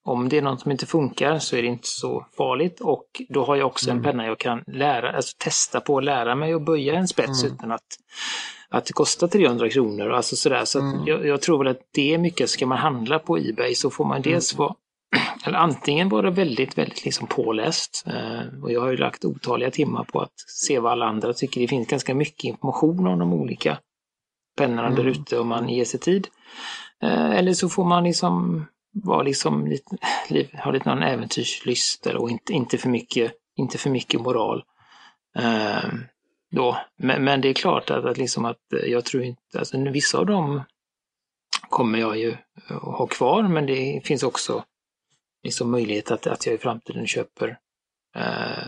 om 0.03 0.29
det 0.29 0.37
är 0.37 0.41
något 0.41 0.61
som 0.61 0.71
inte 0.71 0.85
funkar 0.85 1.39
så 1.39 1.55
är 1.55 1.61
det 1.61 1.67
inte 1.67 1.87
så 1.87 2.25
farligt 2.37 2.79
och 2.79 3.05
då 3.29 3.45
har 3.45 3.55
jag 3.55 3.67
också 3.67 3.89
mm. 3.89 3.97
en 3.97 4.03
penna 4.03 4.25
jag 4.25 4.39
kan 4.39 4.63
lära, 4.67 5.11
alltså 5.11 5.35
testa 5.37 5.81
på 5.81 5.97
att 5.97 6.03
lära 6.03 6.35
mig 6.35 6.53
att 6.53 6.65
böja 6.65 6.93
en 6.93 7.07
spets 7.07 7.43
mm. 7.43 7.55
utan 7.55 7.71
att, 7.71 7.85
att 8.69 8.85
det 8.85 8.93
kostar 8.93 9.27
300 9.27 9.69
kronor. 9.69 10.09
Alltså 10.09 10.35
sådär. 10.35 10.65
Så 10.65 10.79
mm. 10.79 11.07
jag, 11.07 11.25
jag, 11.25 11.41
tror 11.41 11.57
väl 11.57 11.67
att 11.67 11.81
det 11.91 12.13
är 12.13 12.17
mycket, 12.17 12.49
ska 12.49 12.65
man 12.65 12.77
handla 12.77 13.19
på 13.19 13.37
Ebay 13.37 13.75
så 13.75 13.89
får 13.89 14.05
man 14.05 14.21
dels 14.21 14.53
mm. 14.53 14.59
vara 14.59 14.75
eller 15.45 15.57
antingen 15.57 16.09
vara 16.09 16.29
väldigt, 16.29 16.77
väldigt 16.77 17.05
liksom 17.05 17.27
påläst. 17.27 18.03
Eh, 18.07 18.63
och 18.63 18.71
jag 18.71 18.81
har 18.81 18.91
ju 18.91 18.97
lagt 18.97 19.25
otaliga 19.25 19.71
timmar 19.71 20.03
på 20.03 20.21
att 20.21 20.39
se 20.47 20.79
vad 20.79 20.91
alla 20.91 21.05
andra 21.05 21.33
tycker. 21.33 21.61
Det 21.61 21.67
finns 21.67 21.87
ganska 21.87 22.15
mycket 22.15 22.43
information 22.43 23.07
om 23.07 23.19
de 23.19 23.33
olika 23.33 23.77
pennorna 24.57 24.87
mm. 24.87 24.95
där 24.95 25.05
ute 25.05 25.39
om 25.39 25.47
man 25.47 25.69
ger 25.69 25.85
sig 25.85 25.99
tid. 25.99 26.27
Eh, 27.03 27.31
eller 27.31 27.53
så 27.53 27.69
får 27.69 27.85
man 27.85 28.03
liksom 28.03 28.65
var 28.93 29.23
liksom 29.23 29.67
lite, 29.67 29.97
ha 30.63 30.71
lite 30.71 30.89
någon 30.89 31.03
äventyrslyster 31.03 32.15
och 32.15 32.29
inte, 32.29 32.53
inte, 32.53 32.77
för 32.77 32.89
mycket, 32.89 33.33
inte 33.55 33.77
för 33.77 33.89
mycket 33.89 34.21
moral. 34.21 34.63
Eh, 35.35 35.89
då. 36.51 36.77
Men, 36.97 37.23
men, 37.23 37.41
det 37.41 37.49
är 37.49 37.53
klart 37.53 37.89
att, 37.89 38.05
att, 38.05 38.17
liksom 38.17 38.45
att 38.45 38.59
jag 38.87 39.05
tror 39.05 39.23
inte, 39.23 39.59
alltså 39.59 39.77
vissa 39.77 40.17
av 40.17 40.25
dem 40.25 40.63
kommer 41.69 41.99
jag 41.99 42.17
ju 42.17 42.35
att 42.67 42.97
ha 42.97 43.07
kvar 43.07 43.43
men 43.43 43.65
det 43.65 44.01
finns 44.05 44.23
också 44.23 44.63
liksom 45.43 45.71
möjlighet 45.71 46.11
att, 46.11 46.27
att 46.27 46.45
jag 46.45 46.55
i 46.55 46.57
framtiden 46.57 47.07
köper 47.07 47.57
eh, 48.15 48.67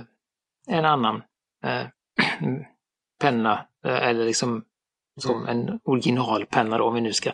en 0.68 0.86
annan 0.86 1.24
eh, 1.64 1.86
penna 3.20 3.68
eh, 3.86 4.08
eller 4.08 4.26
liksom 4.26 4.66
som 5.18 5.44
mm. 5.44 5.50
en 5.50 5.80
originalpenna 5.84 6.78
då, 6.78 6.86
om 6.86 6.94
vi 6.94 7.02
nu 7.02 7.14
ska 7.14 7.32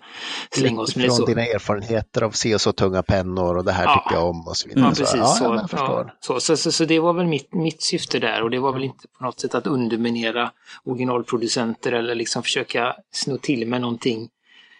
slänga 0.52 0.82
oss 0.82 0.96
med 0.96 1.06
det 1.06 1.12
så. 1.12 1.26
dina 1.26 1.46
erfarenheter 1.46 2.22
av 2.22 2.32
se 2.32 2.56
och 2.56 2.62
så 2.62 2.72
tunga 2.72 3.04
pennor 3.04 3.58
och 3.58 3.66
det 3.66 3.72
här 3.72 3.84
ja. 3.84 4.04
tycker 4.04 4.16
jag 4.16 4.30
om 4.30 4.48
och 4.48 4.58
så 4.58 4.68
vidare. 4.68 4.86
Ja, 4.86 4.90
precis. 4.90 5.10
Så, 5.10 5.18
ja, 5.18 5.68
så, 5.68 5.76
ja, 5.76 6.10
så, 6.20 6.40
så, 6.40 6.58
så, 6.58 6.72
så, 6.72 6.86
det 6.86 7.00
var 7.00 7.14
väl 7.14 7.28
mitt, 7.28 7.54
mitt 7.54 7.82
syfte 7.82 8.20
där 8.20 8.44
och 8.44 8.50
det 8.50 8.60
var 8.60 8.74
väl 8.74 8.84
inte 8.84 9.08
på 9.18 9.24
något 9.24 9.40
sätt 9.40 9.56
att 9.56 9.68
underminera 9.68 10.52
originalproducenter 10.84 11.92
eller 11.92 12.16
liksom 12.16 12.44
försöka 12.44 12.96
sno 13.12 13.38
till 13.38 13.68
med 13.68 13.82
någonting 13.82 14.30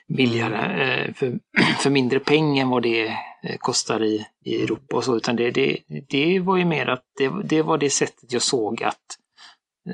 billigare 0.08 0.84
eh, 0.84 1.14
för, 1.14 1.40
för 1.80 1.90
mindre 1.90 2.20
pengar 2.20 2.64
än 2.64 2.70
vad 2.70 2.84
det 2.84 3.08
eh, 3.44 3.58
kostar 3.60 4.04
i, 4.04 4.26
i 4.46 4.64
Europa 4.64 4.96
och 4.96 5.04
så, 5.04 5.18
utan 5.18 5.36
det, 5.36 5.52
det, 5.52 5.78
det 6.10 6.40
var 6.40 6.58
ju 6.58 6.66
mer 6.66 6.88
att 6.88 7.04
det, 7.18 7.32
det 7.44 7.62
var 7.62 7.78
det 7.78 7.90
sättet 7.90 8.34
jag 8.34 8.42
såg 8.42 8.84
att 8.84 9.18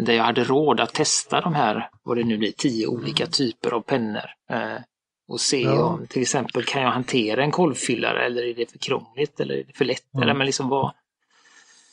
där 0.02 0.14
jag 0.14 0.24
hade 0.24 0.44
råd 0.44 0.80
att 0.80 0.94
testa 0.94 1.42
de 1.42 1.54
här, 1.54 1.90
vad 2.04 2.18
det 2.18 2.24
nu 2.24 2.38
blir, 2.38 2.52
tio 2.52 2.88
olika 2.88 3.26
typer 3.26 3.72
av 3.72 3.82
pennor. 3.82 4.26
Eh, 4.52 4.82
och 5.28 5.42
se 5.42 5.62
ja. 5.62 5.84
om 5.84 6.08
till 6.08 6.22
exempel 6.22 6.64
kan 6.64 6.82
jag 6.82 6.92
hantera 6.92 7.44
en 7.44 7.52
kolvfyllare 7.52 8.26
eller 8.26 8.44
är 8.44 8.54
det 8.54 8.72
för 8.72 8.78
krångligt 8.78 9.40
eller 9.40 9.56
är 9.56 9.64
det 9.64 9.78
för 9.78 9.86
lätt? 9.86 10.14
Mm. 10.14 10.24
Eller 10.24 10.34
men 10.34 10.46
liksom 10.46 10.70
vad, 10.70 10.92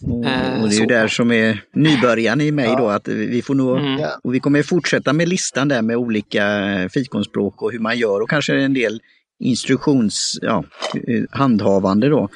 Mm, 0.07 0.63
och 0.63 0.69
det 0.69 0.77
är 0.77 0.81
ju 0.81 0.87
där 0.87 1.09
som 1.09 1.33
är 1.33 1.65
nybörjaren 1.73 2.41
i 2.41 2.53
mig 2.53 2.65
ja. 2.65 2.77
då, 2.77 2.89
att 2.89 3.09
vi 3.09 3.43
får 3.43 3.55
nog, 3.55 3.79
mm. 3.79 4.01
och 4.25 4.35
vi 4.35 4.41
kommer 4.41 4.63
fortsätta 4.63 5.13
med 5.13 5.29
listan 5.29 5.69
där 5.69 5.83
med 5.83 5.97
olika 5.97 6.43
fikonspråk 6.93 7.63
och 7.63 7.73
hur 7.73 7.79
man 7.79 7.99
gör 7.99 8.21
och 8.21 8.31
kanske 8.31 8.55
en 8.55 8.75
del 8.75 9.01
instruktions, 9.39 10.39
ja, 10.43 10.65
handhavande 11.31 12.09
då. 12.09 12.29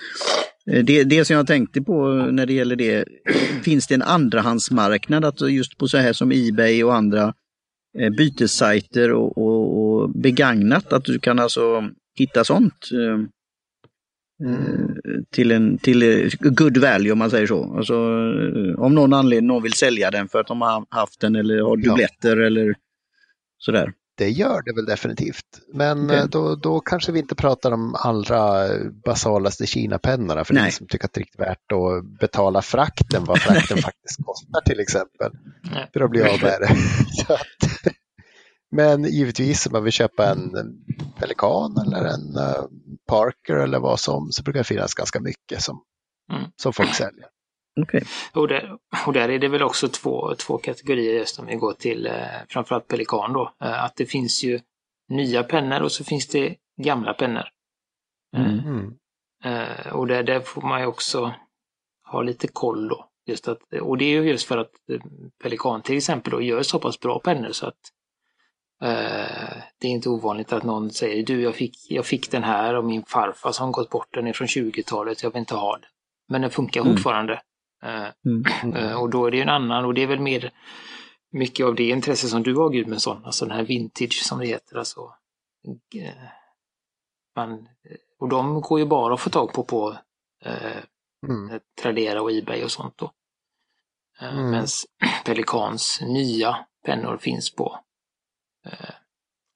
Eh, 0.70 0.84
det, 0.84 1.04
det 1.04 1.24
som 1.24 1.36
jag 1.36 1.46
tänkte 1.46 1.82
på 1.82 2.14
när 2.14 2.46
det 2.46 2.52
gäller 2.52 2.76
det, 2.76 3.04
finns 3.62 3.86
det 3.86 3.94
en 3.94 4.02
andrahandsmarknad 4.02 5.24
att 5.24 5.50
just 5.50 5.78
på 5.78 5.88
så 5.88 5.98
här 5.98 6.12
som 6.12 6.32
Ebay 6.32 6.84
och 6.84 6.94
andra 6.94 7.34
eh, 7.98 8.10
bytessajter 8.10 9.12
och, 9.12 9.38
och, 9.38 9.78
och 9.78 10.10
begagnat, 10.10 10.92
att 10.92 11.04
du 11.04 11.18
kan 11.18 11.38
alltså 11.38 11.90
hitta 12.18 12.44
sånt? 12.44 12.88
Mm. 14.40 14.96
till 15.30 15.52
en 15.52 15.78
till 15.78 16.30
good 16.40 16.76
value 16.76 17.12
om 17.12 17.18
man 17.18 17.30
säger 17.30 17.46
så. 17.46 17.76
Alltså, 17.76 17.94
om 18.76 18.94
någon 18.94 19.12
anledning 19.12 19.46
någon 19.46 19.62
vill 19.62 19.72
sälja 19.72 20.10
den 20.10 20.28
för 20.28 20.40
att 20.40 20.46
de 20.46 20.60
har 20.60 20.86
haft 20.88 21.20
den 21.20 21.36
eller 21.36 21.60
har 21.60 21.76
dubbletter 21.76 22.36
ja. 22.36 22.46
eller 22.46 22.74
sådär. 23.58 23.92
Det 24.18 24.30
gör 24.30 24.62
det 24.62 24.74
väl 24.74 24.86
definitivt. 24.86 25.60
Men 25.74 26.04
okay. 26.04 26.18
Eh, 26.18 26.24
då, 26.24 26.54
då 26.54 26.80
kanske 26.80 27.12
vi 27.12 27.18
inte 27.18 27.34
pratar 27.34 27.72
om 27.72 27.94
allra 27.94 28.68
basalaste 29.04 29.66
Kina-pennorna 29.66 30.44
för 30.44 30.54
är 30.54 30.70
som 30.70 30.86
tycker 30.86 31.04
att 31.04 31.12
det 31.12 31.18
är 31.18 31.22
riktigt 31.22 31.40
värt 31.40 31.72
att 31.72 32.18
betala 32.20 32.62
frakten, 32.62 33.24
vad 33.24 33.40
frakten 33.40 33.76
faktiskt 33.82 34.24
kostar 34.24 34.60
till 34.60 34.80
exempel. 34.80 35.32
Nej. 35.62 35.90
För 35.92 36.00
att 36.00 36.10
bli 36.10 36.22
av 36.22 36.42
med 36.42 36.60
det. 36.60 36.76
Men 38.70 39.04
givetvis 39.04 39.66
om 39.66 39.72
man 39.72 39.84
vill 39.84 39.92
köpa 39.92 40.30
en, 40.30 40.50
Pelikan 41.18 41.78
eller 41.78 42.04
en 42.04 42.36
uh, 42.36 42.66
Parker 43.08 43.54
eller 43.54 43.78
vad 43.78 44.00
som 44.00 44.32
så 44.32 44.42
brukar 44.42 44.60
det 44.60 44.64
finnas 44.64 44.94
ganska 44.94 45.20
mycket 45.20 45.62
som, 45.62 45.82
mm. 46.32 46.50
som 46.56 46.72
folk 46.72 46.94
säljer. 46.94 47.26
Okay. 47.82 48.00
Och, 48.32 48.48
där, 48.48 48.78
och 49.06 49.12
där 49.12 49.28
är 49.28 49.38
det 49.38 49.48
väl 49.48 49.62
också 49.62 49.88
två, 49.88 50.34
två 50.34 50.58
kategorier 50.58 51.14
just 51.14 51.38
om 51.38 51.46
vi 51.46 51.56
går 51.56 51.72
till 51.72 52.06
eh, 52.06 52.12
framförallt 52.48 52.88
Pelikan 52.88 53.32
då. 53.32 53.52
Eh, 53.60 53.84
att 53.84 53.96
det 53.96 54.06
finns 54.06 54.44
ju 54.44 54.60
nya 55.08 55.42
pennor 55.42 55.82
och 55.82 55.92
så 55.92 56.04
finns 56.04 56.26
det 56.26 56.56
gamla 56.82 57.14
pennor. 57.14 57.48
Mm. 58.36 58.58
mm. 58.58 58.94
Eh, 59.44 59.92
och 59.92 60.06
där, 60.06 60.22
där 60.22 60.40
får 60.40 60.62
man 60.62 60.80
ju 60.80 60.86
också 60.86 61.34
ha 62.04 62.22
lite 62.22 62.48
koll 62.48 62.88
då. 62.88 63.08
Just 63.26 63.48
att, 63.48 63.58
och 63.80 63.98
det 63.98 64.04
är 64.04 64.22
ju 64.22 64.30
just 64.30 64.48
för 64.48 64.58
att 64.58 64.72
eh, 64.92 65.00
Pelikan 65.42 65.82
till 65.82 65.96
exempel 65.96 66.30
då 66.30 66.42
gör 66.42 66.62
så 66.62 66.78
pass 66.78 67.00
bra 67.00 67.18
pennor 67.18 67.52
så 67.52 67.66
att 67.66 67.92
Eh, 68.82 69.56
det 69.78 69.86
är 69.86 69.90
inte 69.90 70.08
ovanligt 70.08 70.52
att 70.52 70.62
någon 70.62 70.90
säger 70.90 71.22
du 71.22 71.42
jag 71.42 71.54
fick, 71.54 71.90
jag 71.90 72.06
fick 72.06 72.30
den 72.30 72.44
här 72.44 72.74
och 72.74 72.84
min 72.84 73.04
farfar 73.04 73.52
som 73.52 73.72
gått 73.72 73.90
bort 73.90 74.08
den 74.10 74.26
är 74.26 74.32
från 74.32 74.46
20-talet, 74.46 75.22
jag 75.22 75.30
vill 75.30 75.40
inte 75.40 75.54
ha 75.54 75.72
den. 75.72 75.90
Men 76.28 76.40
den 76.40 76.50
funkar 76.50 76.80
mm. 76.80 76.92
fortfarande. 76.92 77.40
Eh, 77.82 78.08
mm. 78.26 78.76
Eh, 78.76 79.00
och 79.02 79.10
då 79.10 79.26
är 79.26 79.30
det 79.30 79.40
en 79.40 79.48
annan 79.48 79.84
och 79.84 79.94
det 79.94 80.02
är 80.02 80.06
väl 80.06 80.20
mer 80.20 80.52
mycket 81.30 81.66
av 81.66 81.74
det 81.74 81.88
intresse 81.88 82.28
som 82.28 82.42
du 82.42 82.54
har 82.54 82.70
Gudmundsson, 82.70 83.24
alltså 83.24 83.44
den 83.46 83.56
här 83.56 83.64
vintage 83.64 84.22
som 84.24 84.38
det 84.38 84.46
heter. 84.46 84.76
Alltså, 84.76 85.14
man, 87.36 87.68
och 88.18 88.28
de 88.28 88.60
går 88.60 88.78
ju 88.78 88.86
bara 88.86 89.14
att 89.14 89.20
få 89.20 89.30
tag 89.30 89.52
på 89.52 89.64
på 89.64 89.96
eh, 90.44 90.82
mm. 91.28 91.60
Tradera 91.82 92.22
och 92.22 92.32
Ebay 92.32 92.64
och 92.64 92.70
sånt 92.70 92.98
då. 92.98 93.12
Eh, 94.20 94.38
mm. 94.38 94.50
Medan 94.50 94.66
Pelikans 95.24 96.00
nya 96.02 96.66
pennor 96.84 97.16
finns 97.16 97.54
på 97.54 97.78
eh, 98.66 98.90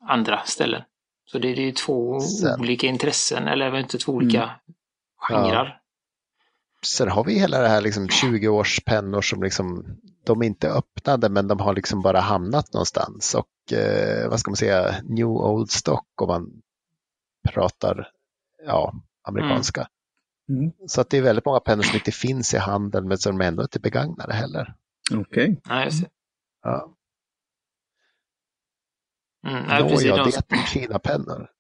andra 0.09 0.45
ställen. 0.45 0.83
Så 1.25 1.39
det, 1.39 1.49
är 1.49 1.73
två 1.73 2.21
Sen. 2.21 2.61
olika 2.61 2.87
intressen, 2.87 3.49
eller 3.49 3.67
även 3.67 3.81
inte 3.81 3.99
två 3.99 4.13
olika 4.13 4.43
mm. 4.43 4.55
genrer. 5.17 5.80
Sen 6.87 7.09
har 7.09 7.25
vi 7.25 7.39
hela 7.39 7.59
det 7.61 7.69
här 7.69 7.81
liksom 7.81 8.07
20-årspennor 8.07 9.21
som 9.21 9.43
liksom, 9.43 9.97
de 10.25 10.43
är 10.43 10.47
inte 10.47 10.71
öppnade 10.71 11.29
men 11.29 11.49
de 11.49 11.61
har 11.61 11.75
liksom 11.75 12.03
bara 12.03 12.21
hamnat 12.21 12.73
någonstans. 12.73 13.35
Och 13.35 13.73
eh, 13.73 14.29
vad 14.29 14.41
ska 14.41 14.51
man 14.51 14.57
säga, 14.57 14.95
new 15.03 15.27
old 15.27 15.71
stock 15.71 16.23
om 16.23 16.29
man 16.29 16.63
pratar 17.49 18.09
ja, 18.67 18.95
amerikanska. 19.23 19.81
Mm. 20.49 20.63
Mm. 20.63 20.73
Så 20.87 21.01
att 21.01 21.11
det 21.11 21.19
är 21.19 21.23
väldigt 21.23 21.45
många 21.45 21.61
pennor 21.61 21.83
som 21.83 21.97
inte 21.97 22.13
finns 22.13 22.55
i 22.55 22.59
handeln 22.59 23.09
men 23.09 23.19
som 23.19 23.41
ändå 23.41 23.63
inte 23.63 23.79
är 23.79 23.81
begagnade 23.81 24.35
heller. 24.35 24.75
Okej. 25.15 25.61
Okay. 25.65 25.91
Ja. 26.63 26.97
Mm, 29.47 29.65
ja, 29.69 29.83
det 30.49 30.57
är 30.57 30.67
Kina-pennor. 30.67 31.51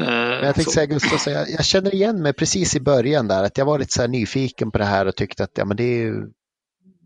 Uh, 0.00 0.06
jag 0.14 0.54
tänkte 0.54 0.62
så... 0.64 0.70
säga 0.70 0.86
Gustav, 0.86 1.16
så 1.16 1.30
jag, 1.30 1.50
jag, 1.50 1.64
känner 1.64 1.94
igen 1.94 2.22
mig 2.22 2.32
precis 2.32 2.76
i 2.76 2.80
början 2.80 3.28
där, 3.28 3.44
att 3.44 3.58
jag 3.58 3.64
var 3.64 3.78
lite 3.78 3.92
så 3.92 4.06
nyfiken 4.06 4.70
på 4.70 4.78
det 4.78 4.84
här 4.84 5.06
och 5.06 5.16
tyckte 5.16 5.44
att 5.44 5.58
ja, 5.58 5.64
men 5.64 5.76
det 5.76 6.02
är 6.02 6.26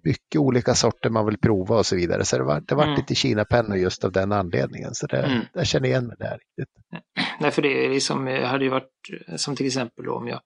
mycket 0.05 0.41
olika 0.41 0.75
sorter 0.75 1.11
man 1.11 1.27
vill 1.27 1.39
prova 1.39 1.77
och 1.77 1.87
så 1.87 1.97
vidare. 1.97 2.25
Så 2.25 2.39
det 2.39 2.45
var, 2.45 2.61
det 2.61 2.75
var 2.75 2.85
mm. 2.85 2.97
lite 2.97 3.15
Kina-pennor 3.15 3.77
just 3.77 4.05
av 4.05 4.13
den 4.13 4.33
anledningen. 4.33 4.95
Så 4.95 5.07
det, 5.07 5.23
mm. 5.23 5.41
jag 5.53 5.67
känner 5.67 5.89
igen 5.89 6.07
mig 6.07 6.17
där. 6.19 6.39
Riktigt. 6.39 6.75
Nej, 7.41 7.51
för 7.51 7.63
det 7.63 7.87
är 7.87 7.91
liksom, 7.91 8.27
hade 8.27 8.65
ju 8.65 8.71
varit 8.71 8.91
som 9.37 9.57
till 9.57 9.67
exempel 9.67 10.09
om 10.09 10.29
jag 10.29 10.41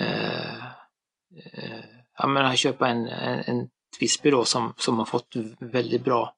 eh, 0.00 0.54
eh, 1.36 1.84
ja, 2.18 2.26
men 2.26 2.56
köpa 2.56 2.88
en, 2.88 3.06
en, 3.06 3.40
en 3.46 3.68
Twisby 3.98 4.30
då 4.30 4.44
som, 4.44 4.74
som 4.76 4.98
har 4.98 5.06
fått 5.06 5.34
väldigt 5.60 6.04
bra 6.04 6.34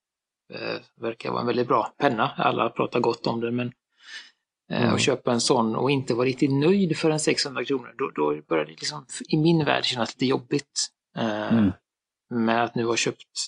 Eh, 0.54 0.80
verkar 1.00 1.30
vara 1.30 1.40
en 1.40 1.46
väldigt 1.46 1.68
bra 1.68 1.94
penna. 1.98 2.32
Alla 2.36 2.70
pratar 2.70 3.00
gott 3.00 3.26
om 3.26 3.40
den 3.40 3.56
men 3.56 3.66
eh, 3.66 3.72
mm. 4.70 4.92
och 4.92 5.00
köpa 5.00 5.32
en 5.32 5.40
sån 5.40 5.76
och 5.76 5.90
inte 5.90 6.14
vara 6.14 6.26
riktigt 6.26 6.52
nöjd 6.52 6.98
för 6.98 7.10
en 7.10 7.20
600 7.20 7.64
kronor, 7.64 7.94
då, 7.98 8.10
då 8.10 8.42
börjar 8.48 8.64
det 8.64 8.70
liksom 8.70 9.06
i 9.28 9.36
min 9.36 9.64
värld 9.64 9.84
kännas 9.84 10.14
lite 10.14 10.26
jobbigt. 10.26 10.88
Eh, 11.16 11.52
mm. 11.52 11.72
med 12.30 12.64
att 12.64 12.74
nu 12.74 12.84
ha 12.84 12.96
köpt 12.96 13.46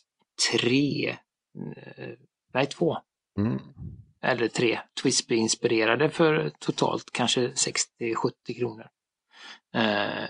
tre, 0.50 1.08
eh, 1.08 2.08
nej 2.54 2.66
två, 2.66 2.96
mm. 3.38 3.58
eller 4.22 4.48
tre 4.48 4.80
Twisby-inspirerade 5.02 6.08
för 6.08 6.50
totalt 6.58 7.10
kanske 7.12 7.48
60-70 7.48 8.58
kronor. 8.58 8.86
Eh, 9.74 10.24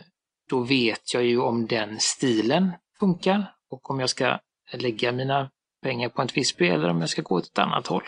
då 0.50 0.60
vet 0.60 1.14
jag 1.14 1.24
ju 1.24 1.38
om 1.38 1.66
den 1.66 2.00
stilen 2.00 2.72
funkar 2.98 3.54
och 3.70 3.90
om 3.90 4.00
jag 4.00 4.10
ska 4.10 4.38
lägga 4.72 5.12
mina 5.12 5.50
pengar 5.82 6.08
på 6.08 6.22
en 6.22 6.28
Twisby 6.28 6.68
eller 6.68 6.88
om 6.88 7.00
jag 7.00 7.10
ska 7.10 7.22
gå 7.22 7.34
åt 7.34 7.46
ett 7.46 7.58
annat 7.58 7.86
håll. 7.86 8.02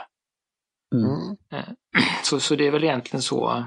Mm. 0.94 1.36
Eh, 1.52 1.74
så, 2.24 2.40
så 2.40 2.56
det 2.56 2.66
är 2.66 2.70
väl 2.70 2.84
egentligen 2.84 3.22
så, 3.22 3.64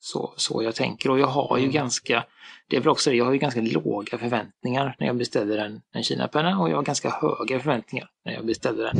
så, 0.00 0.34
så 0.36 0.62
jag 0.62 0.74
tänker. 0.74 1.10
Och 1.10 1.18
jag 1.18 1.26
har 1.26 1.56
ju 1.56 1.62
mm. 1.62 1.74
ganska, 1.74 2.24
det 2.68 2.76
är 2.76 2.80
väl 2.80 2.88
också 2.88 3.10
det, 3.10 3.16
jag 3.16 3.24
har 3.24 3.32
ju 3.32 3.38
ganska 3.38 3.60
låga 3.60 4.18
förväntningar 4.18 4.96
när 4.98 5.06
jag 5.06 5.16
beställer 5.16 5.58
en, 5.58 5.80
en 5.92 6.02
Kina-penna 6.02 6.58
och 6.58 6.70
jag 6.70 6.76
har 6.76 6.82
ganska 6.82 7.10
höga 7.10 7.60
förväntningar 7.60 8.10
när 8.24 8.32
jag 8.32 8.46
beställer 8.46 8.84
en, 8.84 8.96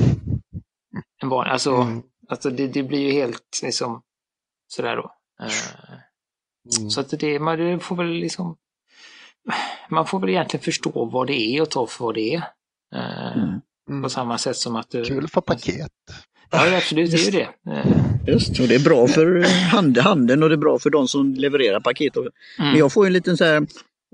en 1.22 1.28
vanlig. 1.28 1.52
Alltså, 1.52 1.74
mm. 1.74 2.02
alltså 2.28 2.50
det, 2.50 2.68
det, 2.68 2.82
blir 2.82 2.98
ju 2.98 3.12
helt 3.12 3.60
liksom 3.62 4.02
sådär 4.68 4.96
då. 4.96 5.14
Uh, 5.42 5.94
mm. 6.78 6.90
Så 6.90 7.00
att 7.00 7.10
det, 7.10 7.38
man 7.38 7.80
får 7.80 7.96
väl 7.96 8.10
liksom, 8.10 8.56
man 9.88 10.06
får 10.06 10.20
väl 10.20 10.30
egentligen 10.30 10.64
förstå 10.64 11.04
vad 11.04 11.26
det 11.26 11.56
är 11.56 11.62
och 11.62 11.70
ta 11.70 11.86
för 11.86 12.04
vad 12.04 12.14
det 12.14 12.34
är. 12.34 12.42
Uh, 12.94 13.58
på 14.02 14.08
samma 14.08 14.38
sätt 14.38 14.56
som 14.56 14.76
att... 14.76 14.90
Kul 14.90 15.24
att 15.24 15.32
få 15.32 15.40
paket. 15.40 15.92
Ja, 16.50 16.76
absolut, 16.76 17.10
det 17.10 17.16
är 17.16 17.24
ju 17.24 17.30
det. 17.30 17.48
Just, 18.32 18.60
och 18.60 18.68
det 18.68 18.74
är 18.74 18.84
bra 18.84 19.06
för 19.06 19.44
handeln 19.70 20.42
och 20.42 20.48
det 20.48 20.54
är 20.54 20.56
bra 20.56 20.78
för 20.78 20.90
de 20.90 21.08
som 21.08 21.34
levererar 21.34 21.80
paket. 21.80 22.16
Mm. 22.16 22.30
Men 22.58 22.76
jag 22.76 22.92
får 22.92 23.06
en 23.06 23.12
liten 23.12 23.36
så 23.36 23.44
här, 23.44 23.66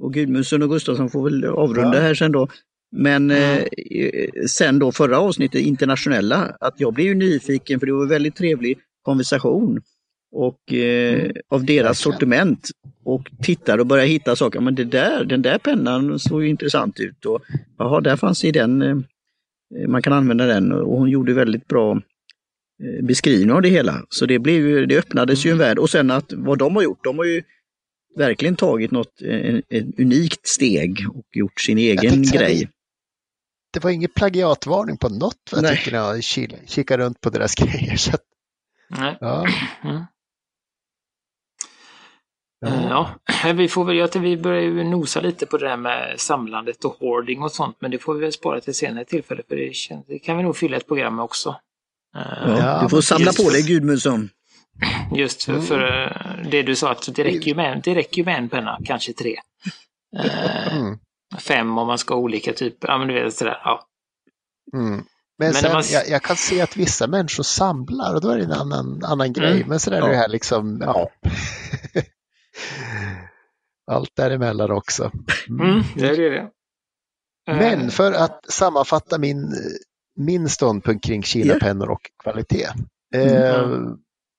och 0.02 0.12
Gudmundsson 0.12 0.62
och 0.62 0.70
Gustafsson 0.70 1.10
får 1.10 1.24
väl 1.24 1.44
avrunda 1.44 1.96
ja. 1.96 2.02
här 2.02 2.14
sen 2.14 2.32
då. 2.32 2.48
Men 2.96 3.30
mm. 3.30 3.64
eh, 3.90 4.46
sen 4.46 4.78
då 4.78 4.92
förra 4.92 5.18
avsnittet, 5.18 5.60
internationella, 5.60 6.56
att 6.60 6.74
jag 6.76 6.94
blev 6.94 7.06
ju 7.06 7.14
nyfiken 7.14 7.80
för 7.80 7.86
det 7.86 7.92
var 7.92 8.02
en 8.02 8.08
väldigt 8.08 8.36
trevlig 8.36 8.78
konversation 9.02 9.80
och 10.32 10.72
eh, 10.72 11.20
mm. 11.20 11.32
av 11.48 11.64
deras 11.64 11.98
sortiment 11.98 12.68
och 13.04 13.30
tittar 13.42 13.78
och 13.78 13.86
börjar 13.86 14.06
hitta 14.06 14.36
saker. 14.36 14.60
Men 14.60 14.74
det 14.74 14.84
där, 14.84 15.24
den 15.24 15.42
där 15.42 15.58
pennan 15.58 16.18
såg 16.18 16.42
ju 16.42 16.48
intressant 16.48 17.00
ut 17.00 17.24
och 17.24 17.42
jaha, 17.78 18.00
där 18.00 18.16
fanns 18.16 18.44
i 18.44 18.50
den, 18.50 18.82
eh, 18.82 18.96
man 19.88 20.02
kan 20.02 20.12
använda 20.12 20.46
den 20.46 20.72
och 20.72 20.98
hon 20.98 21.08
gjorde 21.08 21.34
väldigt 21.34 21.68
bra 21.68 21.94
Eh, 21.94 22.13
beskrivning 23.02 23.52
av 23.52 23.62
det 23.62 23.68
hela. 23.68 24.06
Så 24.08 24.26
det, 24.26 24.38
blev 24.38 24.54
ju, 24.54 24.86
det 24.86 24.98
öppnades 24.98 25.46
ju 25.46 25.50
en 25.50 25.58
värld 25.58 25.78
och 25.78 25.90
sen 25.90 26.10
att 26.10 26.32
vad 26.32 26.58
de 26.58 26.76
har 26.76 26.82
gjort, 26.82 27.04
de 27.04 27.18
har 27.18 27.24
ju 27.24 27.42
verkligen 28.16 28.56
tagit 28.56 28.90
något 28.90 29.22
ett 29.68 30.00
unikt 30.00 30.46
steg 30.46 31.06
och 31.14 31.26
gjort 31.32 31.60
sin 31.60 31.78
egen 31.78 32.22
grej. 32.22 32.68
Det 33.72 33.84
var 33.84 33.90
ingen 33.90 34.10
plagiatvarning 34.10 34.96
på 34.96 35.08
något 35.08 35.50
vad 35.52 35.64
jag 35.64 35.76
tycker 35.76 35.92
när 35.92 35.98
jag 35.98 36.24
kikar 36.68 36.98
runt 36.98 37.20
på 37.20 37.30
deras 37.30 37.54
grejer. 37.64 37.96
Så 37.96 38.10
att, 38.14 38.22
Nej. 38.88 39.16
Ja. 39.20 39.46
Mm. 42.66 42.82
Ja. 42.88 43.20
ja, 43.44 43.52
vi 43.56 43.68
får 43.68 43.84
väl, 43.84 44.02
att 44.02 44.16
vi 44.16 44.36
börjar 44.36 44.62
ju 44.62 44.84
nosa 44.84 45.20
lite 45.20 45.46
på 45.46 45.58
det 45.58 45.68
där 45.68 45.76
med 45.76 46.20
samlandet 46.20 46.84
och 46.84 46.96
hoarding 47.00 47.42
och 47.42 47.52
sånt, 47.52 47.76
men 47.80 47.90
det 47.90 47.98
får 47.98 48.14
vi 48.14 48.20
väl 48.20 48.32
spara 48.32 48.60
till 48.60 48.74
senare 48.74 49.04
tillfälle 49.04 49.42
för 49.48 49.56
det, 49.56 49.74
känns, 49.74 50.06
det 50.06 50.18
kan 50.18 50.36
vi 50.36 50.42
nog 50.42 50.56
fylla 50.56 50.76
ett 50.76 50.86
program 50.86 51.16
med 51.16 51.24
också. 51.24 51.56
Ja, 52.14 52.80
du 52.82 52.88
får 52.88 53.00
samla 53.00 53.32
på 53.32 53.50
dig 53.50 53.62
Gudmundsson. 53.62 54.30
Just 55.16 55.44
för, 55.44 55.60
för 55.60 55.78
mm. 55.78 56.50
det 56.50 56.62
du 56.62 56.76
sa, 56.76 56.90
att 56.90 57.14
det 57.14 57.24
räcker, 57.24 57.48
ju 57.48 57.54
med, 57.54 57.80
det 57.84 57.94
räcker 57.94 58.24
med 58.24 58.38
en 58.38 58.48
penna, 58.48 58.78
kanske 58.84 59.12
tre. 59.12 59.36
Mm. 60.70 60.98
Fem 61.38 61.78
om 61.78 61.86
man 61.86 61.98
ska 61.98 62.14
ha 62.14 62.20
olika 62.20 62.52
typer, 62.52 62.88
ja 62.88 62.98
men 62.98 63.08
du 63.08 63.14
vet 63.14 63.34
sådär. 63.34 63.60
Ja. 63.64 63.86
Mm. 64.72 64.90
Men, 64.90 65.04
men 65.38 65.54
sen, 65.54 65.72
man... 65.72 65.82
jag, 65.92 66.08
jag, 66.08 66.22
kan 66.22 66.36
se 66.36 66.60
att 66.60 66.76
vissa 66.76 67.06
människor 67.06 67.42
samlar 67.42 68.14
och 68.14 68.20
då 68.20 68.28
är 68.28 68.38
det 68.38 68.44
en 68.44 68.52
annan, 68.52 69.04
annan 69.04 69.32
grej. 69.32 69.56
Mm. 69.56 69.68
Men 69.68 69.80
sen 69.80 69.92
är 69.92 70.00
det 70.00 70.12
ja. 70.12 70.18
här 70.18 70.28
liksom, 70.28 70.80
ja. 70.80 71.10
Allt 73.90 74.16
däremellan 74.16 74.70
också. 74.70 75.10
Mm. 75.48 75.82
det 75.94 76.06
är 76.06 76.30
det. 76.30 76.50
Men 77.46 77.90
för 77.90 78.12
att 78.12 78.52
sammanfatta 78.52 79.18
min 79.18 79.54
min 80.16 80.48
ståndpunkt 80.48 81.06
kring 81.06 81.22
Kina-pennor 81.22 81.90
och 81.90 82.10
kvalitet. 82.22 82.68
Eh, 83.14 83.60
mm. 83.60 83.98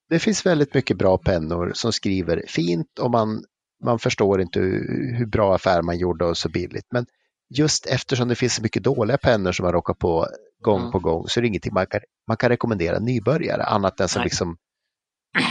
Det 0.10 0.20
finns 0.20 0.46
väldigt 0.46 0.74
mycket 0.74 0.98
bra 0.98 1.18
pennor 1.18 1.72
som 1.76 1.94
skriver 1.94 2.44
fint 2.48 3.00
och 3.00 3.12
man, 3.12 3.44
man 3.84 4.00
förstår 4.00 4.42
inte 4.42 4.60
hur, 4.60 5.26
bra 5.26 5.56
affär 5.56 5.82
man 5.82 5.98
gjorde 5.98 6.26
och 6.26 6.38
så 6.38 6.50
billigt. 6.50 6.86
Men 6.92 7.06
just 7.50 7.86
eftersom 7.86 8.28
det 8.28 8.36
finns 8.36 8.56
så 8.56 8.62
mycket 8.62 8.84
dåliga 8.84 9.18
pennor 9.18 9.52
som 9.52 9.64
man 9.64 9.74
råkar 9.74 9.94
på 9.94 10.28
gång 10.62 10.80
mm. 10.80 10.92
på 10.92 11.00
gång 11.00 11.28
så 11.28 11.40
är 11.40 11.42
det 11.42 11.48
ingenting 11.48 11.74
man 11.74 11.88
kan, 11.88 12.02
man 12.28 12.38
kan 12.38 12.50
rekommendera 12.50 13.00
nybörjare 13.00 13.64
annat 13.64 14.00
än 14.00 14.08
som 14.08 14.24
liksom 14.24 14.58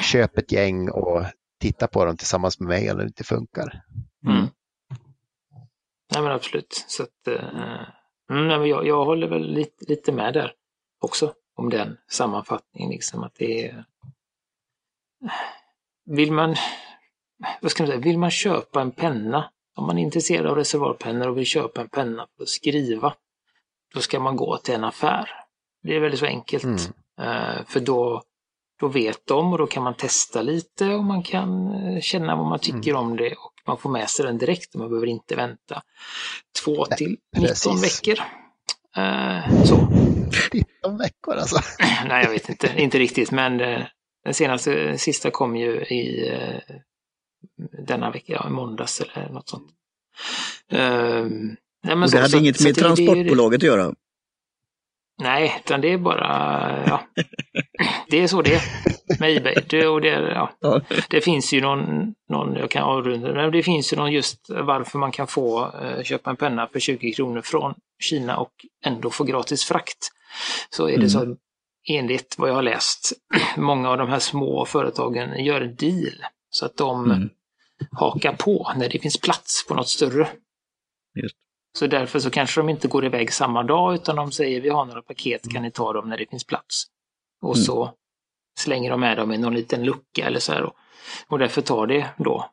köp 0.02 0.38
ett 0.38 0.52
gäng 0.52 0.90
och 0.90 1.24
titta 1.60 1.86
på 1.86 2.04
dem 2.04 2.16
tillsammans 2.16 2.60
med 2.60 2.68
mig 2.68 2.88
eller 2.88 3.00
det 3.00 3.06
inte 3.06 3.24
funkar. 3.24 3.82
Mm. 4.26 4.46
Nej 6.14 6.22
men 6.22 6.32
absolut. 6.32 6.84
Så 6.88 7.02
att, 7.02 7.28
uh 7.28 7.88
Mm, 8.30 8.46
men 8.46 8.68
jag, 8.68 8.86
jag 8.86 9.04
håller 9.04 9.28
väl 9.28 9.52
lite, 9.52 9.84
lite 9.88 10.12
med 10.12 10.34
där 10.34 10.52
också 11.00 11.32
om 11.56 11.70
den 11.70 11.96
sammanfattningen. 12.08 12.90
Liksom, 12.90 13.24
att 13.24 13.34
det 13.34 13.68
är... 13.68 13.84
Vill 16.06 16.32
man, 16.32 16.54
vad 17.60 17.70
ska 17.70 17.82
man 17.82 17.88
säga, 17.88 18.00
vill 18.00 18.18
man 18.18 18.30
köpa 18.30 18.80
en 18.80 18.90
penna, 18.90 19.50
om 19.76 19.86
man 19.86 19.98
är 19.98 20.02
intresserad 20.02 20.46
av 20.46 20.56
reservoarpennor 20.56 21.28
och 21.28 21.38
vill 21.38 21.46
köpa 21.46 21.80
en 21.80 21.88
penna 21.88 22.26
för 22.36 22.42
att 22.42 22.48
skriva, 22.48 23.14
då 23.94 24.00
ska 24.00 24.20
man 24.20 24.36
gå 24.36 24.56
till 24.56 24.74
en 24.74 24.84
affär. 24.84 25.30
Det 25.82 25.96
är 25.96 26.00
väldigt 26.00 26.20
så 26.20 26.26
enkelt. 26.26 26.64
Mm. 26.64 26.76
Uh, 27.20 27.64
för 27.64 27.80
då, 27.80 28.22
då 28.80 28.88
vet 28.88 29.26
de 29.26 29.52
och 29.52 29.58
då 29.58 29.66
kan 29.66 29.82
man 29.82 29.94
testa 29.94 30.42
lite 30.42 30.94
och 30.94 31.04
man 31.04 31.22
kan 31.22 31.70
eh, 31.70 32.00
känna 32.00 32.36
vad 32.36 32.46
man 32.46 32.58
tycker 32.58 32.90
mm. 32.90 33.02
om 33.02 33.16
det 33.16 33.34
och 33.34 33.53
man 33.66 33.78
får 33.78 33.90
med 33.90 34.10
sig 34.10 34.26
den 34.26 34.38
direkt 34.38 34.74
och 34.74 34.80
man 34.80 34.88
behöver 34.88 35.06
inte 35.06 35.36
vänta 35.36 35.82
två 36.64 36.86
Nej, 36.90 36.98
till 36.98 37.16
19 37.36 37.48
precis. 37.48 37.84
veckor. 37.84 38.24
Uh, 38.98 39.64
så. 39.64 39.76
19 40.52 40.98
veckor 40.98 41.34
alltså? 41.34 41.56
Nej, 42.08 42.24
jag 42.24 42.30
vet 42.30 42.48
inte, 42.48 42.72
inte 42.76 42.98
riktigt, 42.98 43.30
men 43.30 43.60
uh, 43.60 43.84
den 44.24 44.34
senaste, 44.34 44.98
sista 44.98 45.30
kom 45.30 45.56
ju 45.56 45.72
i 45.80 46.30
uh, 46.32 46.76
denna 47.86 48.10
vecka, 48.10 48.32
ja, 48.32 48.48
i 48.48 48.50
måndags 48.50 49.00
eller 49.00 49.28
något 49.28 49.48
sånt. 49.48 49.70
Ehm, 50.70 51.56
nej, 51.84 51.94
och 51.94 52.00
det 52.00 52.08
så, 52.08 52.16
hade 52.16 52.28
så, 52.28 52.38
inget 52.38 52.64
med 52.64 52.76
transportbolaget 52.76 53.58
att 53.58 53.62
göra? 53.62 53.94
Nej, 55.18 55.62
utan 55.64 55.80
det 55.80 55.92
är 55.92 55.98
bara, 55.98 56.84
ja, 56.86 57.02
det 58.10 58.22
är 58.22 58.26
så 58.26 58.42
det 58.42 58.54
är 58.54 58.62
med 59.20 59.36
Ebay. 59.36 59.54
Det, 59.68 59.86
och 59.86 60.00
det, 60.00 60.08
ja, 60.60 60.80
det 61.10 61.20
finns 61.20 61.52
ju 61.52 61.60
någon, 61.60 62.14
någon, 62.28 62.56
jag 62.56 62.70
kan 62.70 62.82
avrunda, 62.82 63.32
men 63.32 63.52
det 63.52 63.62
finns 63.62 63.92
ju 63.92 63.96
någon 63.96 64.12
just 64.12 64.46
varför 64.48 64.98
man 64.98 65.12
kan 65.12 65.26
få 65.26 65.72
eh, 65.82 66.02
köpa 66.02 66.30
en 66.30 66.36
penna 66.36 66.66
för 66.66 66.80
20 66.80 67.12
kronor 67.12 67.40
från 67.40 67.74
Kina 68.02 68.36
och 68.36 68.52
ändå 68.84 69.10
få 69.10 69.24
gratis 69.24 69.64
frakt. 69.64 70.10
Så 70.70 70.84
är 70.84 70.88
det 70.88 70.94
mm. 70.96 71.08
så 71.08 71.36
enligt 71.88 72.34
vad 72.38 72.50
jag 72.50 72.54
har 72.54 72.62
läst, 72.62 73.12
många 73.56 73.90
av 73.90 73.98
de 73.98 74.08
här 74.08 74.18
små 74.18 74.64
företagen 74.64 75.44
gör 75.44 75.60
en 75.60 75.76
deal 75.76 76.24
så 76.50 76.66
att 76.66 76.76
de 76.76 77.10
mm. 77.10 77.28
hakar 77.90 78.32
på 78.32 78.72
när 78.76 78.88
det 78.88 78.98
finns 78.98 79.20
plats 79.20 79.66
på 79.68 79.74
något 79.74 79.88
större. 79.88 80.28
Just. 81.22 81.43
Så 81.78 81.86
därför 81.86 82.18
så 82.18 82.30
kanske 82.30 82.60
de 82.60 82.68
inte 82.68 82.88
går 82.88 83.04
iväg 83.04 83.32
samma 83.32 83.62
dag 83.62 83.94
utan 83.94 84.16
de 84.16 84.32
säger 84.32 84.60
vi 84.60 84.68
har 84.68 84.84
några 84.84 85.02
paket, 85.02 85.52
kan 85.52 85.62
ni 85.62 85.70
ta 85.70 85.92
dem 85.92 86.08
när 86.08 86.18
det 86.18 86.30
finns 86.30 86.44
plats? 86.44 86.84
Och 87.42 87.54
mm. 87.54 87.64
så 87.64 87.94
slänger 88.58 88.90
de 88.90 89.00
med 89.00 89.16
dem 89.16 89.32
i 89.32 89.38
någon 89.38 89.54
liten 89.54 89.84
lucka 89.84 90.26
eller 90.26 90.40
så 90.40 90.52
här. 90.52 90.72
Och 91.28 91.38
därför 91.38 91.62
tar 91.62 91.86
det 91.86 92.08
då 92.18 92.50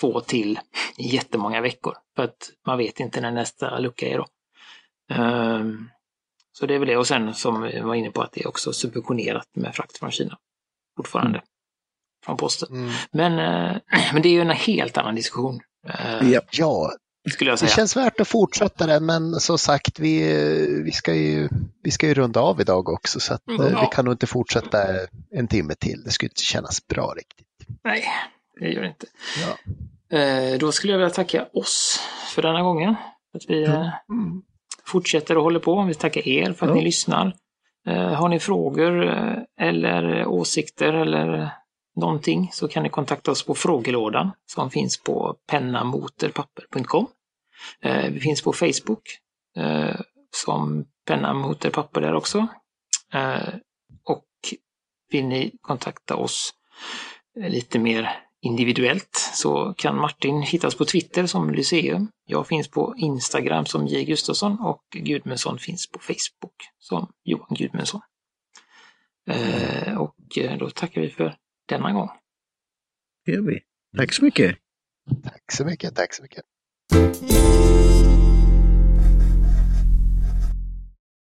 två 0.00 0.20
till 0.20 0.58
jättemånga 0.96 1.60
veckor. 1.60 1.96
För 2.16 2.22
att 2.22 2.50
man 2.66 2.78
vet 2.78 3.00
inte 3.00 3.20
när 3.20 3.30
nästa 3.30 3.78
lucka 3.78 4.08
är 4.08 4.18
då. 4.18 4.26
Um, 5.14 5.90
så 6.52 6.66
det 6.66 6.74
är 6.74 6.78
väl 6.78 6.88
det. 6.88 6.96
Och 6.96 7.06
sen 7.06 7.34
som 7.34 7.62
vi 7.62 7.80
var 7.80 7.94
inne 7.94 8.10
på 8.10 8.22
att 8.22 8.32
det 8.32 8.40
är 8.40 8.48
också 8.48 8.72
subventionerat 8.72 9.48
med 9.56 9.74
frakt 9.74 9.98
från 9.98 10.10
Kina. 10.10 10.38
Fortfarande. 10.96 11.38
Mm. 11.38 11.48
Från 12.24 12.36
posten. 12.36 12.68
Mm. 12.72 12.92
Men, 13.12 13.32
uh, 13.32 13.80
men 14.12 14.22
det 14.22 14.28
är 14.28 14.32
ju 14.32 14.40
en 14.40 14.50
helt 14.50 14.98
annan 14.98 15.14
diskussion. 15.14 15.60
Uh, 15.88 16.32
ja, 16.32 16.40
ja, 16.50 16.92
skulle 17.30 17.50
jag 17.50 17.58
säga. 17.58 17.68
Det 17.68 17.74
känns 17.74 17.96
värt 17.96 18.20
att 18.20 18.28
fortsätta 18.28 18.86
det, 18.86 19.00
men 19.00 19.40
som 19.40 19.58
sagt, 19.58 19.98
vi, 19.98 20.22
vi, 20.84 20.92
ska, 20.92 21.14
ju, 21.14 21.48
vi 21.82 21.90
ska 21.90 22.06
ju 22.06 22.14
runda 22.14 22.40
av 22.40 22.60
idag 22.60 22.88
också, 22.88 23.20
så 23.20 23.34
att, 23.34 23.48
mm, 23.48 23.72
ja. 23.72 23.80
vi 23.80 23.96
kan 23.96 24.04
nog 24.04 24.14
inte 24.14 24.26
fortsätta 24.26 24.78
en 25.30 25.48
timme 25.48 25.74
till. 25.74 26.02
Det 26.04 26.10
skulle 26.10 26.28
inte 26.28 26.42
kännas 26.42 26.86
bra 26.86 27.14
riktigt. 27.16 27.78
Nej, 27.84 28.04
det 28.60 28.68
gör 28.68 28.82
det 28.82 28.88
inte. 28.88 29.06
Ja. 29.42 30.18
Eh, 30.18 30.58
då 30.58 30.72
skulle 30.72 30.92
jag 30.92 30.98
vilja 30.98 31.14
tacka 31.14 31.46
oss 31.52 32.00
för 32.34 32.42
denna 32.42 32.62
gången. 32.62 32.94
Att 33.34 33.42
vi 33.48 33.64
mm. 33.64 33.76
mm. 34.10 34.42
fortsätter 34.84 35.36
och 35.36 35.42
håller 35.42 35.60
på. 35.60 35.82
Vi 35.82 35.94
tackar 35.94 36.28
er 36.28 36.52
för 36.52 36.66
att 36.66 36.70
ja. 36.70 36.76
ni 36.76 36.84
lyssnar. 36.84 37.36
Eh, 37.86 38.12
har 38.12 38.28
ni 38.28 38.40
frågor 38.40 39.08
eh, 39.08 39.36
eller 39.68 40.26
åsikter 40.26 40.92
eller 40.92 41.50
någonting 41.96 42.50
så 42.52 42.68
kan 42.68 42.82
ni 42.82 42.88
kontakta 42.88 43.30
oss 43.30 43.42
på 43.42 43.54
frågelådan 43.54 44.30
som 44.46 44.70
finns 44.70 45.02
på 45.02 45.36
pennamoterpapper.com. 45.46 47.06
Eh, 47.80 48.10
vi 48.10 48.20
finns 48.20 48.42
på 48.42 48.52
Facebook 48.52 49.18
eh, 49.56 50.00
som 50.30 50.86
penna 51.06 51.34
motor 51.34 51.70
papper 51.70 52.00
där 52.00 52.14
också. 52.14 52.46
Eh, 53.12 53.54
och 54.04 54.26
vill 55.10 55.24
ni 55.26 55.52
kontakta 55.60 56.16
oss 56.16 56.50
lite 57.36 57.78
mer 57.78 58.10
individuellt 58.42 59.30
så 59.34 59.74
kan 59.76 59.96
Martin 59.96 60.42
hittas 60.42 60.74
på 60.74 60.84
Twitter 60.84 61.26
som 61.26 61.50
Lyceum. 61.50 62.08
Jag 62.26 62.46
finns 62.46 62.68
på 62.68 62.94
Instagram 62.96 63.66
som 63.66 63.86
J. 63.86 64.04
Gustafsson 64.04 64.60
och 64.60 64.82
Gudmundsson 64.90 65.58
finns 65.58 65.90
på 65.90 65.98
Facebook 65.98 66.54
som 66.78 67.12
Johan 67.24 67.48
Gudmundsson. 67.50 68.00
Och 69.98 70.16
då 70.58 70.70
tackar 70.70 71.00
vi 71.00 71.10
för 71.10 71.36
denna 71.68 71.92
gång. 71.92 72.10
Det 73.24 73.32
gör 73.32 73.42
vi. 73.42 73.60
Tack 73.96 74.12
så 74.12 74.24
mycket. 74.24 74.56
Tack 75.24 75.52
så 75.52 75.64
mycket. 75.64 75.94
Tack 75.96 76.14
så 76.14 76.22
mycket. 76.22 76.44